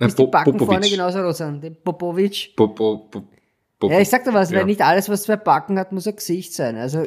[0.00, 0.66] die Bo- Backen Popovic.
[0.68, 1.62] vorne genauso rot sind.
[1.62, 2.54] Den Popovic.
[2.56, 4.58] Bo- Bo- Ja, ich sag dir was, Ja.
[4.58, 6.76] weil nicht alles, was zwei Backen hat, muss ein Gesicht sein.
[6.76, 7.04] Also,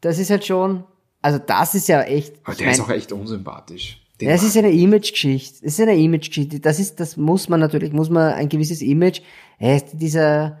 [0.00, 0.84] das ist halt schon,
[1.22, 4.00] also das ist ja echt, Aber der ist mein, auch echt unsympathisch.
[4.20, 5.58] Den mag ist eine Image-Geschichte.
[5.66, 6.60] Es ist eine Image-Geschichte.
[6.60, 9.20] Das ist, das muss man natürlich, muss man ein gewisses Image,
[9.58, 10.58] er ist dieser,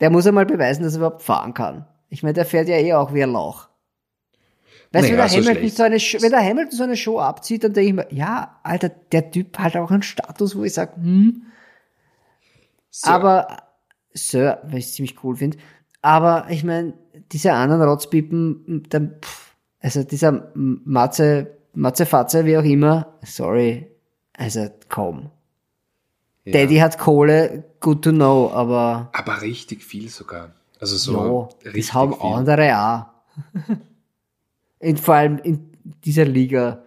[0.00, 1.86] der muss einmal beweisen, dass er überhaupt fahren kann.
[2.14, 3.68] Ich meine, der fährt ja eh auch wie ein Lauch.
[4.92, 5.76] Weißt du, Naja, wenn, der so Hamilton schlecht.
[5.76, 8.88] so eine, wenn der Hamilton so eine Show abzieht, dann denke ich mir, ja, Alter,
[8.88, 11.42] der Typ hat auch einen Status, wo ich sage, hm,
[12.90, 13.10] So.
[13.10, 13.64] aber,
[14.12, 15.58] Sir, weil ich es ziemlich cool finde,
[16.02, 16.94] aber ich meine,
[17.32, 23.90] diese anderen Rotzpippen, dann, pff, also dieser Matze, Matze Fatze, wie auch immer, sorry,
[24.34, 25.30] also kaum.
[26.44, 26.52] Ja.
[26.52, 30.52] Daddy hat Kohle, good to know, aber Aber richtig viel sogar.
[30.92, 32.30] Also ja, so richtig das haben viel.
[32.32, 33.06] andere auch.
[34.80, 35.70] in, vor allem in
[36.04, 36.82] dieser Liga,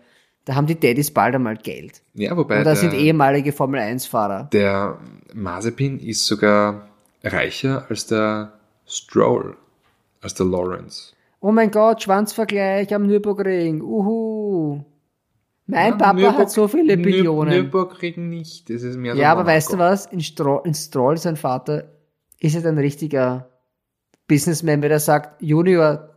[0.46, 2.02] da haben die Daddys bald einmal Geld.
[2.14, 4.50] Ja, wobei Und da sind ehemalige Formel-1-Fahrer.
[4.54, 5.00] der
[5.34, 6.88] Mazepin ist sogar
[7.24, 8.54] reicher als der
[8.86, 9.58] Stroll,
[10.22, 11.14] als der Lawrence.
[11.40, 13.82] Oh mein Gott, Schwanzvergleich am Nürburgring.
[13.82, 14.84] Uhu.
[15.66, 17.54] Mein Papa Nürburg- hat so viele Billionen.
[17.54, 20.06] Nürburgring nicht, das ist mehr so ja, aber weißt du was?
[20.06, 21.86] In, Stro in Stroll, sein Vater,
[22.40, 23.50] ist er ein richtiger
[24.28, 26.10] Businessman, wenn er sagt, Junior,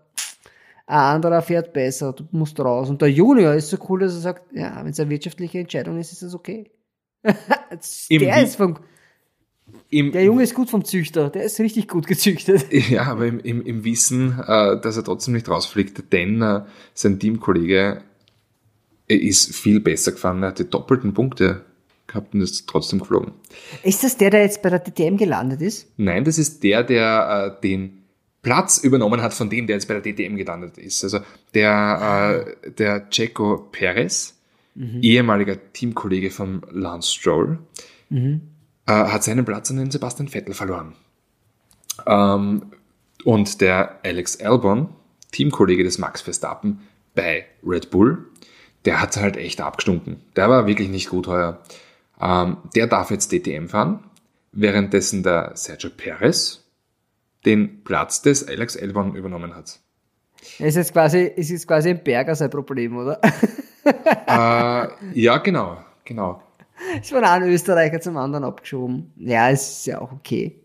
[0.87, 2.91] ein anderer fährt besser, du musst raus.
[2.91, 5.99] Und der Junior ist so cool, dass er sagt, ja, wenn es eine wirtschaftliche Entscheidung
[5.99, 6.71] ist, ist das okay.
[8.11, 8.79] Der ist vom,
[9.91, 12.67] Im, der Junge ist gut vom Züchter, der ist richtig gut gezüchtet.
[12.91, 16.63] Ja, aber im, im, im Wissen, äh, dass er trotzdem nicht rausfliegt, denn äh,
[16.95, 18.03] sein Teamkollege
[19.09, 21.65] äh, ist viel besser gefahren, er hat die doppelten Punkte
[22.07, 23.33] gehabt und ist trotzdem geflogen.
[23.83, 25.89] Ist das der, der jetzt bei der DTM gelandet ist?
[25.97, 28.00] Nein, das ist der, der äh, den
[28.43, 31.05] Platz übernommen hat von dem, der jetzt bei der DTM gelandet ist.
[31.05, 31.21] Also
[31.55, 34.35] der, äh, der Checo Perez,
[35.03, 37.59] ehemaliger Teamkollege von Lance Stroll,
[38.87, 40.95] äh, hat seinen Platz an den Sebastian Vettel verloren.
[42.07, 42.63] Ähm,
[43.25, 44.89] und der Alex Albon,
[45.33, 46.81] Teamkollege des Max Verstappen
[47.15, 48.27] bei Red Bull,
[48.85, 50.23] der hat halt echt abgestunken.
[50.37, 51.61] Der war wirklich nicht gut heuer.
[52.21, 54.05] Ähm, der darf jetzt DTM fahren,
[54.53, 56.65] währenddessen der Sergio Perez
[57.45, 59.81] den Platz des Alex Albon übernommen hat.
[60.59, 63.21] Ist jetzt quasi, ist jetzt quasi ein Berger sein Problem, oder?
[63.85, 66.43] äh, ja, genau, genau.
[67.01, 69.13] Ist von einem Österreicher zum anderen abgeschoben.
[69.17, 70.61] Ja, es ist ja auch okay.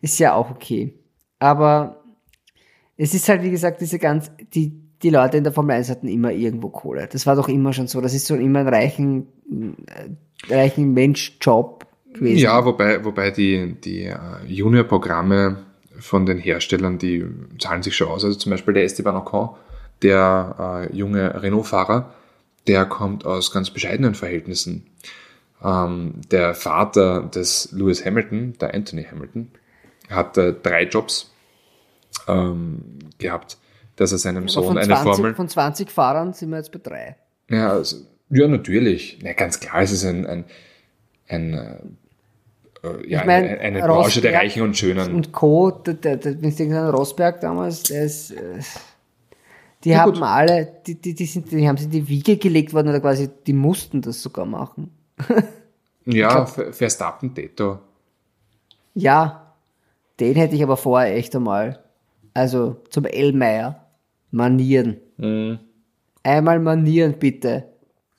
[0.00, 0.94] Ist ja auch okay.
[1.38, 2.02] Aber
[2.96, 4.72] es ist halt, wie gesagt, diese ganz, die,
[5.02, 7.08] die Leute in der Formel 1 hatten immer irgendwo Kohle.
[7.10, 8.00] Das war doch immer schon so.
[8.00, 9.28] Das ist so immer ein reichen,
[9.86, 12.38] äh, reichen Mensch-Job gewesen.
[12.38, 14.16] Ja, wobei, wobei die, die äh,
[14.46, 15.67] Junior-Programme
[15.98, 17.26] von den Herstellern, die
[17.58, 18.24] zahlen sich schon aus.
[18.24, 19.50] Also zum Beispiel der Esteban Ocon,
[20.02, 22.12] der äh, junge Renault-Fahrer,
[22.66, 24.86] der kommt aus ganz bescheidenen Verhältnissen.
[25.62, 29.50] Ähm, der Vater des Lewis Hamilton, der Anthony Hamilton,
[30.08, 31.32] hat äh, drei Jobs
[32.28, 33.58] ähm, gehabt,
[33.96, 35.34] dass er seinem Aber Sohn eine 20, Formel.
[35.34, 37.16] von 20 Fahrern sind wir jetzt bei drei.
[37.50, 37.96] Ja, also,
[38.30, 39.18] ja, natürlich.
[39.22, 40.44] Ja, ganz klar, es ist ein, ein,
[41.28, 41.78] ein äh,
[43.06, 45.14] ja, Ich mein, eine, eine Branche der Reichen und Schönen.
[45.14, 48.58] Und Co., der, der, der, ich denke an Rosberg damals, der ist, äh,
[49.84, 50.22] die Ja, haben gut.
[50.22, 53.28] alle, die, die, die, sind, die haben sie in die Wiege gelegt worden oder quasi,
[53.46, 54.90] die mussten das sogar machen.
[56.04, 57.78] ja, Ver- Verstappen, Teto.
[58.94, 59.52] Ja,
[60.20, 61.78] den hätte ich aber vorher echt einmal,
[62.34, 63.86] also zum Ellmeier,
[64.30, 64.96] manieren.
[65.16, 65.58] Mhm.
[66.22, 67.64] Einmal manieren bitte,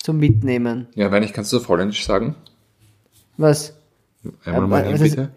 [0.02, 0.88] zum Mitnehmen.
[0.96, 2.36] Ja, wenn ich kannst du auf Holländisch sagen?
[3.38, 3.79] Was?
[4.46, 5.32] Einmal mal hin, was ist- bitte.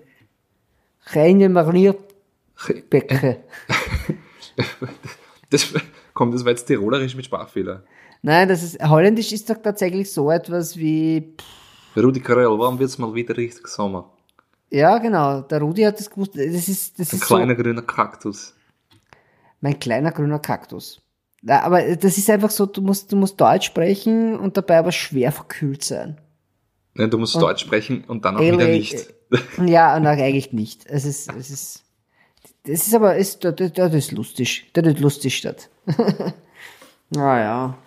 [1.06, 3.42] Reine Marnierbecke.
[5.50, 5.72] Das,
[6.14, 7.82] komm, das war jetzt tirolerisch mit Sprachfehler.
[8.22, 11.34] Nein, das ist, Holländisch ist doch tatsächlich so etwas wie,
[11.96, 14.10] Rudi Carell, wann wird's mal wieder richtig Sommer?
[14.70, 17.82] ja genau, der Rudi hat das gewusst, das ist, das Ein ist so, kleiner grüner
[17.82, 18.54] Kaktus.
[19.60, 21.02] mein kleiner grüner Kaktus.
[21.46, 25.32] Aber das ist einfach so, du musst, du musst Deutsch sprechen und dabei aber schwer
[25.32, 26.18] verkühlt sein.
[26.94, 29.12] Nein, du musst Deutsch sprechen und dann auch wieder nicht.
[29.64, 30.84] Ja, und auch eigentlich nicht.
[30.84, 31.82] Es ist, es ist,
[32.64, 34.68] das ist aber, ist, das, das ist lustig.
[34.74, 35.70] Das ist lustig statt.
[37.10, 37.78] naja.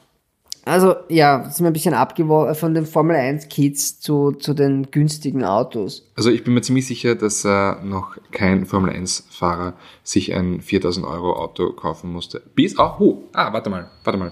[0.67, 4.89] Also, ja, sind wir ein bisschen abgeworfen von den Formel 1 Kids zu, zu den
[4.89, 6.11] günstigen Autos.
[6.15, 11.33] Also ich bin mir ziemlich sicher, dass äh, noch kein Formel-1-Fahrer sich ein 4000 Euro
[11.33, 12.41] Auto kaufen musste.
[12.55, 14.31] Bis, ah, oh, ah, warte mal, warte mal.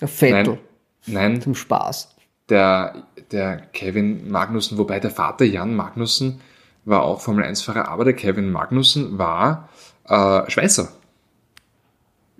[0.00, 0.58] Der Vettel
[1.06, 2.14] Nein, nein, zum Spaß.
[2.50, 6.40] der, der Kevin Magnussen, wobei der Vater Jan Magnussen
[6.84, 9.68] war auch Formel-1-Fahrer, aber der Kevin Magnussen war
[10.08, 10.88] äh, Schweißer.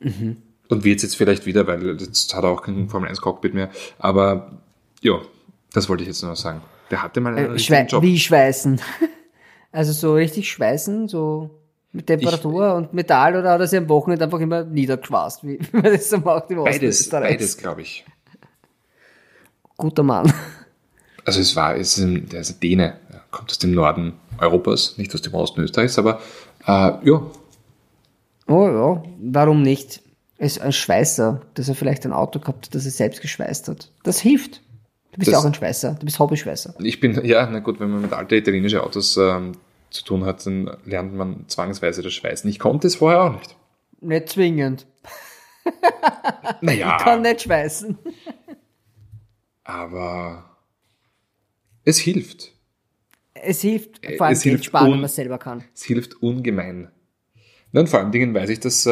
[0.01, 3.71] Und wird jetzt vielleicht wieder, weil jetzt hat er auch kein Formel-1-Cockpit mehr.
[3.99, 4.53] Aber
[5.03, 5.19] ja,
[5.73, 6.63] das wollte ich jetzt nur noch sagen.
[6.91, 8.03] Der hatte mal einen Äh, Schwei Job.
[8.03, 8.81] wie schweißen.
[9.71, 11.51] Also so richtig schweißen, so
[11.93, 15.83] mit Temperatur und Metall oder hat er sich am Wochenende einfach immer niedergeschwast, wie man
[15.83, 18.07] das so macht im Osten Beides, beides, glaube ich.
[19.77, 20.33] Guter Mann.
[21.29, 24.15] Also es war, es ist ein, der ist ein Däne, er kommt aus dem Norden
[24.39, 26.21] Europas, nicht aus dem Osten Österreichs, aber
[26.67, 26.67] äh,
[27.07, 27.31] ja,
[28.47, 30.01] Oh ja, warum nicht?
[30.39, 33.91] Ist ein Schweißer, dass er vielleicht ein Auto gehabt hat, das er selbst geschweißt hat.
[34.05, 34.63] Das hilft.
[35.13, 36.75] Du bist Das- ja auch ein Schweißer, du bist Hobbyschweißer.
[36.81, 39.53] ich bin, ja, na gut, wenn man mit alten italienischen Autos ähm,
[39.91, 42.49] zu tun hat, dann lernt man zwangsweise das Schweißen.
[42.49, 43.55] Ich konnte es vorher auch nicht.
[44.01, 44.87] Nicht zwingend.
[46.63, 47.99] Naja, Kann nicht schweißen.
[49.65, 50.45] aber
[51.89, 52.53] es hilft.
[53.35, 55.65] Es hilft, vor allem es Geld hilft sparen, wenn man es selber kann.
[55.75, 56.91] Es hilft ungemein.
[57.73, 58.91] Und vor allem Dingen weiß ich, dass, äh,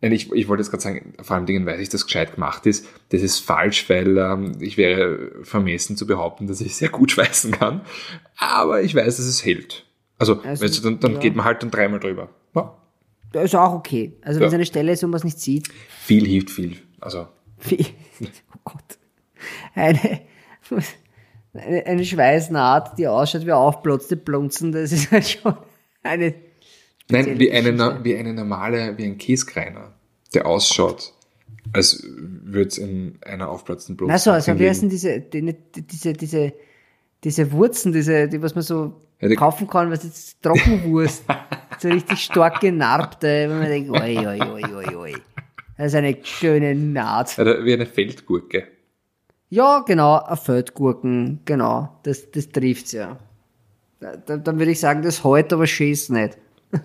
[0.00, 2.64] nein, ich, ich wollte jetzt gerade sagen, vor allem Dingen weiß ich, dass gescheit gemacht
[2.66, 2.86] ist.
[3.10, 7.50] Das ist falsch, weil ähm, ich wäre vermessen zu behaupten, dass ich sehr gut schweißen
[7.52, 7.82] kann.
[8.38, 9.84] Aber ich weiß, dass es hält.
[10.18, 11.18] Also, Also, weißt du, dann, dann ja.
[11.20, 12.30] geht man halt dann dreimal drüber.
[12.54, 12.76] Ja.
[13.32, 14.16] Das ist auch okay.
[14.22, 14.48] Also wenn Ja.
[14.48, 15.68] es eine Stelle ist, wo man es nicht sieht.
[16.04, 16.76] Viel hilft viel.
[17.00, 17.26] Also,
[17.68, 17.84] Wie,
[18.54, 18.98] oh Gott.
[19.74, 20.20] Eine,
[21.54, 25.56] eine, eine Schweißnaht, die ausschaut wie aufplotzte Blunzen, das ist halt schon
[26.02, 26.34] eine,
[27.08, 29.92] nein, wie eine, wie eine normale, wie ein Käskreiner,
[30.34, 31.12] der ausschaut,
[31.72, 36.52] als würde es in einer aufplatzenden Blume also, also wie heißen diese, die, diese, diese,
[37.22, 41.24] diese Wurzen, diese, die, was man so Ja, kaufen kann, was jetzt Trockenwurst,
[41.78, 45.14] so richtig stark genarbte, wenn man denkt, oi, oi, oi, oi, oi.
[45.76, 47.36] Das ist eine schöne Naht.
[47.38, 48.68] Oder wie eine Feldgurke.
[49.54, 53.20] Ja, genau, ein Feldgurken, genau, das, das trifft's ja.
[54.00, 56.38] Da, da, dann würde ich sagen, das heute aber schießt nicht.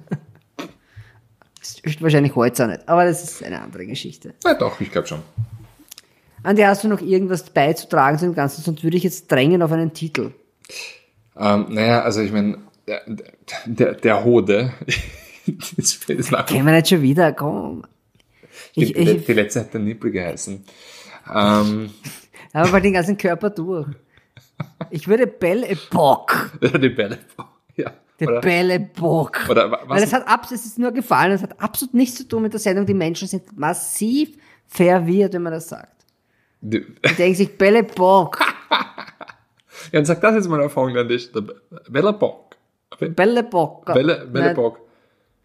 [1.61, 4.33] Das ist wahrscheinlich heute auch nicht, aber das ist eine andere Geschichte.
[4.45, 5.19] Na doch, ich glaube schon.
[6.41, 8.61] Andi, hast du noch irgendwas beizutragen zu dem Ganzen?
[8.61, 10.31] Sonst würde ich jetzt drängen auf einen Titel.
[11.37, 13.01] Ähm, naja, also ich meine, der,
[13.65, 14.71] der, der Hode,
[15.75, 15.99] das,
[16.47, 17.33] Kennen wir nicht schon wieder?
[17.33, 17.83] Komm.
[18.73, 20.63] Ich, die, die, ich, die letzte hat der Nippel geheißen.
[21.33, 21.89] Ähm,
[22.53, 23.87] aber den ganzen Körper durch.
[24.89, 26.51] Ich würde Belle Epoque.
[26.81, 27.17] die Bälle.
[27.75, 27.91] Ja.
[28.19, 29.49] Der Oder, Belle Epoque.
[29.49, 30.03] oder wa- Weil was?
[30.03, 32.59] es hat abs es ist nur gefallen, es hat absolut nichts zu tun mit der
[32.59, 32.85] Sendung.
[32.85, 34.35] Die Menschen sind massiv
[34.67, 36.05] verwirrt, wenn man das sagt.
[36.61, 38.39] Die, Die denken sich, Belle Epoque,
[39.93, 40.73] ja, und sag das jetzt mal auf.
[40.75, 41.03] Der
[41.89, 42.55] Belle Bock.
[42.99, 43.93] Belle Epoque.
[43.93, 44.79] Belle, Belle Bock.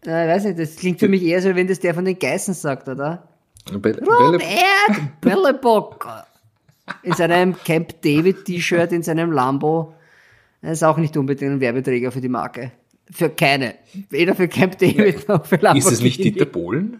[0.05, 2.19] nein, ich weiß nicht, das klingt für mich eher so, wenn das der von den
[2.19, 3.25] Geißen sagt, oder?
[3.71, 4.41] Belle, Belle, Robert
[5.21, 6.24] Belle Epoque.
[7.03, 9.93] In seinem Camp David T-Shirt, in seinem Lambo.
[10.61, 12.71] Er ist auch nicht unbedingt ein Werbeträger für die Marke.
[13.11, 13.75] Für keine.
[14.09, 15.79] Weder für Camp David noch für Lamborghini.
[15.79, 16.99] ist es nicht Dieter Bohlen?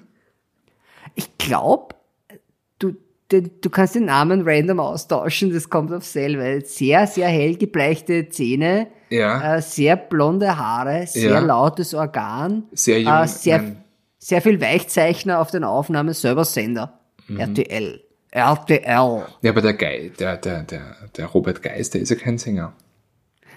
[1.15, 1.95] Ich glaube,
[2.79, 2.95] du,
[3.31, 6.61] den, du kannst den Namen random austauschen, das kommt auf selber.
[6.65, 9.55] Sehr, sehr hell gebleichte Zähne, Ja.
[9.57, 11.39] äh, sehr blonde Haare, sehr Ja.
[11.39, 13.75] lautes Organ, Sehr jung, äh, sehr,
[14.19, 16.99] sehr viel Weichzeichner auf den Aufnahmen, selber Sender.
[17.27, 17.39] Mhm.
[17.39, 18.01] RTL.
[18.35, 19.25] RTL.
[19.41, 22.73] Ja, aber der Guy, der, der, der, der Robert Geist, der ist ja kein Sänger.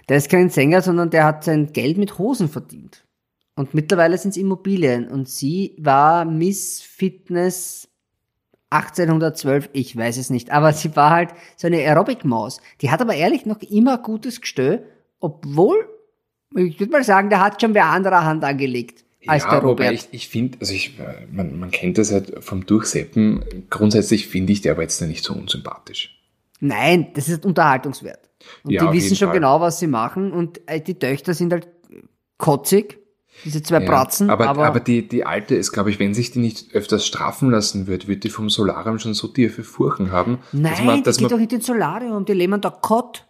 [0.08, 3.04] Der ist kein Sänger, sondern der hat sein Geld mit Hosen verdient.
[3.56, 5.08] Und mittlerweile sind es Immobilien.
[5.08, 7.88] Und sie war Miss Fitness
[8.70, 10.52] 1812, ich weiß es nicht.
[10.52, 12.60] Aber sie war halt so eine Aerobic-Maus.
[12.80, 14.78] Die hat aber ehrlich noch immer gutes Gestö,
[15.18, 15.88] obwohl,
[16.54, 19.92] ich würde mal sagen, der hat schon wer anderer Hand angelegt als ja, der Robert.
[19.92, 23.44] ich, ich finde, also ich, äh, man, man kennt das halt vom Durchseppen.
[23.70, 26.16] Grundsätzlich finde ich der aber jetzt nicht so unsympathisch.
[26.60, 28.20] Nein, das ist Unterhaltungswert.
[28.62, 29.36] Und Ja, die wissen schon Fall.
[29.36, 30.32] genau, was sie machen.
[30.32, 31.68] Und äh, die Töchter sind halt
[32.36, 32.98] kotzig.
[33.44, 34.30] Diese zwei Bratzen.
[34.30, 37.50] aber, aber, aber, die, die alte ist, glaube ich, wenn sich die nicht öfters straffen
[37.50, 40.38] lassen wird, wird die vom Solarium schon so tiefe Furchen haben.
[40.50, 43.27] Nein, dass man, die dass geht man, doch nicht ins Solarium, die leben der Kott.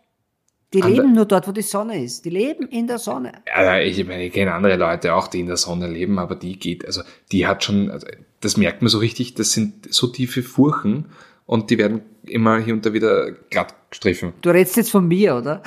[0.74, 2.24] Die An der- leben nur dort, wo die Sonne ist.
[2.26, 3.32] Die leben in der Sonne.
[3.46, 6.58] Ja, ich meine, ich kenne andere Leute auch, die in der Sonne leben, aber die
[6.58, 8.06] geht, also die hat schon, also
[8.40, 11.06] das merkt man so richtig, das sind so tiefe Furchen
[11.46, 14.34] und die werden immer hier und da wieder glatt gestriffen.
[14.42, 15.62] Du redest jetzt von mir, oder?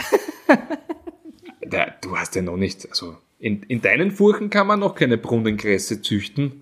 [1.63, 5.17] Der, du hast ja noch nicht, also in, in deinen Furchen kann man noch keine
[5.17, 6.61] Brunnengräse züchten.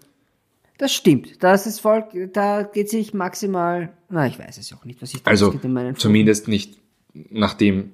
[0.77, 1.43] Das stimmt.
[1.43, 5.23] Das ist voll, da geht sich maximal, na, ich weiß es auch nicht, was ich
[5.23, 6.77] da Also in meinen zumindest nicht,
[7.13, 7.91] nachdem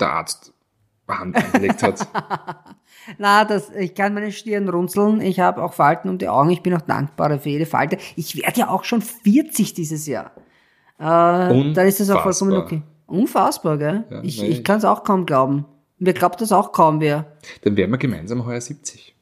[0.00, 0.52] der Arzt
[1.08, 2.08] Hand angelegt hat.
[3.18, 5.20] Na, das, ich kann meine Stirn runzeln.
[5.20, 6.50] Ich habe auch Falten um die Augen.
[6.50, 7.98] Ich bin auch dankbar für jede Falte.
[8.16, 10.30] Ich werde ja auch schon 40 dieses Jahr.
[10.98, 12.64] Äh, dann ist das auch vollkommen Unfassbar.
[12.64, 12.82] okay.
[13.06, 14.04] Unfassbar, gell?
[14.08, 15.66] Ja, ich ich kann es auch kaum glauben.
[15.98, 17.36] Mir glaubt das auch kaum wer.
[17.62, 19.14] Dann wären wir gemeinsam heuer 70.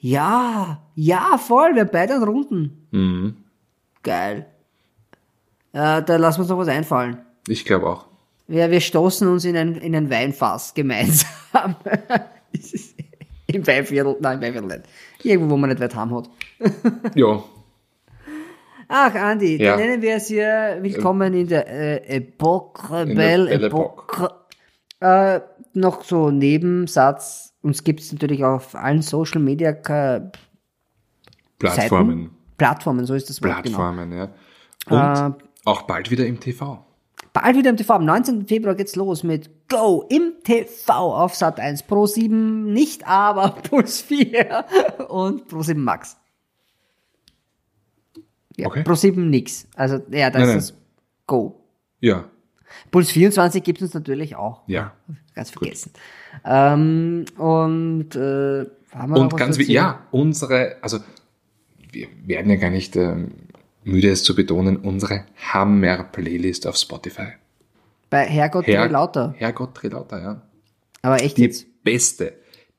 [0.00, 1.74] Ja, ja, voll.
[1.74, 2.86] Wir beide an Runden.
[2.92, 3.36] Mhm.
[4.02, 4.46] Geil.
[5.72, 7.18] Äh, da lassen wir uns noch was einfallen.
[7.48, 8.07] Ich glaube auch.
[8.48, 11.76] Wir, wir stoßen uns in ein, in ein Weinfass gemeinsam.
[13.46, 14.82] Im Weinviertel, nein, im Weinviertel nicht.
[15.22, 16.28] Irgendwo, wo man nicht weit haben hat.
[17.14, 17.42] Ja,
[18.90, 19.76] Ach, Andi, Ja.
[19.76, 24.30] dann nennen wir es hier Willkommen in der äh, Epoche, Belle Epoche.
[25.00, 25.40] Äh,
[25.74, 27.54] noch so Nebensatz.
[27.62, 30.30] Uns gibt es natürlich auf allen Social Media Ka-
[31.58, 32.22] Plattformen.
[32.24, 32.36] Seiten.
[32.56, 33.76] Plattformen, so ist das Wort genau.
[33.78, 34.28] Plattformen, ja.
[34.88, 36.84] Und Äh, auch bald wieder im TV.
[37.42, 37.94] Bald wieder im TV.
[37.94, 38.46] Am 19.
[38.46, 44.00] Februar geht's los mit Go im TV auf Sat 1 Pro 7, nicht aber Puls
[44.02, 44.64] 4
[45.08, 46.16] und Pro 7 Max.
[48.56, 48.82] Ja, Okay.
[48.82, 49.68] Pro 7 nix.
[49.76, 50.56] Also, ja, da Nein, ist nein.
[50.56, 50.74] das
[51.26, 51.60] Go.
[52.00, 52.24] Ja,
[52.90, 54.62] Puls 24 gibt uns natürlich auch.
[54.66, 54.92] ja.
[55.34, 55.92] Ganz vergessen.
[56.44, 60.98] Ähm, und äh, haben wir Und ganz wie, ja, unsere, also
[61.92, 63.30] wir werden ja gar nicht ähm,
[63.88, 67.32] müde es zu betonen, unsere Hammer-Playlist auf Spotify.
[68.10, 69.34] Bei Herrgott Herr, lauter.
[69.36, 70.42] Herrgott Trelauter, ja.
[71.02, 71.66] Aber echt Die jetzt.
[71.82, 72.34] beste,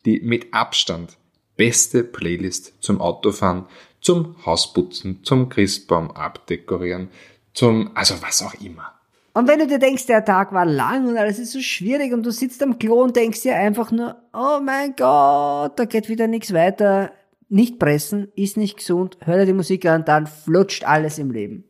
[0.06, 1.18] die mit Abstand
[1.56, 3.65] beste Playlist zum Autofahren,
[4.02, 7.10] zum Hausputzen, zum Christbaum abdekorieren,
[7.53, 8.94] zum, also was auch immer.
[9.34, 12.23] Und wenn du dir denkst, der Tag war lang und alles ist so schwierig und
[12.23, 16.27] du sitzt am Klo und denkst dir einfach nur, oh mein Gott, da geht wieder
[16.27, 17.11] nichts weiter.
[17.49, 21.63] Nicht pressen, ist nicht gesund, hör dir die Musik an, dann flutscht alles im Leben.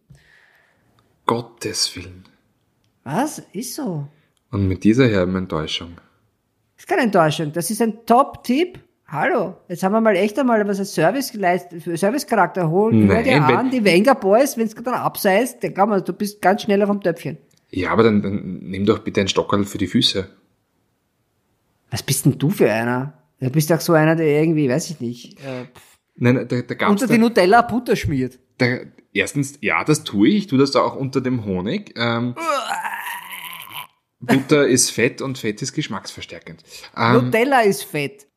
[1.25, 2.25] Gottes Willen.
[3.05, 3.41] Was?
[3.53, 4.07] Ist so.
[4.51, 5.95] Und mit dieser herben Enttäuschung.
[6.77, 8.79] Ist keine Enttäuschung, das ist ein Top-Tipp.
[9.07, 13.07] Hallo, jetzt haben wir mal echt einmal was als Service geleistet, für Servicecharakter holen.
[13.07, 16.13] Hör Nein, dir wenn- an, die Wenger Boys, wenn's dann abseist, dann kann man, du
[16.13, 17.37] bist ganz schneller vom Töpfchen.
[17.71, 20.27] Ja, aber dann, dann nimm doch bitte ein Stockerl für die Füße.
[21.89, 23.13] Was bist denn du für einer?
[23.41, 25.65] Du bist doch so einer, der irgendwie, weiß ich nicht, äh,
[26.15, 28.37] Nein, da, da gab's unter da, die Nutella Butter schmiert.
[28.57, 28.79] da,
[29.13, 31.93] erstens, ja, das tue ich, ich tue das da auch unter dem Honig.
[31.97, 32.35] Ähm,
[34.19, 36.63] Butter ist Fett und Fett ist geschmacksverstärkend.
[36.97, 38.27] Ähm, Nutella ist fett.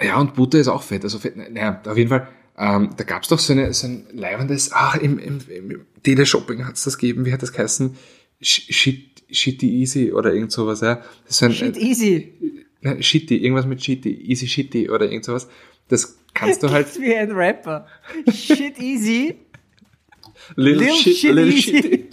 [0.00, 3.26] ja, und Butter ist auch Fett, also Fett, naja, auf jeden Fall, ähm, da gab's
[3.28, 7.32] doch so, eine, so ein leibendes, ach, im, im, im Teleshopping hat's das gegeben, wie
[7.32, 7.96] hat das geheißen?
[8.40, 11.02] Sh- Shit, Shitty Easy oder irgend sowas, ja.
[11.26, 12.64] So ein, Shit easy.
[12.80, 15.48] Nein, Shitty, irgendwas mit Shitty, Easy Shitty oder irgend sowas.
[15.88, 17.86] Das kannst du halt, Das ist wie ein Rapper.
[18.32, 19.36] Shit easy.
[20.54, 21.72] Little, Lil shit, shit little easy.
[21.72, 22.08] shitty.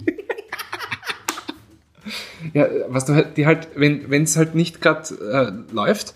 [2.54, 6.14] ja, was du halt, die halt, wenn es halt nicht gerade äh, läuft,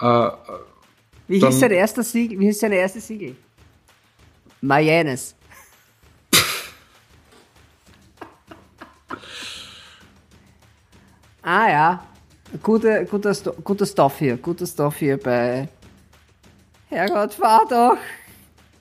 [0.00, 0.30] äh,
[1.28, 2.38] Wie hieß sein erster Siegel?
[2.38, 3.36] Wie hieß seine erste Siegel?
[4.60, 5.34] Mayanes.
[11.42, 12.15] ah ja.
[12.62, 15.68] Gute, guter, guter Stoff hier, guter Stoff hier bei
[16.88, 17.96] Herrgott, fahr doch!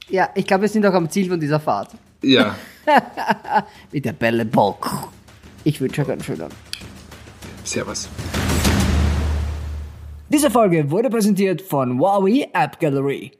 [0.08, 1.90] Ja, ich glaube, wir sind auch am Ziel von dieser Fahrt.
[2.22, 2.56] Ja.
[3.92, 5.10] Mit der Bälle Bock.
[5.64, 6.50] Ich wünsche euch einen schönen
[7.64, 8.08] Servus.
[10.30, 13.32] Diese Folge wurde präsentiert von Huawei App Gallery.